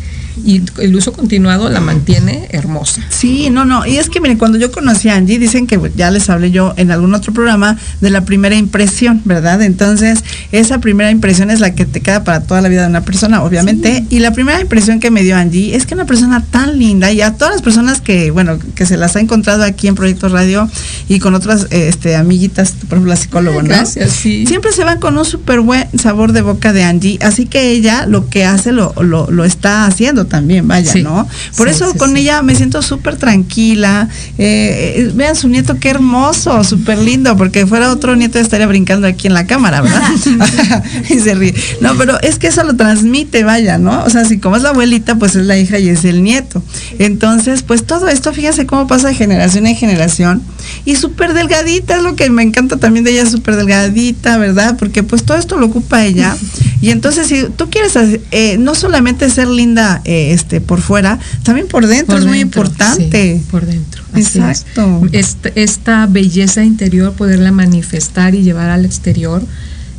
y 0.45 0.63
el 0.79 0.95
uso 0.95 1.13
continuado 1.13 1.69
la 1.69 1.81
mantiene 1.81 2.49
hermosa. 2.51 3.03
Sí, 3.11 3.51
no, 3.51 3.65
no. 3.65 3.87
Y 3.87 3.99
es 3.99 4.09
que 4.09 4.21
miren, 4.21 4.39
cuando 4.39 4.59
yo 4.59 4.73
conocí 4.73 5.09
a 5.09 5.17
Angie, 5.17 5.39
dicen 5.39 5.67
que 5.67 5.79
ya 5.95 6.11
les 6.11 6.31
hablé 6.31 6.51
yo 6.51 6.75
en 6.77 6.91
algún 6.91 7.15
otro 7.15 7.33
programa 7.33 7.79
de 8.01 8.11
la 8.11 8.25
primera 8.25 8.57
impresión, 8.57 9.21
¿verdad? 9.25 9.63
Entonces, 9.63 10.25
esa 10.51 10.79
primera 10.79 11.11
impresión 11.11 11.51
es 11.51 11.61
la 11.61 11.75
que 11.75 11.85
te 11.85 12.01
queda 12.01 12.25
para 12.25 12.41
toda 12.41 12.61
la 12.61 12.69
vida 12.69 12.83
de 12.83 12.89
una 12.89 13.03
persona, 13.03 13.43
obviamente. 13.43 14.05
Y 14.11 14.21
la 14.21 14.33
primera 14.33 14.61
impresión 14.61 15.01
que 15.01 15.11
me 15.11 15.23
dio 15.23 15.37
Angie 15.37 15.77
es 15.77 15.87
que 15.87 15.95
una 15.95 16.07
persona 16.07 16.45
tan 16.51 16.79
linda 16.79 17.13
y 17.13 17.21
a 17.21 17.35
todas 17.35 17.55
las 17.55 17.63
personas 17.63 18.01
que, 18.01 18.31
bueno, 18.31 18.59
que 18.75 18.87
se 18.87 18.97
las 18.97 19.17
ha 19.17 19.21
encontrado 19.21 19.65
aquí 19.65 19.89
en 19.89 19.95
Proyecto 19.95 20.29
Radio 20.29 20.69
y 21.09 21.19
con 21.19 21.35
otras 21.35 21.67
este, 21.71 22.17
amiguitas, 22.17 22.73
por 22.73 22.99
ejemplo, 22.99 23.11
la 23.11 23.17
psicóloga, 23.17 23.63
¿no? 23.63 23.69
Gracias, 23.69 24.11
sí. 24.11 24.47
Siempre 24.47 24.73
se 24.73 24.85
van 24.85 24.99
con 24.99 25.17
un 25.17 25.25
súper 25.25 25.61
buen 25.61 25.87
sabor 25.99 26.33
de 26.33 26.43
boca 26.43 26.73
de 26.73 26.85
Angie, 26.85 27.19
así 27.23 27.47
que 27.47 27.71
ella 27.71 28.07
lo 28.07 28.29
que 28.29 28.45
hace 28.45 28.73
lo, 28.73 28.95
lo, 29.01 29.31
lo 29.31 29.45
está 29.45 29.87
haciendo 29.87 30.22
también, 30.27 30.67
vaya, 30.69 30.91
Sí. 30.93 31.03
¿no? 31.03 31.29
Por 31.57 31.69
Sí, 31.69 31.75
eso 31.75 31.93
sí, 31.93 31.99
con 31.99 32.17
ella 32.17 32.43
me 32.43 32.55
siento 32.55 32.83
súper 32.83 33.17
tranquila. 33.17 34.09
Eh, 34.39 34.95
eh, 34.97 35.13
vean 35.15 35.37
su 35.37 35.49
nieto, 35.49 35.79
qué 35.79 35.91
hermoso, 35.91 36.65
súper 36.65 36.99
lindo, 36.99 37.37
porque 37.37 37.67
fuera 37.67 37.91
otro 37.91 38.17
nieto 38.17 38.39
estaría 38.39 38.67
brincando 38.67 39.07
aquí 39.07 39.27
en 39.27 39.35
la 39.35 39.47
cámara, 39.47 39.81
¿verdad? 39.81 40.03
y 41.09 41.19
se 41.19 41.35
ríe. 41.35 41.55
No, 41.81 41.95
pero 41.97 42.21
es 42.21 42.39
que 42.39 42.49
eso 42.49 42.63
lo 42.65 42.75
transmite, 42.77 43.45
vaya, 43.45 43.79
¿no? 43.79 44.03
O 44.05 44.11
sea, 44.11 44.25
si 44.25 44.39
como 44.39 44.57
es 44.57 44.63
la 44.63 44.71
abuelita, 44.71 45.17
pues 45.17 45.35
es 45.37 45.47
la 45.47 45.59
hija 45.59 45.79
y 45.79 45.89
es 45.89 46.05
el 46.05 46.23
nieto. 46.23 46.63
Entonces, 46.99 47.63
pues 47.63 47.85
todo 47.85 48.09
esto, 48.09 48.33
fíjense 48.33 48.67
cómo 48.67 48.87
pasa 48.87 49.09
de 49.09 49.15
generación 49.15 49.67
en 49.67 49.77
generación. 49.77 50.43
Y 50.85 50.97
súper 50.97 51.35
delgadita, 51.35 51.97
es 51.97 52.03
lo 52.03 52.17
que 52.17 52.29
me 52.31 52.43
encanta 52.43 52.77
también 52.77 53.05
de 53.05 53.13
ella, 53.13 53.27
súper 53.27 53.57
delgadita, 53.57 54.37
¿verdad? 54.39 54.77
Porque 54.79 55.03
pues 55.03 55.25
todo 55.25 55.37
esto 55.37 55.57
lo 55.57 55.67
ocupa 55.67 56.05
ella. 56.05 56.37
Y 56.83 56.91
entonces, 56.91 57.29
si 57.29 57.45
tú 57.57 57.71
quieres 57.71 57.97
eh, 58.33 58.57
no 58.59 58.75
solamente 58.75 59.31
ser 59.31 59.47
linda 59.47 60.03
eh, 60.05 60.12
este 60.13 60.61
por 60.61 60.81
fuera, 60.81 61.19
también 61.43 61.67
por 61.69 61.87
dentro 61.87 62.19
es 62.19 62.27
muy 62.27 62.41
importante. 62.41 63.39
sí, 63.39 63.45
por 63.51 63.67
dentro. 63.67 64.03
es. 64.15 64.37
Exacto. 64.37 65.03
Esta, 65.13 65.49
esta 65.55 66.07
belleza 66.07 66.65
interior, 66.65 67.13
poderla 67.13 67.53
manifestar 67.53 68.35
y 68.35 68.43
llevar 68.43 68.71
al 68.71 68.85
exterior, 68.85 69.43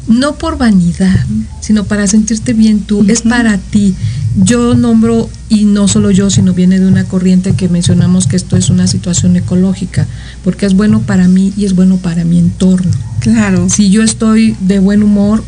no 0.07 0.36
por 0.36 0.57
vanidad, 0.57 1.26
sino 1.61 1.86
para 1.86 2.07
sentirte 2.07 2.53
bien 2.53 2.82
tú, 2.82 3.05
es 3.07 3.22
para 3.22 3.57
ti. 3.57 3.95
Yo 4.43 4.74
nombro, 4.74 5.30
y 5.47 5.64
no 5.66 5.88
solo 5.88 6.09
yo, 6.11 6.30
sino 6.30 6.53
viene 6.53 6.80
de 6.80 6.88
una 6.88 7.03
corriente 7.05 7.53
que 7.53 7.70
mencionamos 7.70 8.26
que 8.28 8.36
esto 8.36 8.57
es 8.57 8.70
una 8.70 8.88
situación 8.88 9.36
ecológica, 9.36 10.05
porque 10.43 10.66
es 10.66 10.74
bueno 10.74 11.01
para 11.01 11.28
mí 11.28 11.53
y 11.55 11.66
es 11.66 11.74
bueno 11.76 11.97
para 11.97 12.26
mi 12.26 12.39
entorno. 12.39 12.91
Claro. 13.20 13.70
Si 13.70 13.89
yo 13.91 14.03
estoy 14.03 14.57
de 14.59 14.80
buen 14.80 15.03
humor, 15.03 15.43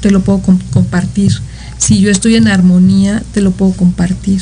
te 0.00 0.10
lo 0.10 0.20
puedo 0.20 0.40
com- 0.40 0.58
compartir. 0.72 1.32
Si 1.82 2.00
yo 2.00 2.10
estoy 2.10 2.36
en 2.36 2.46
armonía, 2.46 3.22
te 3.34 3.40
lo 3.40 3.50
puedo 3.50 3.72
compartir. 3.72 4.40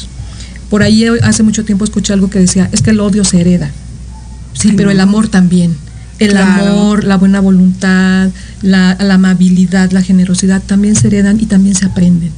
Por 0.68 0.82
ahí 0.82 1.07
hace 1.22 1.43
mucho 1.43 1.64
tiempo 1.64 1.84
escuché 1.84 2.12
algo 2.12 2.28
que 2.28 2.38
decía, 2.38 2.68
es 2.72 2.82
que 2.82 2.91
el 2.91 3.01
odio 3.01 3.24
se 3.24 3.41
hereda. 3.41 3.70
Sí, 4.53 4.68
Ay, 4.70 4.76
pero 4.76 4.88
no. 4.88 4.93
el 4.93 5.01
amor 5.01 5.28
también. 5.28 5.74
El 6.18 6.32
Claro. 6.32 6.66
amor, 6.66 7.05
la 7.05 7.16
buena 7.16 7.41
voluntad, 7.41 8.28
la, 8.61 8.95
la 9.01 9.14
amabilidad, 9.14 9.91
la 9.93 10.03
generosidad 10.03 10.61
también 10.62 10.95
se 10.97 11.07
heredan 11.07 11.41
y 11.41 11.47
también 11.47 11.74
se 11.74 11.86
aprenden. 11.86 12.30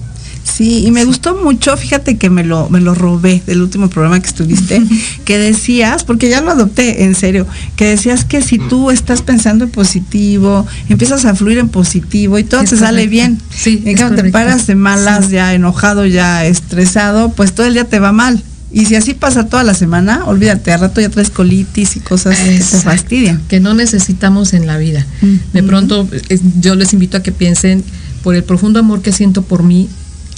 Sí, 0.45 0.85
y 0.87 0.91
me 0.91 1.05
gustó 1.05 1.37
mucho, 1.43 1.77
fíjate 1.77 2.19
que 2.19 2.29
me 2.29 2.45
lo, 2.45 2.69
me 2.69 2.81
lo 2.81 2.95
robé 2.95 3.43
del 3.47 3.63
último 3.63 3.89
programa 3.89 4.21
que 4.21 4.27
estuviste, 4.29 4.83
que 5.25 5.39
decías, 5.39 6.05
porque 6.05 6.29
ya 6.29 6.41
lo 6.41 6.51
adopté 6.51 7.05
en 7.05 7.15
serio, 7.15 7.47
que 7.77 7.87
decías 7.87 8.25
que 8.25 8.43
si 8.43 8.59
tú 8.59 8.91
estás 8.91 9.23
pensando 9.23 9.65
en 9.65 9.71
positivo, 9.71 10.67
empiezas 10.89 11.25
a 11.25 11.35
fluir 11.35 11.59
en 11.59 11.69
positivo 11.69 12.39
y 12.39 12.45
todo 12.45 12.61
Es 12.61 12.71
te 12.71 12.77
sale 12.77 13.07
bien. 13.07 13.39
Sí, 13.51 13.83
en 13.87 13.97
cambio 13.97 14.23
te 14.25 14.31
paras 14.31 14.67
de 14.67 14.75
malas, 14.75 15.27
Sí. 15.27 15.33
ya 15.33 15.55
enojado, 15.55 16.07
ya 16.07 16.45
estresado, 16.45 17.31
pues 17.31 17.53
todo 17.53 17.67
el 17.67 17.75
día 17.75 17.85
te 17.85 17.99
va 17.99 18.13
mal. 18.13 18.43
Y 18.75 18.87
si 18.87 18.97
así 18.97 19.13
pasa 19.15 19.47
toda 19.47 19.65
la 19.65 19.75
semana, 19.75 20.25
olvídate, 20.27 20.73
al 20.73 20.81
rato 20.81 21.01
ya 21.01 21.11
traes 21.11 21.29
colitis 21.31 21.97
y 21.97 22.01
cosas 22.01 22.39
que 22.39 22.59
te 22.59 22.61
fastidian. 22.81 23.43
que 23.49 23.61
no 23.61 23.75
necesitamos 23.75 24.55
en 24.55 24.67
la 24.67 24.79
vida. 24.79 25.07
De 25.53 25.63
pronto 25.63 26.09
eh, 26.11 26.41
yo 26.61 26.75
les 26.75 26.93
invito 26.95 27.17
a 27.19 27.23
que 27.23 27.33
piensen 27.33 27.85
por 28.23 28.35
el 28.35 28.45
profundo 28.45 28.81
amor 28.81 29.03
que 29.03 29.13
siento 29.13 29.43
por 29.43 29.63
mí, 29.63 29.89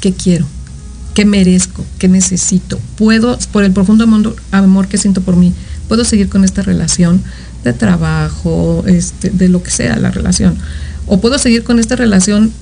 qué 0.01 0.13
quiero, 0.13 0.47
qué 1.15 1.25
merezco, 1.25 1.85
qué 1.99 2.09
necesito. 2.09 2.79
Puedo, 2.97 3.39
por 3.53 3.65
el 3.65 3.73
profundo 3.73 4.05
amor, 4.51 4.89
que 4.89 4.99
siento 4.99 5.21
por 5.23 5.37
mí, 5.37 5.53
puedo 5.89 6.05
seguir 6.05 6.29
con 6.29 6.45
esta 6.45 6.63
relación 6.63 7.23
de 7.63 7.73
trabajo, 7.73 8.85
este, 8.87 9.31
de 9.31 9.49
lo 9.49 9.63
que 9.63 9.71
sea 9.71 9.97
la 9.97 10.11
relación. 10.11 10.57
O 11.07 11.21
puedo 11.21 11.39
seguir 11.39 11.65
con 11.65 11.79
esta 11.79 11.97
relación 11.97 12.53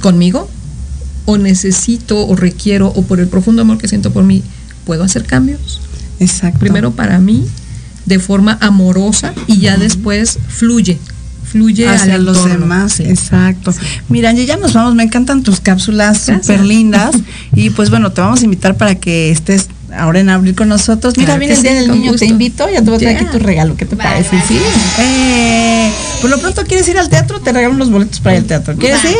conmigo, 0.00 0.48
o 1.26 1.38
necesito, 1.38 2.26
o 2.26 2.36
requiero, 2.36 2.88
o 2.88 3.02
por 3.02 3.20
el 3.20 3.28
profundo 3.28 3.62
amor 3.62 3.78
que 3.78 3.88
siento 3.88 4.12
por 4.12 4.24
mí, 4.24 4.42
puedo 4.84 5.04
hacer 5.04 5.24
cambios 5.24 5.80
Exacto. 6.20 6.58
primero 6.58 6.92
para 6.92 7.18
mí 7.18 7.46
de 8.06 8.18
forma 8.18 8.58
amorosa 8.60 9.32
y 9.46 9.60
ya 9.60 9.76
después 9.76 10.38
fluye 10.48 10.98
hacia 11.94 12.18
los 12.18 12.36
entorno. 12.38 12.58
demás, 12.60 12.92
Sí. 12.94 13.04
exacto. 13.04 13.72
Mira, 14.08 14.30
Angie, 14.30 14.46
ya 14.46 14.56
nos 14.56 14.72
vamos, 14.74 14.94
me 14.94 15.02
encantan 15.04 15.42
tus 15.42 15.60
cápsulas 15.60 16.18
súper 16.18 16.64
lindas 16.64 17.14
y 17.54 17.70
pues 17.70 17.90
bueno, 17.90 18.12
te 18.12 18.20
vamos 18.20 18.40
a 18.42 18.44
invitar 18.44 18.76
para 18.76 18.94
que 18.96 19.30
estés 19.30 19.68
ahora 19.92 20.20
en 20.20 20.28
abril 20.30 20.54
con 20.54 20.68
nosotros. 20.68 21.14
Mira, 21.16 21.36
Claro 21.36 21.40
viene 21.40 21.54
el 21.54 21.62
Día 21.62 21.72
sí, 21.72 21.76
del 21.78 21.90
Niño, 21.90 22.14
te 22.14 22.26
invito, 22.26 22.68
ya 22.70 22.78
te 22.82 22.86
voy 22.90 22.94
a 22.96 22.98
traer 22.98 23.16
aquí 23.16 23.26
tu 23.26 23.38
regalo, 23.38 23.76
¿qué 23.76 23.84
te 23.86 23.96
parece? 23.96 24.42
Sí. 24.46 24.58
Eh, 24.98 25.90
por 26.20 26.30
lo 26.30 26.38
pronto, 26.38 26.62
¿quieres 26.64 26.88
ir 26.88 26.98
al 26.98 27.08
teatro? 27.08 27.40
Te 27.40 27.52
regalo 27.52 27.74
unos 27.74 27.90
boletos 27.90 28.20
para 28.20 28.36
ir 28.36 28.42
al 28.42 28.46
teatro. 28.46 28.76
¿Quieres 28.76 29.04
Va. 29.04 29.10
ir? 29.10 29.16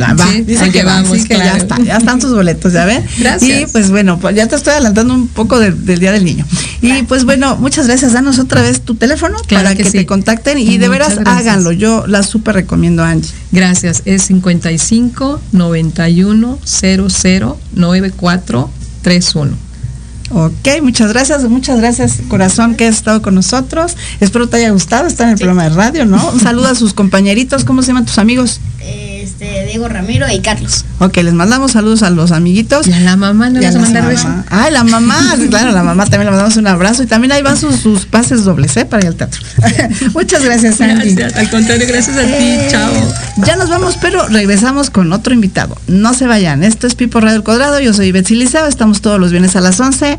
Va, 0.00 0.26
Sí, 0.26 0.40
dice 0.42 0.64
ahí 0.64 0.70
que 0.70 0.84
va, 0.84 1.02
vamos, 1.02 1.18
que 1.26 1.36
ya 1.36 1.42
claro. 1.42 1.58
está, 1.58 1.78
ya 1.82 1.96
están 1.98 2.18
tus 2.18 2.32
boletos, 2.32 2.72
¿ya 2.72 2.86
ven? 2.86 3.04
Gracias. 3.18 3.60
Y 3.60 3.66
pues 3.72 3.90
bueno, 3.90 4.18
pues 4.18 4.34
ya 4.34 4.46
te 4.48 4.56
estoy 4.56 4.72
adelantando 4.72 5.12
un 5.12 5.28
poco 5.28 5.58
de- 5.58 5.72
del 5.72 5.98
Día 5.98 6.12
del 6.12 6.24
Niño. 6.24 6.46
Y 6.80 7.02
pues 7.02 7.24
bueno, 7.26 7.56
muchas 7.56 7.86
gracias. 7.88 8.14
Danos 8.14 8.38
otra 8.38 8.62
vez 8.62 8.80
tu 8.80 8.94
teléfono 8.94 9.36
Claro 9.46 9.64
para 9.64 9.76
que 9.76 9.84
te 9.84 10.06
contacten 10.06 10.56
y 10.58 10.78
de 10.78 10.88
Muchas 10.88 10.90
veras 10.90 11.14
gracias. 11.18 11.36
háganlo. 11.46 11.72
Yo 11.72 12.06
la 12.06 12.22
súper 12.22 12.54
recomiendo, 12.54 13.04
Angie. 13.04 13.30
gracias 13.50 14.00
es 14.06 14.22
55 14.22 15.42
91 15.52 16.58
00 16.64 17.58
94 17.74 18.70
31 19.02 19.56
Ok, 20.34 20.68
muchas 20.82 21.12
gracias, 21.12 21.42
muchas 21.44 21.78
gracias, 21.78 22.18
corazón, 22.28 22.74
que 22.74 22.86
has 22.86 22.96
estado 22.96 23.20
con 23.20 23.34
nosotros. 23.34 23.96
Espero 24.20 24.48
te 24.48 24.56
haya 24.56 24.70
gustado 24.70 25.06
estar 25.06 25.26
en 25.26 25.32
el 25.34 25.38
programa 25.38 25.64
de 25.64 25.70
radio, 25.70 26.04
¿no? 26.06 26.30
Un 26.30 26.40
saludo 26.40 26.68
a 26.68 26.74
sus 26.74 26.94
compañeritos, 26.94 27.64
¿cómo 27.64 27.82
se 27.82 27.88
llaman 27.88 28.06
tus 28.06 28.18
amigos? 28.18 28.60
Este, 28.80 29.66
Diego 29.66 29.88
Ramiro 29.88 30.26
y 30.32 30.40
Carlos. 30.40 30.84
Ok, 30.98 31.18
les 31.18 31.34
mandamos 31.34 31.72
saludos 31.72 32.02
a 32.02 32.10
los 32.10 32.32
amiguitos. 32.32 32.86
Y 32.88 32.92
a 32.92 33.00
la 33.00 33.16
mamá 33.16 33.50
no 33.50 33.60
Y 33.60 33.64
a 33.64 33.68
vas 33.68 33.76
a 33.76 33.78
la 33.78 33.84
mandar 33.84 34.02
mamá. 34.02 34.12
beso. 34.14 34.28
Ah, 34.50 34.70
la 34.70 34.84
mamá, 34.84 35.36
claro, 35.50 35.70
la 35.72 35.82
mamá 35.82 36.04
también 36.04 36.24
le 36.24 36.30
mandamos 36.30 36.56
un 36.56 36.66
abrazo 36.66 37.02
y 37.02 37.06
también 37.06 37.30
ahí 37.32 37.42
van 37.42 37.56
sus, 37.56 37.76
sus 37.76 38.06
pases 38.06 38.42
dobles, 38.44 38.76
¿eh? 38.76 38.84
Para 38.84 39.02
ir 39.04 39.08
al 39.08 39.14
teatro. 39.16 39.40
Muchas 40.14 40.42
gracias, 40.44 40.80
Andy. 40.80 41.14
Gracias, 41.14 41.38
al 41.38 41.50
contrario, 41.50 41.86
gracias 41.88 42.16
a 42.16 42.22
ti, 42.22 42.32
Eh, 42.32 42.68
chao. 42.70 42.90
Ya 43.44 43.56
nos 43.56 43.68
vamos, 43.68 43.96
pero 44.00 44.26
regresamos 44.28 44.90
con 44.90 45.12
otro 45.12 45.32
invitado. 45.34 45.76
No 45.86 46.14
se 46.14 46.26
vayan. 46.26 46.64
Esto 46.64 46.86
es 46.86 46.94
Pipo 46.94 47.20
Radio 47.20 47.36
El 47.36 47.42
Cuadrado. 47.44 47.78
Yo 47.80 47.92
soy 47.92 48.10
Betsy 48.12 48.34
Liceo. 48.34 48.66
Estamos 48.66 49.00
todos 49.02 49.20
los 49.20 49.30
viernes 49.30 49.54
a 49.56 49.60
las 49.60 49.78
11. 49.78 50.18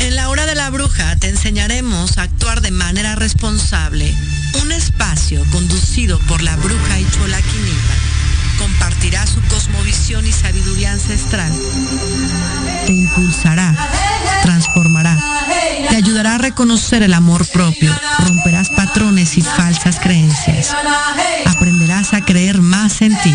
En 0.00 0.16
la 0.16 0.28
hora 0.28 0.46
de 0.46 0.54
la 0.54 0.70
bruja 0.70 1.16
te 1.16 1.28
enseñaremos 1.28 2.18
a 2.18 2.22
actuar 2.22 2.60
de 2.60 2.70
manera 2.70 3.14
responsable. 3.14 4.14
Un 4.62 4.72
espacio 4.72 5.44
conducido 5.50 6.18
por 6.20 6.42
la 6.42 6.56
bruja 6.56 7.00
Ichola 7.00 7.40
Quinipa 7.42 7.94
compartirá 8.58 9.26
su 9.26 9.40
cosmovisión 9.42 10.26
y 10.26 10.32
sabiduría 10.32 10.92
ancestral. 10.92 11.52
Te 12.86 12.92
impulsará, 12.92 13.74
transformará, 14.42 15.16
te 15.88 15.96
ayudará 15.96 16.34
a 16.34 16.38
reconocer 16.38 17.02
el 17.02 17.14
amor 17.14 17.46
propio, 17.46 17.94
romperás 18.26 18.70
patrones 18.70 19.38
y 19.38 19.42
falsas 19.42 20.00
creencias. 20.00 20.74
Aprenderás 21.46 22.12
a 22.14 22.24
creer 22.24 22.60
más 22.60 23.00
en 23.00 23.16
ti. 23.20 23.34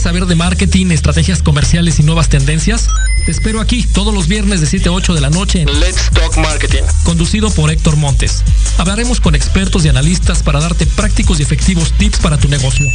¿Quieres 0.00 0.16
saber 0.16 0.28
de 0.28 0.34
marketing, 0.34 0.92
estrategias 0.92 1.42
comerciales 1.42 2.00
y 2.00 2.02
nuevas 2.02 2.30
tendencias? 2.30 2.88
Te 3.26 3.32
espero 3.32 3.60
aquí 3.60 3.82
todos 3.82 4.14
los 4.14 4.28
viernes 4.28 4.62
de 4.62 4.66
7 4.66 4.88
a 4.88 4.92
8 4.92 5.12
de 5.12 5.20
la 5.20 5.28
noche 5.28 5.60
en 5.60 5.78
Let's 5.78 6.08
Talk 6.14 6.38
Marketing. 6.38 6.84
conducido 7.04 7.50
por 7.50 7.70
Héctor 7.70 7.96
Montes. 7.96 8.42
Hablaremos 8.78 9.20
con 9.20 9.34
expertos 9.34 9.84
y 9.84 9.90
analistas 9.90 10.42
para 10.42 10.58
darte 10.58 10.86
prácticos 10.86 11.38
y 11.38 11.42
efectivos 11.42 11.92
tips 11.98 12.18
para 12.20 12.38
tu 12.38 12.48
negocio. 12.48 12.86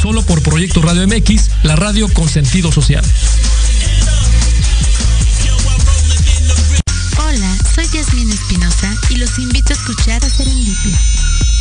Solo 0.00 0.22
por 0.22 0.40
Proyecto 0.40 0.80
Radio 0.80 1.06
MX, 1.06 1.50
la 1.62 1.76
radio 1.76 2.08
con 2.08 2.26
sentido 2.26 2.72
social. 2.72 3.04
Hola, 7.18 7.54
soy 7.74 7.86
Yasmin 7.92 8.30
Espinosa 8.30 8.96
y 9.10 9.16
los 9.16 9.38
invito 9.38 9.74
a 9.74 9.76
escuchar 9.76 10.24
a 10.24 10.30
Serendipia. 10.30 10.98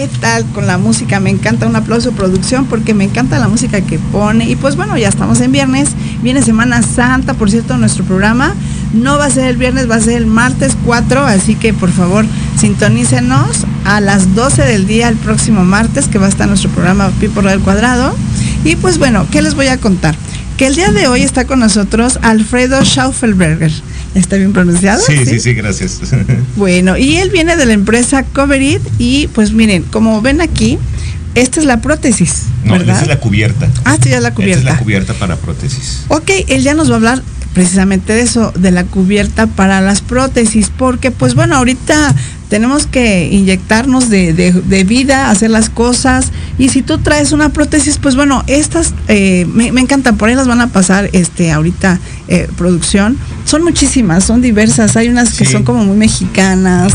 ¿Qué 0.00 0.08
tal 0.18 0.46
con 0.54 0.66
la 0.66 0.78
música? 0.78 1.20
Me 1.20 1.28
encanta 1.28 1.66
un 1.66 1.76
aplauso 1.76 2.12
producción 2.12 2.64
porque 2.64 2.94
me 2.94 3.04
encanta 3.04 3.38
la 3.38 3.48
música 3.48 3.82
que 3.82 3.98
pone. 3.98 4.48
Y 4.48 4.56
pues 4.56 4.74
bueno, 4.74 4.96
ya 4.96 5.10
estamos 5.10 5.42
en 5.42 5.52
viernes. 5.52 5.90
Viene 6.22 6.40
Semana 6.40 6.80
Santa, 6.80 7.34
por 7.34 7.50
cierto, 7.50 7.76
nuestro 7.76 8.04
programa. 8.04 8.54
No 8.94 9.18
va 9.18 9.26
a 9.26 9.30
ser 9.30 9.44
el 9.44 9.58
viernes, 9.58 9.90
va 9.90 9.96
a 9.96 10.00
ser 10.00 10.14
el 10.14 10.24
martes 10.24 10.74
4. 10.86 11.20
Así 11.26 11.54
que 11.54 11.74
por 11.74 11.90
favor, 11.90 12.24
sintonícenos 12.58 13.66
a 13.84 14.00
las 14.00 14.34
12 14.34 14.62
del 14.62 14.86
día 14.86 15.06
el 15.06 15.16
próximo 15.16 15.64
martes, 15.64 16.08
que 16.08 16.18
va 16.18 16.24
a 16.24 16.30
estar 16.30 16.48
nuestro 16.48 16.70
programa 16.70 17.10
Pipo 17.20 17.42
del 17.42 17.60
Cuadrado. 17.60 18.16
Y 18.64 18.76
pues 18.76 18.96
bueno, 18.96 19.26
¿qué 19.30 19.42
les 19.42 19.54
voy 19.54 19.66
a 19.66 19.76
contar? 19.76 20.16
Que 20.60 20.66
el 20.66 20.74
día 20.74 20.92
de 20.92 21.08
hoy 21.08 21.22
está 21.22 21.46
con 21.46 21.60
nosotros 21.60 22.18
Alfredo 22.20 22.84
Schaufelberger. 22.84 23.72
¿Está 24.14 24.36
bien 24.36 24.52
pronunciado? 24.52 25.00
Sí, 25.02 25.24
sí, 25.24 25.40
sí, 25.40 25.54
gracias. 25.54 25.98
Bueno, 26.56 26.98
y 26.98 27.16
él 27.16 27.30
viene 27.30 27.56
de 27.56 27.64
la 27.64 27.72
empresa 27.72 28.24
Coverit 28.24 28.82
y 28.98 29.28
pues 29.28 29.52
miren, 29.54 29.84
como 29.84 30.20
ven 30.20 30.42
aquí, 30.42 30.78
esta 31.34 31.60
es 31.60 31.64
la 31.64 31.80
prótesis, 31.80 32.42
No, 32.62 32.72
¿verdad? 32.72 32.90
esa 32.96 33.02
es 33.04 33.08
la 33.08 33.20
cubierta. 33.20 33.70
Ah, 33.86 33.94
esta 33.94 34.10
ya 34.10 34.16
es 34.18 34.22
la 34.22 34.28
Esta 34.28 34.34
cubierta. 34.34 34.58
es 34.58 34.64
la 34.66 34.76
cubierta 34.78 35.14
para 35.14 35.36
prótesis. 35.36 36.00
Ok, 36.08 36.30
él 36.48 36.62
ya 36.62 36.74
nos 36.74 36.90
va 36.90 36.92
a 36.92 36.96
hablar 36.96 37.22
precisamente 37.54 38.12
de 38.12 38.20
eso, 38.20 38.52
de 38.54 38.70
la 38.70 38.84
cubierta 38.84 39.46
para 39.46 39.80
las 39.80 40.02
prótesis, 40.02 40.70
porque 40.76 41.10
pues 41.10 41.34
bueno, 41.34 41.56
ahorita 41.56 42.14
tenemos 42.50 42.86
que 42.86 43.28
inyectarnos 43.30 44.10
de, 44.10 44.34
de- 44.34 44.52
de 44.52 44.84
vida, 44.84 45.30
hacer 45.30 45.50
las 45.50 45.70
cosas, 45.70 46.26
y 46.58 46.68
si 46.68 46.82
tú 46.82 46.98
traes 46.98 47.32
una 47.32 47.48
prótesis, 47.50 47.96
pues 47.96 48.16
bueno, 48.16 48.44
estas 48.48 48.92
eh, 49.08 49.46
me, 49.50 49.72
me 49.72 49.80
encantan, 49.80 50.16
por 50.18 50.28
ahí 50.28 50.34
las 50.34 50.46
van 50.48 50.60
a 50.60 50.66
pasar 50.68 51.08
este 51.14 51.52
ahorita 51.52 51.98
eh, 52.28 52.48
producción, 52.58 53.16
son 53.46 53.62
muchísimas, 53.62 54.24
son 54.24 54.42
diversas, 54.42 54.96
hay 54.96 55.08
unas 55.08 55.32
que 55.34 55.44
Sí. 55.46 55.52
son 55.52 55.64
como 55.64 55.84
muy 55.84 55.96
mexicanas, 55.96 56.92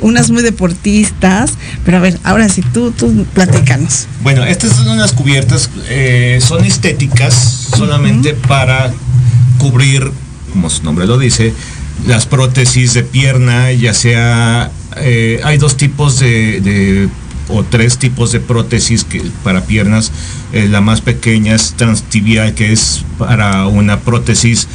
unas 0.00 0.30
muy 0.30 0.42
deportistas, 0.42 1.52
pero 1.84 1.98
a 1.98 2.00
ver, 2.00 2.18
ahora 2.24 2.48
sí, 2.48 2.62
tú, 2.72 2.90
tú 2.90 3.24
platícanos. 3.34 4.06
Bueno, 4.22 4.42
estas 4.44 4.72
son 4.76 4.88
unas 4.88 5.12
cubiertas, 5.12 5.70
eh, 5.88 6.38
son 6.42 6.64
estéticas 6.64 7.34
solamente 7.76 8.34
para 8.34 8.92
cubrir, 9.58 10.10
como 10.52 10.68
su 10.70 10.82
nombre 10.82 11.06
lo 11.06 11.18
dice, 11.18 11.52
las 12.06 12.26
prótesis 12.26 12.92
de 12.94 13.02
pierna, 13.04 13.70
ya 13.72 13.94
sea, 13.94 14.70
eh, 14.98 15.40
hay 15.44 15.58
dos 15.58 15.76
tipos 15.76 16.18
de, 16.20 16.60
de- 16.60 17.08
o 17.48 17.62
tres 17.62 17.98
tipos 17.98 18.32
de 18.32 18.40
prótesis 18.40 19.04
que, 19.04 19.22
para 19.42 19.64
piernas. 19.66 20.10
Eh, 20.52 20.66
la 20.70 20.80
más 20.80 21.00
pequeña 21.02 21.54
es 21.54 21.74
transtibial, 21.76 22.54
que 22.54 22.72
es 22.72 23.04
para 23.18 23.66
una 23.66 24.00
prótesis 24.00 24.66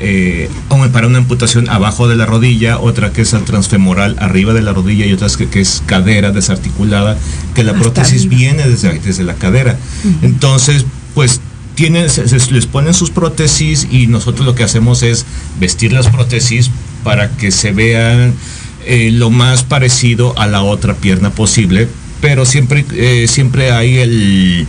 eh, 0.00 0.48
para 0.92 1.06
una 1.08 1.18
amputación 1.18 1.68
abajo 1.68 2.06
de 2.08 2.14
la 2.16 2.24
rodilla, 2.24 2.78
otra 2.78 3.12
que 3.12 3.22
es 3.22 3.32
el 3.32 3.42
transfemoral 3.42 4.16
arriba 4.20 4.52
de 4.52 4.62
la 4.62 4.72
rodilla 4.72 5.04
y 5.06 5.12
otra 5.12 5.26
es 5.26 5.36
que, 5.36 5.48
que 5.48 5.60
es 5.60 5.82
cadera 5.86 6.30
desarticulada, 6.30 7.16
que 7.54 7.64
la 7.64 7.72
Hasta 7.72 7.82
prótesis 7.82 8.22
arriba. 8.26 8.36
viene 8.36 8.68
desde, 8.68 8.98
desde 9.00 9.24
la 9.24 9.34
cadera. 9.34 9.76
Entonces, 10.22 10.84
pues 11.14 11.40
tienen, 11.74 12.10
se- 12.10 12.28
se- 12.28 12.52
les 12.52 12.66
ponen 12.66 12.94
sus 12.94 13.10
prótesis 13.10 13.88
y 13.90 14.06
nosotros 14.06 14.46
lo 14.46 14.54
que 14.54 14.62
hacemos 14.64 15.02
es 15.02 15.24
vestir 15.60 15.92
las 15.92 16.08
prótesis 16.08 16.70
para 17.02 17.30
que 17.30 17.50
se 17.50 17.72
vean 17.72 18.34
eh, 18.88 19.10
lo 19.12 19.30
más 19.30 19.62
parecido 19.62 20.36
a 20.38 20.46
la 20.46 20.62
otra 20.62 20.94
pierna 20.94 21.30
posible, 21.30 21.86
pero 22.20 22.44
siempre, 22.44 22.84
eh, 22.92 23.26
siempre 23.28 23.70
hay 23.70 23.98
el 23.98 24.66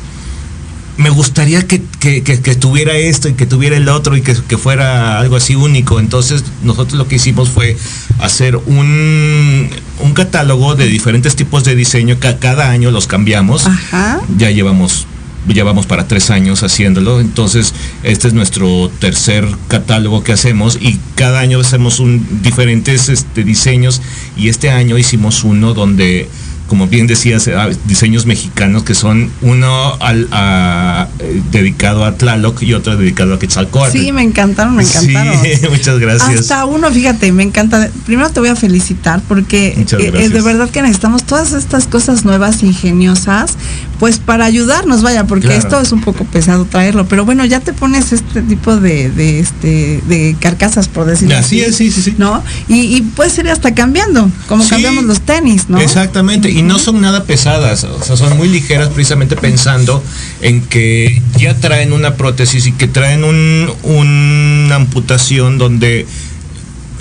me 0.97 1.09
gustaría 1.09 1.65
que, 1.65 1.81
que- 2.01 2.23
que- 2.23 2.41
que 2.41 2.55
tuviera 2.55 2.93
esto 2.97 3.29
y 3.29 3.33
que 3.33 3.45
tuviera 3.45 3.77
el 3.77 3.87
otro 3.87 4.17
y 4.17 4.21
que, 4.21 4.35
que 4.49 4.57
fuera 4.57 5.17
algo 5.21 5.37
así 5.37 5.55
único. 5.55 5.97
Entonces 6.01 6.43
nosotros 6.61 6.97
lo 6.97 7.07
que 7.07 7.15
hicimos 7.15 7.47
fue 7.49 7.77
hacer 8.19 8.57
un, 8.57 9.69
un 10.01 10.13
catálogo 10.13 10.75
de 10.75 10.87
diferentes 10.87 11.37
tipos 11.37 11.63
de 11.63 11.75
diseño 11.75 12.19
que 12.19 12.35
cada 12.37 12.69
año 12.69 12.91
los 12.91 13.07
cambiamos. 13.07 13.65
Ajá. 13.65 14.19
Ya 14.37 14.51
llevamos 14.51 15.07
ya 15.47 15.63
vamos 15.63 15.85
para 15.85 16.07
tres 16.07 16.29
años 16.29 16.63
haciéndolo. 16.63 17.19
Entonces, 17.21 17.73
este 18.03 18.27
es 18.27 18.33
nuestro 18.33 18.89
tercer 18.99 19.47
catálogo 19.67 20.23
que 20.23 20.33
hacemos 20.33 20.77
y 20.81 20.99
cada 21.15 21.39
año 21.39 21.59
hacemos 21.59 21.99
un, 21.99 22.41
diferentes 22.43 23.09
este, 23.09 23.43
diseños 23.43 24.01
y 24.37 24.49
este 24.49 24.69
año 24.69 24.97
hicimos 24.97 25.43
uno 25.43 25.73
donde, 25.73 26.27
como 26.67 26.87
bien 26.87 27.07
decías, 27.07 27.47
ah, 27.47 27.69
diseños 27.85 28.25
mexicanos 28.25 28.83
que 28.83 28.93
son 28.93 29.31
uno 29.41 29.95
al, 29.99 30.27
a- 30.31 31.07
dedicado 31.51 32.05
a 32.05 32.15
Tlaloc 32.15 32.61
y 32.61 32.73
otro 32.73 32.95
dedicado 32.95 33.33
a 33.33 33.39
Quetzalcóatl. 33.39 33.97
Sí, 33.97 34.11
me 34.11 34.21
encantaron, 34.21 34.75
me 34.75 34.83
encantaron. 34.83 35.35
Sí, 35.43 35.51
muchas 35.69 35.99
gracias. 35.99 36.41
Hasta 36.41 36.65
uno, 36.65 36.91
fíjate, 36.91 37.31
me 37.31 37.43
encanta. 37.43 37.89
Primero 38.05 38.29
te 38.29 38.39
voy 38.39 38.49
a 38.49 38.55
felicitar 38.55 39.21
porque 39.27 39.69
eh, 39.77 40.29
de 40.29 40.41
verdad 40.41 40.69
que 40.69 40.81
necesitamos 40.81 41.23
todas 41.23 41.53
estas 41.53 41.87
cosas 41.87 42.23
nuevas, 42.25 42.61
ingeniosas, 42.63 43.55
pues 43.99 44.17
para 44.19 44.45
ayudarnos, 44.45 45.01
vaya, 45.01 45.25
porque 45.25 45.47
Claro. 45.47 45.61
esto 45.61 45.81
es 45.81 45.91
un 45.91 46.01
poco 46.01 46.23
pesado 46.25 46.65
traerlo. 46.65 47.07
Pero 47.07 47.25
bueno, 47.25 47.43
ya 47.45 47.59
te 47.59 47.73
pones 47.73 48.13
este 48.13 48.41
tipo 48.41 48.77
de, 48.77 49.09
de, 49.09 49.39
este, 49.39 50.01
de 50.07 50.35
carcasas, 50.39 50.87
por 50.87 51.05
decirlo 51.05 51.35
Así 51.37 51.61
es, 51.61 51.75
sí, 51.75 51.91
sí, 51.91 52.01
sí. 52.01 52.15
¿No? 52.17 52.41
Y, 52.67 52.95
y 52.97 53.01
puedes 53.01 53.37
ir 53.37 53.49
hasta 53.49 53.73
cambiando, 53.75 54.31
como 54.47 54.63
Sí. 54.63 54.69
cambiamos 54.69 55.03
los 55.03 55.21
tenis, 55.21 55.69
¿no? 55.69 55.79
Exactamente, 55.79 56.49
y 56.49 56.61
no 56.61 56.79
son 56.79 57.01
nada 57.01 57.23
pesadas, 57.25 57.83
o 57.83 58.01
sea, 58.03 58.15
son 58.15 58.37
muy 58.37 58.47
ligeras 58.47 58.89
precisamente 58.89 59.35
pensando 59.35 60.03
en 60.41 60.61
que 60.61 61.21
ya 61.37 61.55
traen 61.55 61.91
una 61.93 62.15
prótesis 62.15 62.65
y 62.67 62.71
que 62.71 62.87
traen 62.87 63.23
un, 63.23 63.69
una 63.83 64.75
amputación 64.75 65.57
donde 65.57 66.05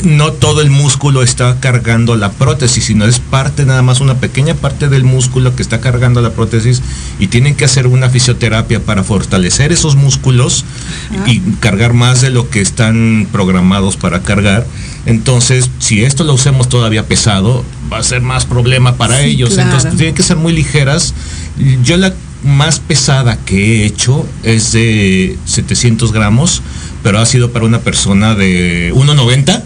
no 0.03 0.33
todo 0.33 0.61
el 0.61 0.71
músculo 0.71 1.23
está 1.23 1.59
cargando 1.61 2.15
la 2.17 2.31
prótesis, 2.31 2.85
sino 2.85 3.05
es 3.05 3.19
parte 3.19 3.65
nada 3.67 3.83
más, 3.83 4.01
una 4.01 4.15
pequeña 4.21 4.55
parte 4.55 4.89
del 4.89 5.05
músculo 5.05 5.57
que 5.57 5.63
está 5.63 5.81
cargando 5.81 6.21
la 6.23 6.31
prótesis 6.31 6.83
y 7.19 7.27
tienen 7.27 7.55
que 7.57 7.65
hacer 7.65 7.87
una 7.87 8.09
fisioterapia 8.09 8.81
para 8.81 9.03
fortalecer 9.03 9.73
esos 9.73 9.97
músculos 9.97 10.65
y 11.27 11.41
cargar 11.61 11.95
más 11.95 12.21
de 12.21 12.31
lo 12.31 12.49
que 12.49 12.61
están 12.61 13.27
programados 13.33 13.97
para 13.97 14.23
cargar. 14.23 14.67
Entonces, 15.07 15.71
si 15.79 16.05
esto 16.05 16.23
lo 16.25 16.35
usemos 16.35 16.69
todavía 16.69 17.07
pesado, 17.07 17.65
va 17.93 17.99
a 17.99 18.03
ser 18.03 18.21
más 18.21 18.45
problema 18.47 18.97
para 18.97 19.19
Sí, 19.21 19.31
ellos. 19.31 19.55
claro. 19.55 19.71
Entonces, 19.71 19.97
tienen 19.97 20.15
que 20.15 20.23
ser 20.23 20.37
muy 20.37 20.53
ligeras. 20.53 21.15
Yo 21.83 21.97
la 21.97 22.13
más 22.45 22.79
pesada 22.79 23.37
que 23.37 23.83
he 23.83 23.87
hecho 23.87 24.25
es 24.45 24.73
de 24.73 25.37
700 25.45 26.13
gramos, 26.13 26.63
pero 27.03 27.19
ha 27.19 27.27
sido 27.27 27.51
para 27.53 27.65
una 27.65 27.81
persona 27.81 28.35
de 28.37 28.93
1,90 28.95 29.63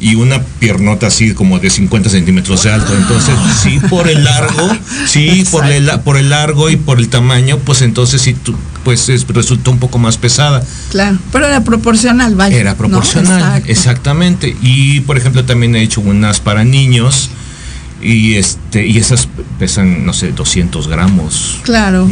y 0.00 0.14
una 0.14 0.40
piernota 0.60 1.08
así 1.08 1.34
como 1.34 1.58
de 1.58 1.70
50 1.70 2.08
centímetros 2.10 2.62
de 2.62 2.72
alto. 2.72 2.94
Entonces, 2.96 3.34
sí, 3.62 3.80
por 3.90 4.08
el 4.08 4.22
largo, 4.24 4.68
sí, 5.06 5.44
por 5.50 5.66
el, 5.66 5.90
por 6.04 6.16
el 6.16 6.30
largo 6.30 6.70
y 6.70 6.76
por 6.76 6.98
el 6.98 7.08
tamaño, 7.08 7.58
pues 7.58 7.82
entonces 7.82 8.20
sí, 8.22 8.34
tú- 8.34 8.56
pues 8.84 9.08
es- 9.08 9.26
resultó 9.26 9.70
un 9.72 9.78
poco 9.78 9.98
más 9.98 10.16
pesada. 10.16 10.62
Claro, 10.90 11.18
pero 11.32 11.46
era 11.46 11.64
proporcional, 11.64 12.34
vaya. 12.36 12.56
Era 12.56 12.74
proporcional, 12.76 13.62
exactamente. 13.66 14.56
Y 14.62 15.00
por 15.00 15.18
ejemplo 15.18 15.44
también 15.44 15.74
he 15.76 15.82
hecho 15.82 16.00
unas 16.00 16.40
para 16.40 16.62
niños 16.64 17.30
y 18.00 18.34
este 18.34 18.86
y 18.86 18.98
esas 18.98 19.28
pesan 19.58 20.06
no 20.06 20.12
sé 20.12 20.32
200 20.32 20.88
gramos. 20.88 21.58
Claro. 21.62 22.08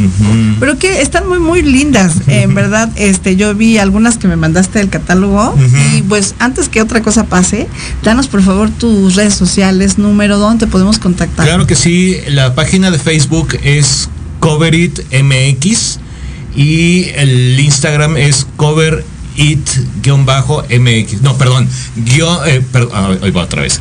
Pero 0.58 0.78
que 0.78 1.00
están 1.00 1.28
muy 1.28 1.38
muy 1.38 1.62
lindas, 1.62 2.14
en 2.26 2.54
verdad. 2.54 2.90
Este, 2.96 3.36
yo 3.36 3.54
vi 3.54 3.78
algunas 3.78 4.18
que 4.18 4.28
me 4.28 4.36
mandaste 4.36 4.78
del 4.78 4.88
catálogo 4.88 5.54
y 5.94 6.02
pues 6.02 6.34
antes 6.38 6.68
que 6.68 6.82
otra 6.82 7.02
cosa 7.02 7.24
pase, 7.24 7.68
danos 8.02 8.28
por 8.28 8.42
favor 8.42 8.70
tus 8.70 9.14
redes 9.14 9.34
sociales, 9.34 9.98
número, 9.98 10.38
dónde 10.38 10.66
te 10.66 10.70
podemos 10.70 10.98
contactar. 10.98 11.46
Claro 11.46 11.66
que 11.66 11.76
sí, 11.76 12.16
la 12.28 12.54
página 12.54 12.90
de 12.90 12.98
Facebook 12.98 13.58
es 13.62 14.08
Coverit 14.40 15.00
MX 15.12 16.00
y 16.56 17.10
el 17.14 17.60
Instagram 17.60 18.16
es 18.16 18.46
Coverit-MX. 18.56 21.20
No, 21.20 21.36
perdón, 21.36 21.68
guion, 21.96 22.38
eh, 22.46 22.62
perdón, 22.72 22.92
ah, 22.94 23.14
ahí 23.22 23.30
va 23.30 23.42
otra 23.42 23.60
vez. 23.62 23.80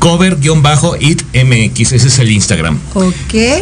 Cover-It 0.00 1.22
MX, 1.34 1.92
ese 1.92 2.08
es 2.08 2.18
el 2.18 2.30
Instagram. 2.30 2.78
Ok, 2.94 3.14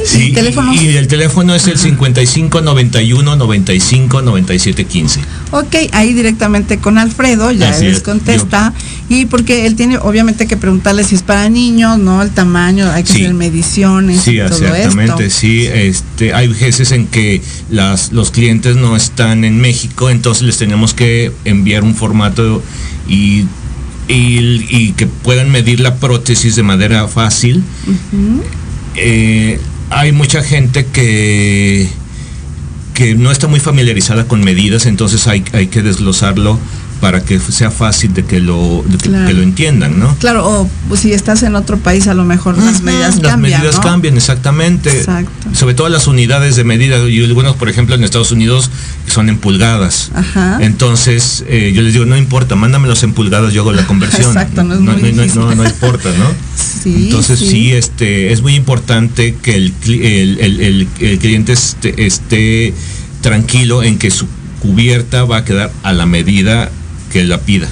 Sí, 0.07 0.29
¿y 0.29 0.33
teléfono? 0.33 0.73
y 0.73 0.89
el 0.97 1.07
teléfono 1.09 1.55
es 1.55 1.67
el 1.67 1.79
55 1.79 2.61
91 2.63 3.37
95 3.37 4.23
97 4.23 4.85
15. 4.85 5.21
Ok, 5.51 5.75
ahí 5.93 6.15
directamente 6.15 6.79
con 6.79 6.97
Alfredo, 6.97 7.51
ya 7.51 7.71
Así 7.71 7.85
les 7.85 7.99
es, 7.99 8.03
contesta. 8.03 8.73
Y 9.11 9.27
porque 9.27 9.67
él 9.67 9.75
tiene 9.77 9.99
obviamente 9.99 10.47
que 10.47 10.57
preguntarle 10.57 11.03
si 11.05 11.15
es 11.17 11.23
para 11.23 11.49
niños, 11.49 11.99
¿no? 11.99 12.23
El 12.23 12.31
tamaño, 12.31 12.91
hay 12.91 13.03
que 13.05 13.13
Sí. 13.13 13.21
hacer 13.23 13.35
mediciones 13.35 14.21
Sí, 14.23 14.33
y 14.33 14.37
todo 14.49 14.65
exactamente, 14.65 15.27
esto. 15.27 15.39
sí. 15.41 15.67
Este, 15.67 16.35
hay 16.35 16.49
veces 16.49 16.93
en 16.93 17.07
que 17.07 17.43
las, 17.71 18.13
los 18.13 18.31
clientes 18.31 18.77
no 18.77 18.97
están 18.97 19.45
en 19.45 19.61
México, 19.61 20.09
entonces 20.11 20.43
les 20.45 20.57
tenemos 20.59 20.95
que 20.95 21.33
enviar 21.45 21.83
un 21.85 21.95
formato 21.95 22.63
y, 23.09 23.45
y, 24.09 24.65
y 24.69 24.93
que 24.93 25.07
puedan 25.07 25.51
medir 25.51 25.81
la 25.81 25.97
prótesis 25.97 26.57
de 26.57 26.63
manera 26.63 27.07
fácil. 27.09 27.63
Eh, 28.97 29.61
hay 29.91 30.13
mucha 30.13 30.43
gente 30.43 30.87
que 30.87 31.89
que 32.95 33.15
no 33.15 33.31
está 33.31 33.47
muy 33.47 33.61
familiarizada 33.61 34.27
con 34.27 34.43
medidas, 34.43 34.85
entonces 34.85 35.29
hay, 35.29 35.45
hay 35.53 35.69
que 35.69 35.83
desglosarlo 35.83 36.59
para 37.01 37.25
que 37.25 37.39
sea 37.39 37.71
fácil 37.71 38.13
de 38.13 38.25
que 38.25 38.41
lo, 38.41 38.85
de 38.87 38.99
que, 38.99 39.09
Claro. 39.09 39.27
que 39.29 39.35
lo 39.35 39.43
entiendan, 39.43 39.99
¿no? 40.01 40.15
Claro, 40.17 40.47
o 40.49 40.71
pues, 40.89 41.01
si 41.01 41.13
estás 41.13 41.43
en 41.45 41.55
otro 41.55 41.77
país, 41.79 42.09
a 42.09 42.15
lo 42.15 42.25
mejor 42.25 42.59
las 42.59 42.83
medidas 42.83 43.17
Las 43.17 43.33
cambian. 43.33 43.61
medidas 43.61 43.77
¿no? 43.77 43.83
cambian, 43.83 44.17
exactamente. 44.17 44.91
Exacto. 44.91 45.49
Sobre 45.55 45.75
todo 45.75 45.89
las 45.89 46.07
unidades 46.09 46.57
de 46.57 46.65
medida. 46.65 46.99
Y 47.09 47.23
algunos, 47.25 47.57
por 47.57 47.69
ejemplo, 47.69 47.95
en 47.95 48.03
Estados 48.05 48.33
Unidos 48.33 48.71
son 49.07 49.29
en 49.29 49.39
pulgadas. 49.39 50.11
Ajá. 50.15 50.59
Entonces, 50.61 51.45
eh, 51.47 51.73
yo 51.75 51.83
les 51.83 51.93
digo, 51.93 52.05
no 52.05 52.17
importa, 52.17 52.57
mándamelos 52.57 53.03
en 53.05 53.13
pulgadas, 53.13 53.53
yo 53.53 53.63
hago 53.63 53.73
la 53.73 53.87
conversión. 53.87 54.27
Exacto, 54.27 54.65
no 54.65 54.75
es 54.75 54.81
no, 54.81 54.93
muy 54.93 55.03
no- 55.03 55.17
no- 55.17 55.23
difícil. 55.23 55.41
no- 55.41 55.55
no 55.55 55.65
importa, 55.65 56.09
¿no? 56.19 56.27
Sí, 56.83 57.07
Entonces, 57.07 57.39
sí. 57.39 57.49
sí, 57.49 57.73
este, 57.73 58.33
es 58.33 58.43
muy 58.43 58.55
importante 58.55 59.37
que 59.41 59.55
el- 59.55 59.73
el- 59.87 60.39
el- 60.41 60.89
el 61.01 61.19
cliente 61.19 61.53
esté, 61.53 62.07
esté 62.07 62.75
tranquilo 63.21 63.83
en 63.83 63.99
que 63.99 64.11
su 64.11 64.27
cubierta 64.61 65.25
va 65.25 65.39
a 65.39 65.45
quedar 65.45 65.71
a 65.83 65.93
la 65.93 66.07
medida 66.07 66.71
que 67.11 67.25
la 67.25 67.39
pida. 67.39 67.69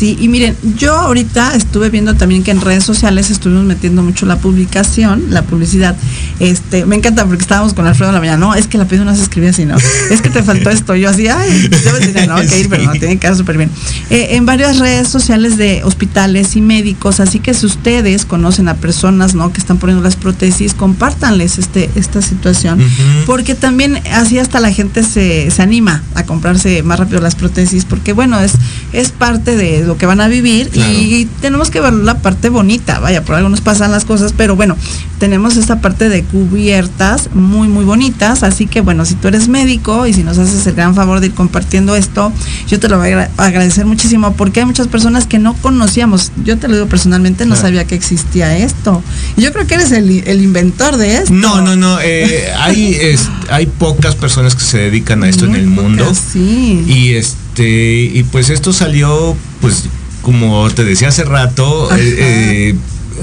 Sí, 0.00 0.16
y 0.18 0.28
miren, 0.28 0.56
yo 0.78 0.96
ahorita 0.96 1.54
estuve 1.54 1.90
viendo 1.90 2.14
también 2.14 2.42
que 2.42 2.50
en 2.50 2.62
redes 2.62 2.84
sociales 2.84 3.28
estuvimos 3.28 3.64
metiendo 3.64 4.02
mucho 4.02 4.24
la 4.24 4.38
publicación, 4.38 5.26
la 5.28 5.42
publicidad. 5.42 5.94
Este, 6.38 6.86
me 6.86 6.96
encanta 6.96 7.26
porque 7.26 7.42
estábamos 7.42 7.74
con 7.74 7.86
Alfredo 7.86 8.08
en 8.08 8.14
la 8.14 8.20
mañana, 8.20 8.38
no, 8.38 8.54
es 8.54 8.66
que 8.66 8.78
la 8.78 8.86
pido 8.86 9.04
no 9.04 9.14
se 9.14 9.20
escribía 9.20 9.50
así, 9.50 9.66
¿no? 9.66 9.76
Es 10.10 10.22
que 10.22 10.30
te 10.30 10.42
faltó 10.42 10.70
esto. 10.70 10.96
Yo 10.96 11.10
así, 11.10 11.28
ay, 11.28 11.68
yo 11.84 11.92
me 11.92 11.98
decía, 11.98 12.26
no, 12.26 12.36
hay 12.36 12.46
que 12.46 12.60
ir, 12.60 12.70
pero 12.70 12.84
no, 12.84 12.92
tiene 12.92 13.08
que 13.16 13.18
quedar 13.18 13.36
súper 13.36 13.58
bien. 13.58 13.70
Eh, 14.08 14.28
en 14.36 14.46
varias 14.46 14.78
redes 14.78 15.06
sociales 15.06 15.58
de 15.58 15.82
hospitales 15.84 16.56
y 16.56 16.62
médicos, 16.62 17.20
así 17.20 17.38
que 17.38 17.52
si 17.52 17.66
ustedes 17.66 18.24
conocen 18.24 18.68
a 18.68 18.76
personas, 18.76 19.34
¿no? 19.34 19.52
Que 19.52 19.60
están 19.60 19.76
poniendo 19.76 20.02
las 20.02 20.16
prótesis, 20.16 20.72
compártanles 20.72 21.58
este, 21.58 21.90
esta 21.94 22.22
situación. 22.22 22.80
Porque 23.26 23.54
también 23.54 24.00
así 24.14 24.38
hasta 24.38 24.60
la 24.60 24.72
gente 24.72 25.02
se, 25.02 25.50
se 25.50 25.60
anima 25.60 26.02
a 26.14 26.24
comprarse 26.24 26.82
más 26.82 26.98
rápido 26.98 27.20
las 27.20 27.34
prótesis, 27.34 27.84
porque 27.84 28.14
bueno, 28.14 28.40
es, 28.40 28.52
es 28.94 29.10
parte 29.10 29.56
de 29.56 29.89
lo 29.90 29.98
que 29.98 30.06
van 30.06 30.20
a 30.20 30.28
vivir 30.28 30.68
Claro. 30.68 30.92
y 30.92 31.28
tenemos 31.40 31.68
que 31.70 31.80
ver 31.80 31.92
la 31.92 32.18
parte 32.18 32.48
bonita, 32.48 33.00
vaya, 33.00 33.24
por 33.24 33.34
algo 33.34 33.48
nos 33.48 33.60
pasan 33.60 33.90
las 33.90 34.04
cosas, 34.04 34.32
pero 34.36 34.54
bueno, 34.54 34.76
tenemos 35.18 35.56
esta 35.56 35.80
parte 35.80 36.08
de 36.08 36.22
cubiertas 36.22 37.28
muy, 37.34 37.66
muy 37.68 37.84
bonitas, 37.84 38.42
así 38.44 38.66
que 38.66 38.80
bueno, 38.80 39.04
si 39.04 39.14
tú 39.16 39.26
eres 39.28 39.48
médico 39.48 40.06
y 40.06 40.12
si 40.12 40.22
nos 40.22 40.38
haces 40.38 40.64
el 40.66 40.74
gran 40.74 40.94
favor 40.94 41.18
de 41.20 41.26
ir 41.26 41.34
compartiendo 41.34 41.96
esto, 41.96 42.32
yo 42.68 42.78
te 42.78 42.88
lo 42.88 42.98
voy 42.98 43.08
a 43.08 43.10
agra- 43.10 43.30
agradecer 43.36 43.84
muchísimo 43.86 44.32
porque 44.34 44.60
hay 44.60 44.66
muchas 44.66 44.86
personas 44.86 45.26
que 45.26 45.38
no 45.40 45.54
conocíamos, 45.54 46.30
yo 46.44 46.56
te 46.58 46.68
lo 46.68 46.74
digo 46.74 46.86
personalmente, 46.86 47.44
no 47.46 47.54
Claro. 47.54 47.66
sabía 47.68 47.84
que 47.86 47.96
existía 47.96 48.56
esto. 48.56 49.02
Y 49.36 49.42
yo 49.42 49.52
creo 49.52 49.66
que 49.66 49.74
eres 49.74 49.90
el, 49.92 50.22
el 50.26 50.42
inventor 50.42 50.96
de 50.96 51.16
esto. 51.16 51.32
No, 51.32 51.60
no, 51.60 51.74
no. 51.76 51.98
eh, 52.00 52.48
hay, 52.60 52.94
es- 52.94 53.28
hay 53.50 53.66
pocas 53.66 54.14
personas 54.14 54.54
que 54.54 54.62
se 54.62 54.78
dedican 54.78 55.24
a 55.24 55.28
esto 55.28 55.46
en 55.46 55.56
el 55.56 55.66
mundo. 55.66 56.04
pocas, 56.04 56.22
Sí. 56.32 56.84
Y 56.86 57.14
este, 57.14 57.38
y 57.64 58.22
pues 58.24 58.50
esto 58.50 58.72
salió, 58.72 59.36
pues, 59.60 59.84
como 60.22 60.68
te 60.70 60.84
decía 60.84 61.08
hace 61.08 61.24
rato, 61.24 61.88
eh, 61.96 62.14
eh, 62.18 62.74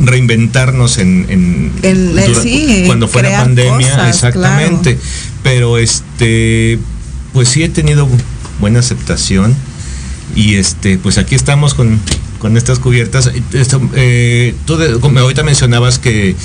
reinventarnos 0.04 0.98
en, 0.98 1.26
en- 1.30 1.72
El- 1.82 2.18
el- 2.20 2.28
dura- 2.34 2.42
sí, 2.42 2.84
cuando 2.86 3.08
fue 3.08 3.24
la 3.24 3.38
pandemia, 3.40 3.92
cosas, 3.92 4.10
exactamente. 4.16 4.98
Pero 5.44 5.78
este, 5.78 6.80
pues 7.34 7.50
sí 7.50 7.64
he 7.64 7.70
tenido 7.70 8.08
buena 8.60 8.80
aceptación. 8.80 9.56
Y 10.36 10.56
este, 10.56 10.98
pues 10.98 11.18
aquí 11.18 11.36
estamos 11.36 11.74
con, 11.74 12.00
con 12.40 12.58
estas 12.58 12.80
cubiertas. 12.80 13.32
Esto, 13.54 13.82
eh, 13.96 14.54
tú 14.66 14.78
de- 14.78 15.00
ahorita 15.20 15.44
mencionabas 15.44 16.00
que 16.00 16.36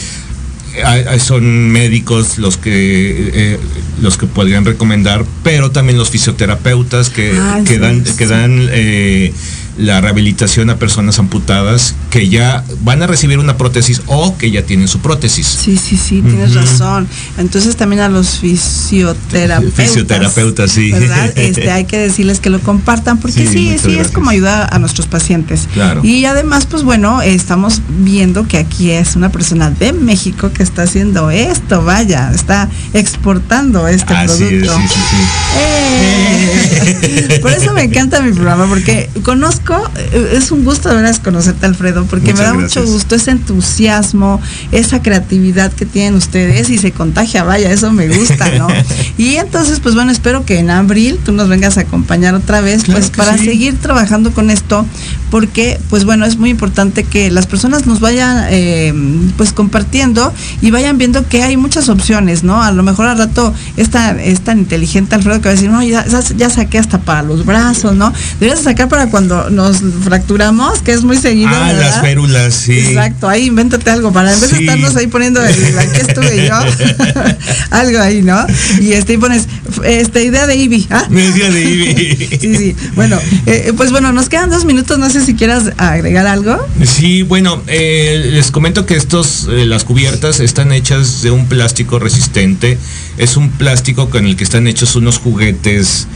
son 1.19 1.71
médicos 1.71 2.39
los 2.39 2.57
que 2.57 3.31
eh, 3.35 3.59
los 4.01 4.17
que 4.17 4.27
podrían 4.27 4.65
recomendar, 4.65 5.25
pero 5.43 5.71
también 5.71 5.99
los 5.99 6.11
fisioterapeutas 6.11 7.11
que, 7.11 7.33
Ah, 7.39 7.61
que 7.65 7.75
sí, 7.75 7.79
dan 7.79 8.05
sí. 8.07 8.13
que 8.17 8.27
dan 8.27 8.69
eh, 8.73 9.33
la 9.79 10.01
rehabilitación 10.01 10.71
a 10.71 10.77
personas 10.77 11.19
amputadas 11.19 11.95
que 12.11 12.29
ya 12.29 12.65
van 12.81 13.03
a 13.03 13.07
recibir 13.07 13.39
una 13.39 13.57
prótesis 13.57 14.03
o 14.07 14.37
que 14.37 14.51
ya 14.51 14.63
tienen 14.63 14.89
su 14.89 15.01
prótesis. 15.01 15.47
Sí, 15.47 15.77
sí, 15.77 15.97
sí, 15.97 16.23
tienes 16.23 16.55
razón. 16.55 17.09
Entonces 17.39 17.77
también 17.77 18.03
a 18.03 18.09
los 18.09 18.39
fisioterapeutas. 18.39 19.87
Fisioterapeutas, 19.87 20.71
sí. 20.71 20.93
¿Verdad? 20.93 21.33
Este, 21.43 21.71
hay 21.71 21.85
que 21.87 21.99
decirles 21.99 22.41
que 22.41 22.51
lo 22.51 22.61
compartan 22.61 23.19
porque 23.19 23.47
Sí, 23.47 23.77
sí, 23.83 23.99
es 23.99 24.09
como 24.09 24.31
ayudar 24.31 24.69
a 24.73 24.79
nuestros 24.79 25.07
pacientes. 25.07 25.69
Claro. 25.73 26.01
Y 26.05 26.25
además, 26.25 26.67
pues 26.67 26.83
bueno, 26.83 27.23
estamos 27.23 27.83
viendo 27.89 28.47
que 28.47 28.59
aquí 28.59 28.91
es 28.91 29.17
una 29.17 29.31
persona 29.31 29.71
de 29.71 29.93
México 29.93 30.53
que 30.53 30.63
está 30.63 30.83
haciendo 30.83 31.31
esto, 31.31 31.85
vaya, 31.85 32.31
está 32.33 32.69
exportando 32.93 33.89
este 33.89 34.15
Así 34.15 34.45
es, 34.45 34.49
producto. 34.49 34.77
sí, 34.77 34.89
sí, 34.89 35.01
sí. 35.11 35.17
¡Eh! 35.59 37.39
Por 37.43 37.53
eso 37.53 37.73
me 37.73 37.83
encanta 37.83 38.21
mi 38.21 38.33
programa, 38.33 38.67
porque 38.67 39.11
conozco, 39.23 39.62
eh, 39.97 40.35
es 40.37 40.51
un 40.51 40.65
gusto 40.65 40.89
de 40.89 40.97
veras 40.97 41.21
conocerte, 41.21 41.67
Alfredo, 41.67 42.05
porque 42.07 42.33
me 42.35 42.41
da 42.41 42.53
gracias. 42.53 42.85
mucho 42.85 42.93
gusto 42.93 43.15
ese 43.15 43.31
entusiasmo, 43.31 44.41
esa 44.73 45.03
creatividad 45.03 45.73
que 45.73 45.87
tienen 45.87 46.15
ustedes 46.15 46.71
y 46.71 46.79
se 46.79 46.93
contagia, 46.93 47.45
vaya, 47.45 47.71
eso 47.71 47.93
me 47.93 48.09
gusta, 48.09 48.49
¿no? 48.59 48.69
y 49.19 49.37
entonces, 49.37 49.81
pues 49.81 49.95
bueno, 49.95 50.11
espero 50.13 50.45
que 50.45 50.59
en 50.59 50.71
abril 50.71 51.19
tú 51.25 51.33
nos 51.33 51.49
vengas 51.49 51.79
a 51.79 51.83
acompañar 51.83 52.35
otra 52.35 52.61
vez, 52.61 52.85
Claro 52.85 53.01
pues 53.01 53.11
para 53.11 53.39
sí. 53.39 53.45
seguir 53.45 53.79
trabajando 53.79 54.33
con 54.33 54.51
esto, 54.51 54.85
porque, 55.31 55.81
pues 55.89 56.05
bueno, 56.05 56.27
es 56.27 56.37
muy 56.37 56.51
importante 56.51 57.05
que 57.05 57.31
las 57.31 57.47
personas 57.47 57.87
nos 57.87 58.01
vayan, 58.01 58.47
eh, 58.51 58.93
pues 59.37 59.53
compartiendo 59.53 60.33
y 60.61 60.71
vayan 60.71 60.99
viendo 60.99 61.27
que 61.29 61.43
hay 61.43 61.57
muchas 61.57 61.89
opciones, 61.89 62.43
¿no? 62.45 62.63
A 62.63 62.71
lo 62.73 62.83
mejor 62.83 63.07
al 63.07 63.17
rato 63.19 63.55
es 63.77 63.89
tan, 63.91 64.21
es 64.21 64.41
tan 64.43 64.59
inteligente 64.59 65.15
Alfredo 65.15 65.41
que 65.41 65.45
va 65.49 65.51
a 65.53 65.55
decir, 65.55 65.71
no, 65.71 65.83
ya, 65.83 66.05
ya- 66.37 66.51
saqué 66.51 66.79
hasta 66.79 66.99
para 67.01 67.23
los 67.23 67.47
brazos, 67.47 67.95
¿no? 67.95 68.13
Deberías 68.39 68.59
de 68.59 68.65
sacar 68.65 68.89
para 68.89 69.07
cuando 69.09 69.49
nos 69.53 69.79
fracturamos, 70.05 70.81
que 70.81 70.93
es 70.93 71.03
muy 71.03 71.17
seguido. 71.17 71.51
Ah, 71.53 71.69
¿verdad? 71.69 71.81
las 71.81 72.01
férulas, 72.01 72.55
sí. 72.55 72.79
Exacto, 72.79 73.29
ahí 73.29 73.47
invéntate 73.47 73.91
algo 73.91 74.13
para 74.13 74.33
en 74.33 74.41
vez 74.41 74.51
de 74.51 74.59
estarnos 74.59 74.97
ahí 74.97 75.07
poniendo 75.07 75.45
el, 75.45 75.79
aquí 75.79 76.01
estuve 76.01 76.49
yo, 76.49 76.55
algo 77.71 78.01
ahí, 78.01 78.23
¿no? 78.23 78.45
Y 78.81 78.93
este 78.93 79.15
y 79.15 79.17
pones 79.19 79.47
este 79.85 80.25
idea 80.25 80.47
de 80.47 80.57
Ivy, 80.57 80.87
¿ah? 80.91 81.07
Decía 81.09 81.51
de. 81.51 82.29
Sí, 82.43 82.57
sí. 82.57 82.77
Bueno, 82.95 83.19
eh, 83.47 83.73
pues 83.77 83.91
bueno, 83.91 84.13
nos 84.13 84.29
quedan 84.29 84.51
dos 84.51 84.65
minutos, 84.65 84.99
no 84.99 85.09
sé 85.11 85.25
si 85.25 85.35
quieras 85.35 85.73
agregar 85.77 86.27
algo. 86.27 86.67
Sí, 86.85 87.23
bueno, 87.23 87.63
eh, 87.67 88.31
les 88.33 88.51
comento 88.51 88.87
que 88.87 88.97
estos, 88.97 89.49
eh, 89.51 89.67
las 89.67 89.85
cubiertas 89.85 90.41
están 90.41 90.73
hechas 90.73 91.23
de 91.23 91.31
un 91.31 91.47
plástico 91.47 91.99
resistente. 91.99 92.79
Es 93.19 93.37
un 93.37 93.51
plástico 93.51 94.11
con 94.11 94.27
el 94.27 94.37
que 94.37 94.45
están 94.45 94.67
hechos 94.67 94.97
unos 94.97 95.19
juguetes 95.19 96.07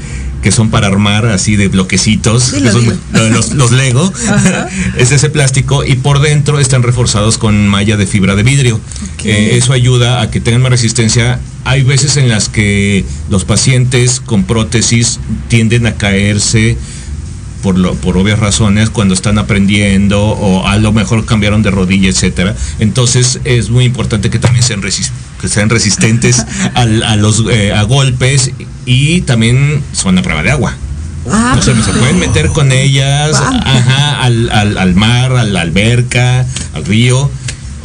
que 0.43 0.53
son 0.53 0.71
para 0.71 0.87
armar 0.87 1.27
así 1.27 1.57
de 1.57 1.69
bloquecitos, 1.69 2.53
que 2.53 2.71
son 2.71 2.99
los, 3.33 3.53
los 3.53 3.73
Lego. 3.73 4.13
Ajá. 4.29 4.69
es 4.97 5.13
ese 5.13 5.31
plástico 5.31 5.85
y 5.85 5.97
por 5.97 6.21
dentro 6.21 6.59
están 6.59 6.83
reforzados 6.83 7.39
con 7.39 7.67
malla 7.69 7.97
de 7.97 8.07
fibra 8.07 8.35
de 8.35 8.43
vidrio. 8.43 8.81
Eh, 9.25 9.57
eso 9.57 9.73
ayuda 9.73 10.21
a 10.21 10.31
que 10.31 10.41
tengan 10.41 10.63
más 10.63 10.71
resistencia. 10.71 11.41
Hay 11.65 11.83
veces 11.83 12.17
en 12.17 12.29
las 12.29 12.49
que 12.49 13.05
los 13.29 13.45
pacientes 13.45 14.21
con 14.21 14.45
prótesis 14.45 15.19
tienden 15.49 15.87
a 15.87 15.95
caerse 15.95 16.77
por, 17.63 17.79
lo, 17.79 17.95
por 17.95 18.17
obvias 18.17 18.39
razones 18.39 18.91
cuando 18.91 19.15
están 19.15 19.39
aprendiendo 19.39 20.23
o 20.23 20.67
a 20.67 20.77
lo 20.77 20.93
mejor 20.93 21.25
cambiaron 21.25 21.63
de 21.63 21.73
rodilla, 21.73 22.09
etcétera. 22.09 22.55
Entonces 22.79 23.41
es 23.45 23.71
muy 23.71 23.85
importante 23.85 24.31
que 24.31 24.39
también 24.39 24.63
sean, 24.63 24.81
que 24.81 25.49
sean 25.49 25.71
resistentes 25.71 26.45
a, 26.75 27.17
los 27.17 27.45
eh, 27.51 27.73
a 27.73 27.83
golpes 27.83 28.53
y 28.87 29.21
también 29.23 29.83
son 29.93 30.17
a 30.19 30.23
prueba 30.23 30.43
de 30.43 30.51
agua. 30.53 30.75
Ah, 31.31 31.57
O 31.59 31.63
sea, 31.63 31.75
se 31.83 31.93
pueden 31.93 32.19
meter 32.21 32.49
con 32.51 32.71
ellas 32.73 33.33
Ah. 33.35 33.61
ajá, 33.65 34.23
al, 34.23 34.49
al- 34.51 34.79
al 34.79 34.95
mar, 34.95 35.33
a 35.33 35.43
la 35.45 35.61
alberca, 35.63 36.47
al 36.73 36.85
río, 36.85 37.29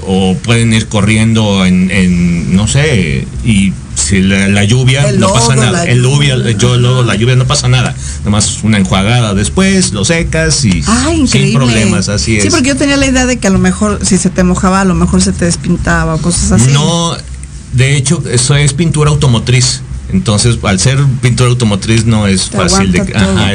o 0.06 0.36
pueden 0.44 0.74
ir 0.74 0.88
corriendo 0.88 1.66
en, 1.66 1.90
en, 1.92 2.56
no 2.56 2.68
sé, 2.68 3.28
y 3.44 3.74
si 3.96 4.22
la, 4.22 4.48
la 4.48 4.64
lluvia 4.64 5.10
El 5.10 5.20
no 5.20 5.32
pasa 5.34 5.56
nada. 5.56 5.86
El 5.86 6.02
lluvia, 6.04 6.36
lluvia. 6.36 6.52
yo 6.58 6.78
luego 6.78 7.04
la 7.04 7.16
lluvia 7.16 7.36
no 7.36 7.46
pasa 7.46 7.68
nada. 7.68 7.96
Nomás 8.26 8.60
una 8.64 8.78
enjuagada 8.78 9.34
después, 9.34 9.92
lo 9.94 10.06
secas 10.06 10.64
y 10.66 10.80
increíble. 10.80 11.28
sin 11.28 11.54
problemas, 11.54 12.10
así 12.10 12.38
es. 12.38 12.44
Sí, 12.44 12.50
porque 12.50 12.70
yo 12.70 12.78
tenía 12.78 12.98
la 12.98 13.06
idea 13.08 13.26
de 13.26 13.38
que 13.38 13.48
a 13.48 13.52
lo 13.52 13.60
mejor 13.60 14.00
si 14.04 14.18
se 14.18 14.30
te 14.30 14.44
mojaba, 14.44 14.82
a 14.82 14.86
lo 14.86 14.96
mejor 14.96 15.22
se 15.22 15.34
te 15.34 15.46
despintaba 15.46 16.16
o 16.16 16.22
cosas 16.22 16.52
así. 16.54 16.72
No, 16.72 17.16
de 17.74 17.96
hecho, 17.96 18.24
eso 18.32 18.56
es 18.56 18.74
pintura 18.74 19.10
automotriz. 19.12 19.82
Entonces, 20.14 20.58
al 20.64 20.80
ser 20.80 21.00
pintura 21.22 21.50
automotriz 21.50 22.06
no 22.06 22.28
es 22.28 22.50
Te 22.50 22.58
fácil 22.58 22.92
de 22.92 23.02
ajá, 23.02 23.54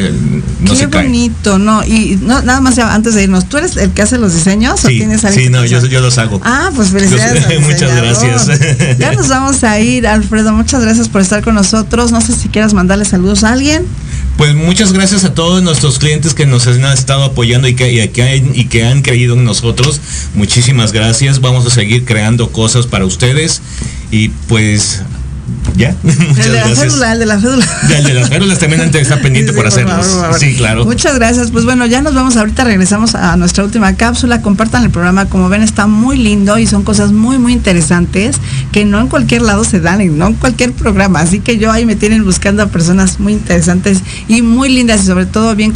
no 0.60 0.70
Qué 0.72 0.76
se 0.76 0.88
cae. 0.88 1.04
bonito, 1.04 1.58
¿no? 1.58 1.84
Y 1.84 2.18
no, 2.22 2.42
nada 2.42 2.60
más 2.60 2.76
ya 2.76 2.94
antes 2.94 3.14
de 3.14 3.24
irnos, 3.24 3.48
¿tú 3.48 3.58
eres 3.58 3.76
el 3.76 3.90
que 3.90 4.02
hace 4.02 4.18
los 4.18 4.34
diseños 4.34 4.84
o 4.84 4.88
Sí, 4.88 4.98
tienes 4.98 5.24
alguien 5.24 5.46
sí, 5.46 5.50
no, 5.50 5.64
yo, 5.64 6.00
los 6.00 6.18
hago. 6.18 6.40
Ah, 6.44 6.70
pues 6.74 6.90
felicidades. 6.90 7.60
Muchas 7.60 7.94
gracias. 7.94 8.46
Ya 8.98 9.12
nos 9.12 9.28
vamos 9.28 9.62
a 9.64 9.78
ir, 9.80 10.06
Alfredo. 10.06 10.52
Muchas 10.52 10.82
gracias 10.82 11.08
por 11.08 11.20
estar 11.20 11.42
con 11.42 11.54
nosotros. 11.54 12.12
No 12.12 12.20
sé 12.20 12.34
si 12.34 12.48
quieras 12.48 12.72
mandarle 12.72 13.04
saludos 13.04 13.44
a 13.44 13.52
alguien. 13.52 13.84
Pues 14.36 14.54
muchas 14.54 14.92
gracias 14.92 15.24
a 15.24 15.32
todos 15.34 15.62
nuestros 15.62 15.98
clientes 15.98 16.34
que 16.34 16.46
nos 16.46 16.66
han 16.66 16.84
estado 16.84 17.24
apoyando 17.24 17.68
y 17.68 17.74
que, 17.74 17.92
y 17.92 18.08
que, 18.08 18.22
han, 18.22 18.54
y 18.54 18.66
que 18.66 18.84
han 18.84 19.02
creído 19.02 19.34
en 19.34 19.44
nosotros. 19.44 20.00
Muchísimas 20.34 20.92
gracias. 20.92 21.40
Vamos 21.40 21.66
a 21.66 21.70
seguir 21.70 22.04
creando 22.04 22.52
cosas 22.52 22.86
para 22.86 23.06
ustedes. 23.06 23.62
Y 24.10 24.28
pues, 24.28 25.02
ya. 25.76 25.94
Muchas 26.02 26.46
el 26.46 26.52
de 26.52 26.58
la 26.58 26.64
gracias. 26.66 26.78
fédula, 26.78 27.12
el 27.12 27.18
de 27.18 27.26
la 27.26 27.38
fédula. 27.38 27.66
Ya, 27.88 27.98
el 27.98 28.04
de 28.04 28.14
las 28.14 28.28
férulas 28.28 28.58
también 28.58 28.80
antes 28.82 29.02
está 29.02 29.20
pendiente 29.20 29.52
Sí, 29.52 29.56
por 29.56 29.64
sí, 29.66 29.68
hacerlos. 29.80 29.94
favor, 30.06 30.10
por 30.12 30.20
favor. 30.22 30.40
Sí, 30.40 30.54
claro. 30.56 30.84
Muchas 30.84 31.14
gracias. 31.16 31.50
Pues 31.50 31.64
bueno, 31.64 31.86
ya 31.86 32.02
nos 32.02 32.14
vamos. 32.14 32.36
Ahorita 32.36 32.64
regresamos 32.64 33.14
a 33.14 33.36
nuestra 33.36 33.64
última 33.64 33.94
cápsula. 33.96 34.42
Compartan 34.42 34.84
el 34.84 34.90
programa. 34.90 35.26
Como 35.26 35.48
ven, 35.48 35.62
está 35.62 35.86
muy 35.86 36.16
lindo 36.18 36.58
y 36.58 36.66
son 36.66 36.82
cosas 36.82 37.12
muy, 37.12 37.38
muy 37.38 37.52
interesantes 37.52 38.36
que 38.72 38.84
no 38.84 39.00
en 39.00 39.08
cualquier 39.08 39.42
lado 39.42 39.64
se 39.64 39.80
dan, 39.80 40.00
y 40.00 40.06
no 40.06 40.26
en 40.28 40.34
cualquier 40.34 40.72
programa. 40.72 41.20
Así 41.20 41.40
que 41.40 41.58
yo 41.58 41.70
ahí 41.72 41.86
me 41.86 41.96
tienen 41.96 42.24
buscando 42.24 42.62
a 42.62 42.66
personas 42.66 43.20
muy 43.20 43.32
interesantes 43.34 44.00
y 44.28 44.42
muy 44.42 44.68
lindas 44.68 45.02
y 45.02 45.06
sobre 45.06 45.26
todo 45.26 45.54
bien 45.54 45.72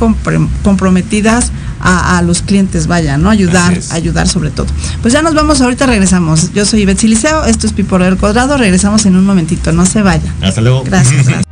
comprometidas 0.63 1.53
a, 1.81 2.19
a 2.19 2.23
los 2.23 2.43
clientes. 2.43 2.87
Vaya, 2.87 3.17
¿no? 3.17 3.31
Ayudar, 3.31 3.79
ayudar 3.91 4.29
sobre 4.29 4.51
todo. 4.51 4.67
Pues 5.03 5.15
ya 5.15 5.23
nos 5.23 5.35
vamos. 5.35 5.61
Ahorita 5.61 5.87
regresamos. 5.87 6.53
Yo 6.53 6.65
soy 6.65 6.85
Betsy 6.85 7.09
Liceo. 7.09 7.45
Esto 7.45 7.67
es 7.67 7.73
Piporo 7.73 8.05
del 8.05 8.17
Cuadrado. 8.17 8.57
Regresamos 8.57 9.07
en 9.07 9.17
un 9.17 9.25
momentito. 9.25 9.73
No 9.73 9.87
se 9.87 10.03
vayan. 10.03 10.33
Hasta 10.43 10.61
luego. 10.61 10.83
Gracias. 10.85 11.27
gracias. 11.27 11.45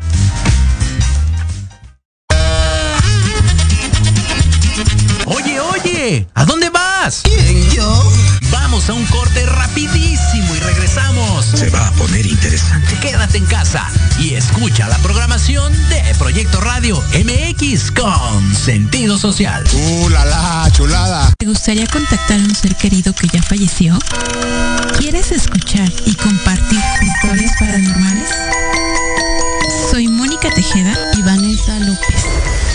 Oye, 5.26 5.61
oye, 5.61 6.26
¿a 6.35 6.45
dónde 6.45 6.70
vas? 6.70 7.22
¿Quién, 7.24 7.70
yo? 7.70 8.12
Vamos 8.51 8.89
a 8.89 8.95
un 8.95 9.05
corte 9.07 9.38
interesante. 12.31 12.95
Quédate 13.01 13.39
en 13.39 13.47
casa 13.47 13.87
y 14.18 14.35
escucha 14.35 14.89
la 14.89 14.99
programación 14.99 15.72
de 15.89 16.03
Proyecto 16.18 16.61
Radio 16.61 17.03
MX 17.14 17.91
con 17.93 18.55
sentido 18.55 19.18
social. 19.18 19.64
¡Uh, 19.72 20.09
la, 20.09 20.24
la, 20.24 20.70
chulada! 20.72 21.33
¿Te 21.39 21.47
gustaría 21.47 21.87
contactar 21.87 22.41
a 22.41 22.43
un 22.43 22.55
ser 22.55 22.74
querido 22.76 23.12
que 23.14 23.29
ya 23.29 23.43
falleció? 23.43 23.99
¿Quieres 24.99 25.33
escuchar 25.33 25.91
y 26.07 26.14
compartir 26.14 26.81
historias 27.03 27.53
paranormales? 27.59 28.31
Soy 29.91 30.09
Mónica 30.09 30.51
Tejeda 30.51 30.97
y 31.16 31.22
Vanessa 31.22 31.79
López. 31.81 32.26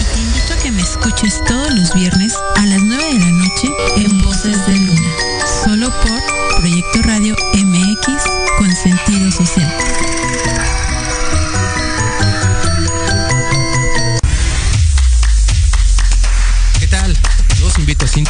Y 0.01 0.14
te 0.14 0.20
invito 0.22 0.54
a 0.54 0.58
que 0.58 0.72
me 0.72 0.82
escuches 0.82 1.43
todos 1.45 1.74
los 1.74 1.93
viernes 1.93 2.34
a 2.56 2.66
las 2.66 2.82
9 2.82 3.14
de 3.14 3.20
la 3.20 3.32
noche 3.32 3.70
en 3.97 4.22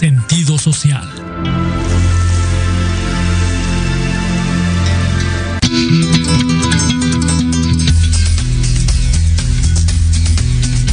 sentido 0.00 0.56
social. 0.56 1.06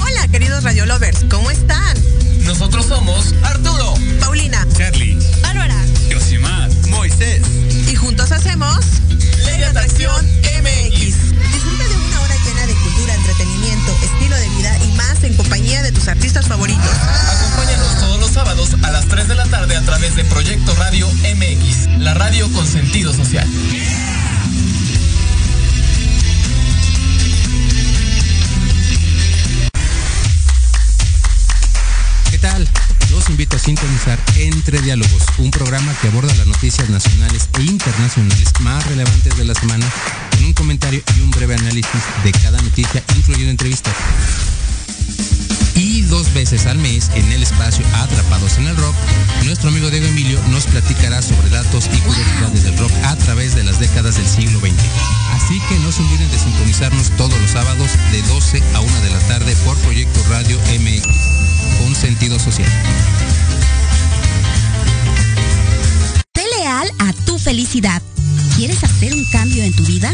Hola, 0.02 0.28
queridos 0.30 0.66
Radio 0.66 0.86
Lovers, 0.86 1.24
¿cómo 1.30 1.50
están? 1.50 1.98
Nosotros 2.44 2.86
somos 2.88 3.34
Arturo, 3.44 3.94
Paulina, 4.20 4.68
Charlie, 4.76 5.18
Bárbara 5.42 5.82
Yosimar, 6.10 6.70
Moisés. 6.90 7.42
y 7.90 7.96
juntos 7.96 8.34
hacemos 8.34 8.78
Ley 9.46 9.58
de 9.58 9.66
Atracción 9.68 10.26
MX. 10.26 11.00
Disfruta 11.54 11.88
de 11.88 11.96
una 11.96 12.20
hora 12.20 12.36
llena 12.46 12.68
de 12.68 12.74
cultura, 12.74 13.14
entretenimiento, 13.16 13.98
estilo 14.04 14.36
de 14.36 14.50
vida 14.50 14.78
y 14.84 14.92
más 14.98 15.24
en 15.24 15.34
compañía 15.38 15.82
de 15.82 15.94
tus 15.94 16.10
artistas 16.10 16.46
favoritos. 16.46 16.84
Acompáñanos 16.84 18.00
todos 18.02 18.20
los 18.20 18.27
sábados 18.38 18.76
a 18.84 18.92
las 18.92 19.08
3 19.08 19.30
de 19.30 19.34
la 19.34 19.46
tarde 19.46 19.76
a 19.76 19.82
través 19.82 20.16
de 20.16 20.24
Proyecto 20.24 20.72
Radio 20.76 21.08
MX, 21.08 21.98
la 21.98 22.14
radio 22.14 22.48
con 22.52 22.68
sentido 22.68 23.12
social. 23.12 23.50
¿Qué 32.30 32.38
tal? 32.38 32.68
Los 33.10 33.28
invito 33.32 33.56
a 33.56 33.60
sintonizar 33.60 34.20
Entre 34.36 34.82
Diálogos, 34.82 35.24
un 35.40 35.50
programa 35.50 35.92
que 36.00 36.10
aborda 36.10 36.32
las 36.36 36.46
noticias 36.46 36.92
nacionales 36.92 37.50
e 37.58 37.64
internacionales 37.64 38.54
más 38.60 38.86
relevantes 38.86 39.36
de 39.36 39.46
la 39.46 39.56
semana, 39.56 39.92
con 40.30 40.46
un 40.46 40.54
comentario 40.54 41.02
y 41.18 41.22
un 41.22 41.32
breve 41.32 41.56
análisis 41.56 42.02
de 42.24 42.32
cada 42.34 42.62
noticia, 42.62 43.04
incluyendo 43.16 43.50
entrevistas. 43.50 43.96
Dos 46.10 46.34
veces 46.34 46.66
al 46.68 46.78
mes, 46.78 47.12
en 47.16 47.32
el 47.34 47.44
espacio 47.44 47.86
Atrapados 47.94 48.58
en 48.58 48.68
el 48.68 48.78
Rock, 48.78 48.96
nuestro 49.44 49.70
amigo 49.70 49.90
Diego 49.90 50.06
Emilio 50.06 50.42
nos 50.50 50.66
platicará 50.66 51.22
sobre 51.22 51.50
datos 51.50 51.90
y 51.94 51.98
curiosidades 52.00 52.64
del 52.64 52.78
rock 52.78 52.92
a 53.04 53.16
través 53.18 53.56
de 53.56 53.64
las 53.64 53.80
décadas 53.80 54.16
del 54.16 54.26
siglo 54.26 54.60
XX. 54.60 54.74
Así 55.34 55.60
que 55.68 55.78
no 55.80 55.92
se 55.92 56.02
olviden 56.02 56.30
de 56.32 56.40
sintonizarnos 56.40 57.10
todos 57.18 57.38
los 57.42 57.52
sábados 57.52 57.92
de 58.12 58.22
12 58.22 58.64
a 58.74 58.80
1 58.80 59.02
de 59.02 59.10
la 59.10 59.20
tarde 59.28 59.56
por 59.66 59.78
Proyecto 59.80 60.24
Radio 60.30 60.58
MX, 60.80 61.08
con 61.80 61.94
sentido 61.94 62.40
social. 62.40 62.70
Sé 66.36 66.44
leal 66.58 66.90
a 67.00 67.12
tu 67.26 67.38
felicidad. 67.38 68.02
¿Quieres 68.56 68.84
hacer 68.84 69.14
un 69.14 69.26
cambio 69.32 69.64
en 69.64 69.76
tu 69.76 69.84
vida? 69.86 70.14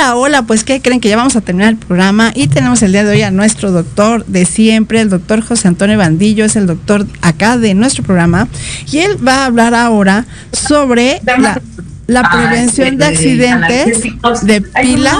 Hola, 0.00 0.16
hola, 0.16 0.42
pues 0.44 0.64
¿qué 0.64 0.80
creen 0.80 0.98
que 0.98 1.10
ya 1.10 1.16
vamos 1.18 1.36
a 1.36 1.42
terminar 1.42 1.68
el 1.68 1.76
programa? 1.76 2.32
Y 2.34 2.48
tenemos 2.48 2.80
el 2.80 2.92
día 2.92 3.04
de 3.04 3.10
hoy 3.10 3.20
a 3.20 3.30
nuestro 3.30 3.70
doctor 3.70 4.24
de 4.24 4.46
siempre, 4.46 5.02
el 5.02 5.10
doctor 5.10 5.42
José 5.42 5.68
Antonio 5.68 5.98
Bandillo, 5.98 6.46
es 6.46 6.56
el 6.56 6.66
doctor 6.66 7.06
acá 7.20 7.58
de 7.58 7.74
nuestro 7.74 8.02
programa. 8.02 8.48
Y 8.90 9.00
él 9.00 9.18
va 9.28 9.42
a 9.42 9.44
hablar 9.44 9.74
ahora 9.74 10.24
sobre 10.52 11.20
la, 11.26 11.60
la 12.06 12.30
prevención 12.30 12.96
de 12.96 13.04
accidentes 13.04 14.02
de 14.42 14.62
pilas 14.62 15.18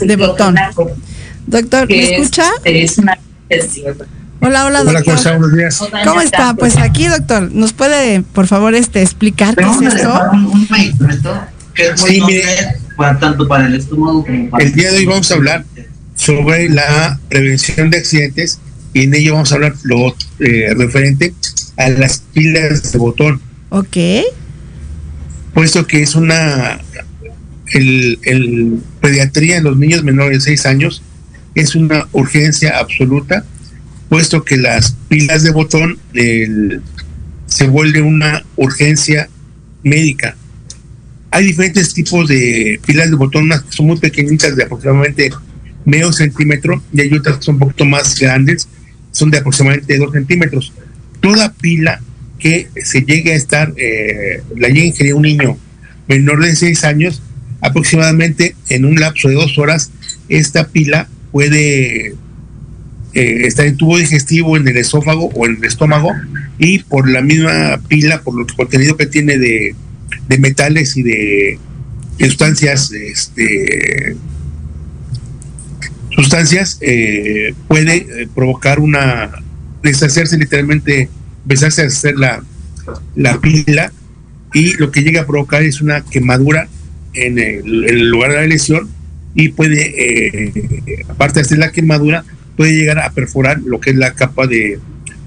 de 0.00 0.16
botón. 0.16 0.54
Doctor, 1.48 1.88
¿me 1.88 2.14
escucha? 2.14 2.44
Hola, 4.40 4.66
hola, 4.66 4.82
Hola, 4.82 4.82
doctor. 4.84 5.04
¿cómo 5.04 5.16
está? 5.16 5.30
Buenos 5.32 5.56
días. 5.56 5.82
¿Cómo 6.04 6.20
está? 6.20 6.54
Pues 6.54 6.76
aquí, 6.76 7.08
doctor, 7.08 7.50
¿nos 7.50 7.72
puede, 7.72 8.22
por 8.22 8.46
favor, 8.46 8.76
este, 8.76 9.02
explicar 9.02 9.56
qué 9.56 9.64
es 9.64 9.92
esto? 9.92 10.20
Sí, 11.96 12.20
mire, 12.24 12.83
tanto 12.96 13.46
para 13.48 13.66
el 13.66 13.74
estómago 13.74 14.24
como 14.24 14.50
para 14.50 14.64
el 14.64 14.72
día 14.72 14.90
de 14.92 14.98
hoy 14.98 15.06
vamos 15.06 15.30
a 15.30 15.34
hablar 15.34 15.64
sobre 16.14 16.68
la 16.68 17.18
prevención 17.28 17.90
de 17.90 17.98
accidentes 17.98 18.60
y 18.92 19.02
en 19.04 19.14
ello 19.14 19.32
vamos 19.34 19.50
a 19.52 19.56
hablar 19.56 19.74
lo 19.82 20.14
eh, 20.38 20.72
referente 20.76 21.34
a 21.76 21.88
las 21.88 22.18
pilas 22.32 22.92
de 22.92 22.98
botón, 22.98 23.40
Ok. 23.70 23.96
puesto 25.52 25.86
que 25.86 26.02
es 26.02 26.14
una 26.14 26.80
el, 27.72 28.18
el 28.22 28.78
pediatría 29.00 29.56
en 29.56 29.64
los 29.64 29.76
niños 29.76 30.04
menores 30.04 30.38
de 30.44 30.50
6 30.56 30.66
años 30.66 31.02
es 31.54 31.74
una 31.74 32.06
urgencia 32.12 32.78
absoluta, 32.78 33.44
puesto 34.08 34.44
que 34.44 34.56
las 34.56 34.96
pilas 35.08 35.42
de 35.42 35.50
botón 35.50 35.98
el- 36.12 36.80
se 37.46 37.66
vuelve 37.68 38.00
una 38.02 38.44
urgencia 38.56 39.28
médica. 39.84 40.36
Hay 41.34 41.46
diferentes 41.46 41.92
tipos 41.92 42.28
de 42.28 42.78
pilas 42.86 43.10
de 43.10 43.16
botón, 43.16 43.46
unas 43.46 43.64
que 43.64 43.72
son 43.72 43.86
muy 43.86 43.96
pequeñitas 43.96 44.54
de 44.54 44.62
aproximadamente 44.62 45.32
medio 45.84 46.12
centímetro 46.12 46.80
y 46.92 47.00
hay 47.00 47.12
otras 47.12 47.38
que 47.38 47.42
son 47.42 47.56
un 47.56 47.58
poquito 47.58 47.84
más 47.84 48.16
grandes, 48.20 48.68
son 49.10 49.32
de 49.32 49.38
aproximadamente 49.38 49.98
dos 49.98 50.12
centímetros. 50.12 50.72
Toda 51.20 51.52
pila 51.52 52.00
que 52.38 52.68
se 52.84 53.00
llegue 53.00 53.32
a 53.32 53.34
estar, 53.34 53.74
eh, 53.76 54.42
la 54.56 54.68
llegue 54.68 55.10
a 55.10 55.16
un 55.16 55.22
niño 55.22 55.58
menor 56.06 56.40
de 56.40 56.54
6 56.54 56.84
años, 56.84 57.20
aproximadamente 57.60 58.54
en 58.68 58.84
un 58.84 58.94
lapso 58.94 59.28
de 59.28 59.34
dos 59.34 59.58
horas, 59.58 59.90
esta 60.28 60.68
pila 60.68 61.08
puede 61.32 62.10
eh, 62.10 62.14
estar 63.14 63.66
en 63.66 63.76
tubo 63.76 63.98
digestivo, 63.98 64.56
en 64.56 64.68
el 64.68 64.76
esófago 64.76 65.30
o 65.34 65.46
en 65.46 65.56
el 65.56 65.64
estómago, 65.64 66.12
y 66.60 66.78
por 66.84 67.10
la 67.10 67.22
misma 67.22 67.80
pila, 67.88 68.22
por 68.22 68.40
el 68.40 68.54
contenido 68.54 68.96
que 68.96 69.06
tiene 69.06 69.36
de, 69.36 69.74
de 70.28 70.38
metales 70.38 70.96
y 70.96 71.02
de 71.02 71.58
sustancias, 72.18 72.92
este, 72.92 74.16
sustancias, 76.14 76.78
eh, 76.80 77.54
puede 77.68 77.96
eh, 77.96 78.28
provocar 78.34 78.80
una, 78.80 79.30
deshacerse 79.82 80.38
literalmente, 80.38 81.08
empezarse 81.42 81.82
a 81.82 81.86
hacer 81.86 82.16
la, 82.16 82.42
la 83.14 83.40
pila, 83.40 83.92
y 84.54 84.74
lo 84.74 84.90
que 84.90 85.02
llega 85.02 85.22
a 85.22 85.26
provocar 85.26 85.62
es 85.64 85.80
una 85.80 86.02
quemadura 86.04 86.68
en 87.12 87.38
el, 87.38 88.08
lugar 88.08 88.30
de 88.30 88.36
la 88.36 88.46
lesión 88.46 88.88
y 89.34 89.48
puede, 89.48 89.94
eh, 89.98 91.04
aparte 91.08 91.40
de 91.40 91.40
hacer 91.40 91.58
la 91.58 91.72
quemadura, 91.72 92.24
puede 92.56 92.72
llegar 92.72 93.00
a 93.00 93.10
perforar 93.10 93.60
lo 93.60 93.80
que 93.80 93.90
es 93.90 93.96
la 93.96 94.14
capa 94.14 94.46
de, 94.46 94.78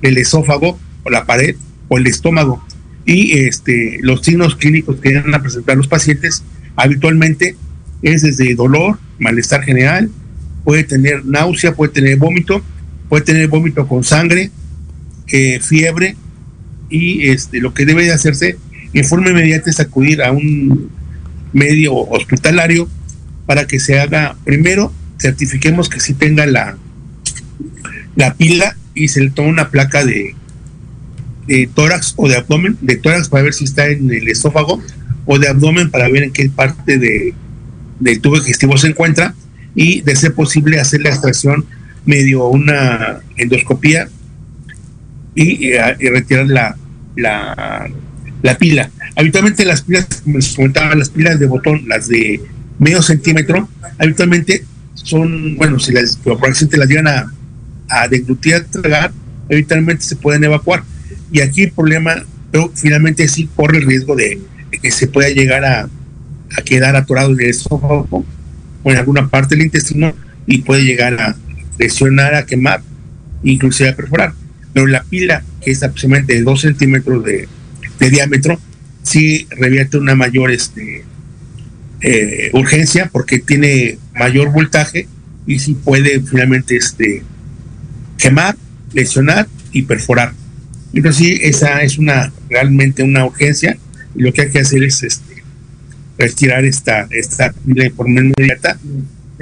del 0.02 0.18
esófago 0.18 0.80
o 1.04 1.10
la 1.10 1.26
pared 1.26 1.56
o 1.90 1.98
el 1.98 2.08
estómago. 2.08 2.66
Y 3.08 3.40
este, 3.40 4.00
los 4.02 4.22
signos 4.22 4.58
clínicos 4.58 4.98
que 4.98 5.18
van 5.18 5.34
a 5.34 5.42
presentar 5.42 5.78
los 5.78 5.88
pacientes 5.88 6.44
habitualmente 6.76 7.56
es 8.02 8.22
desde 8.22 8.54
dolor, 8.54 9.00
malestar 9.18 9.64
general, 9.64 10.12
puede 10.66 10.84
tener 10.84 11.26
náusea, 11.26 11.74
puede 11.74 11.94
tener 11.94 12.18
vómito, 12.18 12.62
puede 13.08 13.24
tener 13.24 13.48
vómito 13.48 13.88
con 13.88 14.04
sangre, 14.04 14.52
eh, 15.30 15.62
fiebre 15.62 16.18
y 16.90 17.30
este, 17.30 17.62
lo 17.62 17.74
que 17.74 17.86
debe 17.86 18.04
de 18.04 18.12
hacerse 18.12 18.58
en 18.94 19.06
forma 19.06 19.30
inmediata 19.30 19.70
es 19.70 19.80
acudir 19.80 20.22
a 20.22 20.34
un 20.34 20.90
medio 21.54 21.96
hospitalario 21.96 22.90
para 23.46 23.68
que 23.68 23.80
se 23.80 24.02
haga, 24.02 24.36
primero, 24.44 24.92
certifiquemos 25.18 25.88
que 25.88 26.02
sí 26.02 26.14
tenga 26.14 26.46
la, 26.46 26.78
la 28.18 28.34
pila 28.34 28.76
y 28.94 29.08
se 29.08 29.22
le 29.22 29.30
toma 29.30 29.48
una 29.48 29.70
placa 29.70 30.04
de, 30.04 30.36
de 31.48 31.70
tórax 31.74 32.14
o 32.18 32.28
de 32.28 32.36
abdomen, 32.36 32.78
de 32.82 32.98
tórax 32.98 33.30
para 33.30 33.44
ver 33.44 33.54
si 33.54 33.64
está 33.64 33.88
en 33.88 34.12
el 34.12 34.28
esófago 34.28 34.82
o 35.26 35.40
de 35.40 35.48
abdomen 35.48 35.90
para 35.90 36.10
ver 36.10 36.24
en 36.24 36.32
qué 36.32 36.50
parte 36.50 36.98
de, 36.98 37.34
del 38.00 38.22
tubo 38.22 38.40
digestivo 38.40 38.78
se 38.78 38.88
encuentra 38.88 39.34
y 39.76 40.02
de 40.02 40.16
ser 40.16 40.34
posible 40.34 40.80
hacer 40.80 41.02
la 41.02 41.10
extracción 41.10 41.66
medio 42.06 42.48
una 42.48 43.20
endoscopía 43.38 44.10
y, 45.36 45.68
eh, 45.68 45.98
y 46.00 46.10
retirar 46.10 46.48
la, 46.48 46.76
la, 47.16 47.90
la 48.42 48.58
pila. 48.58 48.90
Habitualmente 49.16 49.66
las 49.66 49.82
pilas, 49.82 50.08
como 50.24 50.38
les 50.38 50.56
comentaba, 50.56 50.96
las 50.96 51.10
pilas 51.10 51.40
de 51.40 51.46
botón, 51.46 51.84
las 51.88 52.08
de 52.08 52.42
medio 52.80 53.02
centímetro, 53.02 53.68
habitualmente 53.98 54.64
son, 54.94 55.56
bueno, 55.58 55.80
si 55.80 55.92
las 55.92 56.18
por 56.18 56.46
accidente 56.46 56.78
las 56.78 56.88
llegan 56.88 57.08
a, 57.08 57.32
a 57.90 58.08
deglutir, 58.08 58.56
a 58.56 58.64
tragar, 58.64 59.12
habitualmente 59.50 60.04
se 60.04 60.16
pueden 60.16 60.44
evacuar. 60.44 60.84
Y 61.32 61.42
aquí 61.42 61.64
el 61.64 61.72
problema, 61.72 62.26
pero 62.52 62.72
finalmente 62.74 63.28
sí 63.28 63.50
corre 63.56 63.80
el 63.80 63.86
riesgo 63.86 64.16
de, 64.16 64.40
que 64.82 64.92
se 64.92 65.08
pueda 65.08 65.30
llegar 65.30 65.66
a, 65.66 65.90
quedar 66.66 66.96
atorado 66.96 67.34
en 67.34 67.42
el 67.42 67.50
esófago 67.50 68.26
o 68.84 68.92
en 68.92 68.98
alguna 68.98 69.28
parte 69.28 69.56
del 69.56 69.66
intestino 69.66 70.14
y 70.46 70.60
puede 70.60 70.84
llegar 70.84 71.20
a 71.20 71.36
lesionar, 71.78 72.36
a 72.36 72.46
quemar, 72.46 72.82
inclusive 73.44 73.90
a 73.90 73.96
perforar. 73.96 74.34
Pero 74.74 74.88
la 74.88 75.04
pila, 75.04 75.44
que 75.62 75.72
es 75.72 75.84
aproximadamente 75.84 76.36
de 76.36 76.44
2 76.44 76.62
centímetros 76.62 77.24
de, 77.24 77.48
de 78.00 78.10
diámetro, 78.10 78.60
sí 79.04 79.48
revierte 79.52 79.98
una 79.98 80.16
mayor 80.16 80.52
este, 80.52 81.04
eh, 82.02 82.52
urgencia 82.54 83.10
porque 83.12 83.40
tiene 83.40 83.98
mayor 84.14 84.52
voltaje 84.52 85.08
y 85.48 85.60
sí 85.60 85.74
puede 85.74 86.22
finalmente 86.22 86.76
este, 86.76 87.24
quemar, 88.18 88.56
lesionar 88.94 89.48
y 89.72 89.84
perforar. 89.84 90.34
Entonces 90.94 91.16
sí, 91.18 91.40
esa 91.42 91.82
es 91.82 91.98
una 91.98 92.32
realmente 92.50 93.04
una 93.04 93.26
urgencia 93.26 93.78
y 94.16 94.22
lo 94.24 94.34
que 94.34 94.44
hay 94.44 94.50
que 94.50 94.60
hacer 94.60 94.84
es 94.84 95.04
este, 95.04 95.44
retirar 96.18 96.66
esta, 96.66 97.08
esta 97.12 97.54
de 97.64 97.90
forma 97.92 98.22
inmediata 98.22 98.80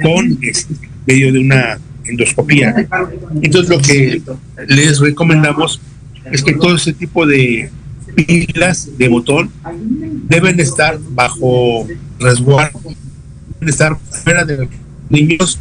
con 0.02 0.38
este, 0.42 0.74
medio 1.06 1.32
de 1.32 1.38
una 1.38 1.78
endoscopía. 2.04 2.86
Entonces 3.42 3.70
lo 3.70 3.80
que 3.80 4.22
les 4.68 5.00
recomendamos 5.00 5.80
es 6.30 6.42
que 6.42 6.54
todo 6.54 6.76
ese 6.76 6.92
tipo 6.92 7.26
de 7.26 7.70
pilas 8.14 8.90
de 8.96 9.08
botón 9.08 9.50
deben 10.28 10.58
estar 10.60 10.98
bajo 11.10 11.86
resguardo, 12.18 12.80
deben 13.54 13.68
estar 13.68 13.98
fuera 14.10 14.44
de 14.44 14.56
los 14.58 14.68
niños 15.08 15.58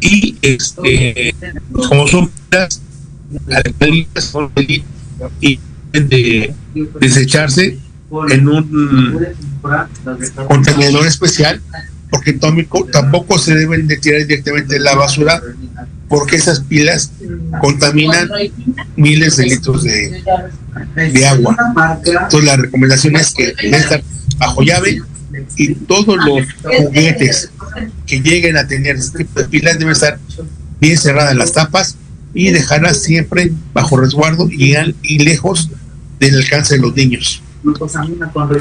y 0.00 0.36
este 0.42 1.34
como 1.88 2.08
son 2.08 2.30
pilas 2.48 2.82
son 4.16 4.50
y 5.40 5.58
deben 5.92 6.08
de 6.08 6.54
desecharse 7.00 7.78
en 8.30 8.48
un 8.48 9.26
contenedor 10.48 11.06
especial 11.06 11.60
porque 12.10 12.38
tampoco 12.92 13.38
se 13.38 13.54
deben 13.54 13.86
de 13.86 13.96
tirar 13.96 14.20
directamente 14.26 14.76
en 14.76 14.84
la 14.84 14.94
basura 14.94 15.42
porque 16.08 16.36
esas 16.36 16.60
pilas 16.60 17.10
contaminan 17.60 18.28
miles 18.96 19.36
de 19.36 19.44
litros 19.44 19.82
de, 19.82 20.22
de 20.94 21.26
agua. 21.26 21.56
Entonces 22.04 22.44
la 22.44 22.56
recomendación 22.56 23.16
es 23.16 23.34
que 23.34 23.52
debe 23.60 23.78
estar 23.78 24.02
bajo 24.38 24.62
llave 24.62 25.02
y 25.56 25.74
todos 25.74 26.16
los 26.24 26.46
juguetes 26.62 27.50
que 28.06 28.20
lleguen 28.20 28.56
a 28.56 28.66
tener 28.66 28.96
este 28.96 29.18
tipo 29.18 29.40
de 29.40 29.48
pilas 29.48 29.78
deben 29.78 29.92
estar 29.92 30.18
bien 30.80 30.96
cerradas 30.96 31.34
las 31.34 31.52
tapas 31.52 31.96
y 32.36 32.50
dejarlas 32.50 33.02
siempre 33.02 33.52
bajo 33.72 33.96
resguardo 33.96 34.48
y, 34.50 34.74
al- 34.74 34.94
y 35.02 35.18
lejos 35.24 35.70
del 36.20 36.36
alcance 36.36 36.74
de 36.76 36.80
los 36.82 36.94
niños. 36.94 37.42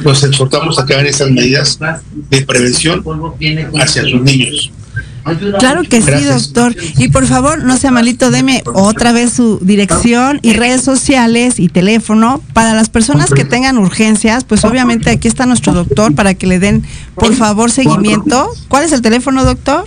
Los 0.03 0.23
exhortamos 0.23 0.79
a 0.79 0.85
que 0.85 0.93
hagan 0.93 1.05
esas 1.05 1.29
medidas 1.29 1.77
de 2.29 2.41
prevención 2.41 3.03
hacia 3.79 4.01
sus 4.03 4.21
niños. 4.21 4.71
Claro 5.59 5.81
que 5.83 6.01
sí, 6.01 6.05
doctor. 6.53 6.75
Y 6.99 7.09
por 7.09 7.25
favor, 7.25 7.63
no 7.63 7.77
sea 7.77 7.89
malito, 7.91 8.29
deme 8.29 8.61
otra 8.73 9.11
vez 9.11 9.33
su 9.33 9.57
dirección 9.59 10.39
y 10.43 10.53
redes 10.53 10.81
sociales 10.83 11.59
y 11.59 11.67
teléfono 11.69 12.41
para 12.53 12.73
las 12.75 12.89
personas 12.89 13.31
que 13.31 13.43
tengan 13.45 13.77
urgencias. 13.79 14.43
Pues 14.43 14.63
obviamente 14.65 15.09
aquí 15.09 15.27
está 15.27 15.45
nuestro 15.47 15.73
doctor 15.73 16.13
para 16.13 16.33
que 16.35 16.45
le 16.47 16.59
den, 16.59 16.83
por 17.15 17.33
favor, 17.35 17.71
seguimiento. 17.71 18.49
¿Cuál 18.67 18.83
es 18.85 18.91
el 18.91 19.01
teléfono, 19.01 19.43
doctor? 19.43 19.85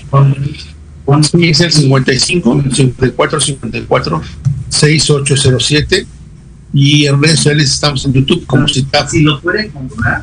Es 1.41 1.61
el 1.61 1.73
55 1.73 2.63
54 2.71 3.41
54 3.41 4.23
6807 4.69 6.07
y 6.73 7.07
en 7.07 7.23
redes 7.23 7.37
sociales 7.37 7.71
estamos 7.71 8.05
en 8.05 8.13
YouTube 8.13 8.45
como 8.47 8.69
CITAF. 8.69 9.11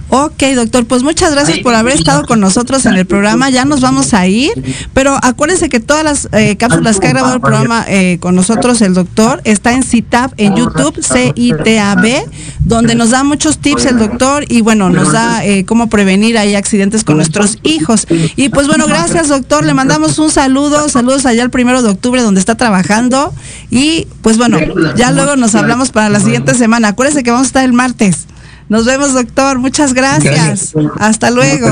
Ok, 0.10 0.44
doctor, 0.56 0.86
pues 0.86 1.02
muchas 1.04 1.32
gracias 1.32 1.60
por 1.60 1.74
haber 1.74 1.96
estado 1.96 2.26
con 2.26 2.40
nosotros 2.40 2.86
en 2.86 2.94
el 2.94 3.06
programa. 3.06 3.50
Ya 3.50 3.66
nos 3.66 3.82
vamos 3.82 4.14
a 4.14 4.28
ir, 4.28 4.52
pero 4.94 5.18
acuérdense 5.22 5.70
que 5.70 5.80
todas 5.80 6.04
las 6.04 6.30
eh, 6.34 6.56
cápsulas 6.58 7.00
que 7.00 7.08
ha 7.08 7.10
grabado 7.12 7.36
el 7.36 7.42
programa 7.42 7.84
eh, 7.88 8.18
con 8.20 8.36
nosotros 8.36 8.82
el 8.82 8.94
doctor 8.94 9.42
está 9.44 9.74
en 9.74 9.84
CITAB 9.84 10.34
en 10.38 10.56
YouTube, 10.56 11.02
C-I-T-A-B, 11.02 12.26
donde 12.60 12.96
nos 12.96 13.10
da 13.10 13.24
muchos 13.24 13.58
tips 13.58 13.86
el 13.86 13.98
doctor 13.98 14.46
y 14.48 14.62
bueno, 14.62 14.90
nos 14.90 15.12
da 15.12 15.44
eh, 15.44 15.66
cómo 15.66 15.90
prevenir 15.90 16.38
ahí 16.38 16.56
accidentes 16.56 17.04
con 17.04 17.18
nuestros 17.18 17.58
hijos. 17.64 18.08
Y 18.36 18.50
pues 18.50 18.68
bueno, 18.68 18.86
gracias 18.88 19.30
doctor, 19.30 19.66
le 19.66 19.74
mandamos 19.74 20.20
un 20.20 20.30
saludo, 20.30 20.90
saludos 20.90 21.26
allá 21.26 21.44
el 21.44 21.50
primero 21.50 21.82
de 21.82 21.90
octubre 21.90 22.22
donde 22.22 22.40
está 22.40 22.56
trabajando 22.56 23.34
y 23.72 24.08
pues 24.22 24.38
bueno, 24.38 24.60
ya 24.96 25.12
luego 25.12 25.36
nos 25.36 25.56
hablamos 25.56 25.92
para 25.92 26.10
la 26.10 26.20
siguiente 26.20 26.35
semana. 26.54 26.90
Acuérdense 26.90 27.24
que 27.24 27.32
vamos 27.32 27.46
a 27.46 27.48
estar 27.48 27.66
el 27.66 27.74
martes. 27.74 28.28
Nos 28.68 28.86
vemos, 28.86 29.14
doctor. 29.14 29.60
Muchas 29.60 29.94
gracias. 29.94 30.74
Hasta 31.00 31.30
luego. 31.30 31.68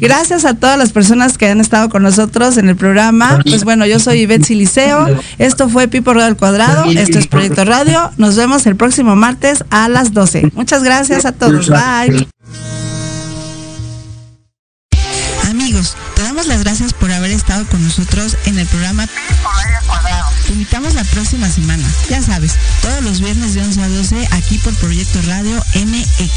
Gracias 0.00 0.44
a 0.44 0.54
todas 0.54 0.78
las 0.78 0.92
personas 0.92 1.36
que 1.36 1.48
han 1.48 1.60
estado 1.60 1.88
con 1.88 2.02
nosotros 2.02 2.56
en 2.58 2.68
el 2.68 2.76
programa. 2.76 3.40
Pues 3.44 3.64
bueno, 3.64 3.86
yo 3.86 3.98
soy 3.98 4.20
Ivette 4.20 4.44
Siliceo. 4.44 5.06
Esto 5.38 5.68
fue 5.68 5.88
Pipo 5.88 6.14
Rueda 6.14 6.28
al 6.28 6.36
Cuadrado. 6.36 6.84
Esto 6.84 7.18
es 7.18 7.26
Proyecto 7.26 7.64
Radio. 7.64 8.12
Nos 8.18 8.36
vemos 8.36 8.66
el 8.66 8.76
próximo 8.76 9.16
martes 9.16 9.64
a 9.70 9.88
las 9.88 10.12
12. 10.12 10.52
Muchas 10.54 10.82
gracias 10.84 11.24
a 11.24 11.32
todos. 11.32 11.68
Bye. 11.68 12.28
Amigos, 15.50 15.96
te 16.14 16.22
damos 16.22 16.46
las 16.46 16.62
gracias 16.62 16.92
por 16.92 17.10
haber 17.10 17.32
estado 17.32 17.64
con 17.66 17.82
nosotros 17.82 18.36
en 18.46 18.58
el 18.58 18.66
programa 18.66 19.08
Te 20.48 20.54
invitamos 20.54 20.94
la 20.94 21.04
próxima 21.04 21.50
semana. 21.50 21.86
Ya 22.08 22.22
sabes, 22.22 22.54
todos 22.80 23.02
los 23.02 23.20
viernes 23.20 23.52
de 23.52 23.60
11 23.60 23.82
a 23.82 23.88
12 23.88 24.28
aquí 24.30 24.56
por 24.56 24.74
Proyecto 24.76 25.20
Radio 25.26 25.62
MX. 25.74 26.30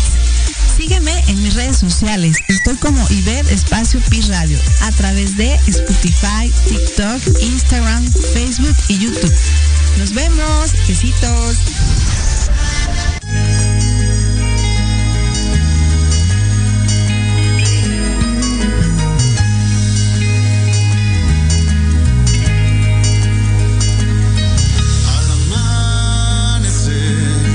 Sígueme 0.76 1.18
en 1.30 1.42
mis 1.42 1.54
redes 1.54 1.78
sociales. 1.78 2.36
Estoy 2.50 2.76
como 2.76 3.10
Iber 3.10 3.48
Espacio 3.48 4.02
Pi 4.10 4.20
Radio 4.24 4.60
a 4.82 4.92
través 4.92 5.38
de 5.38 5.54
Spotify, 5.66 6.52
TikTok, 6.68 7.22
Instagram, 7.42 8.06
Facebook 8.34 8.76
y 8.90 8.98
YouTube. 8.98 9.34
Nos 9.98 10.12
vemos. 10.14 10.74
Besitos. 10.90 11.56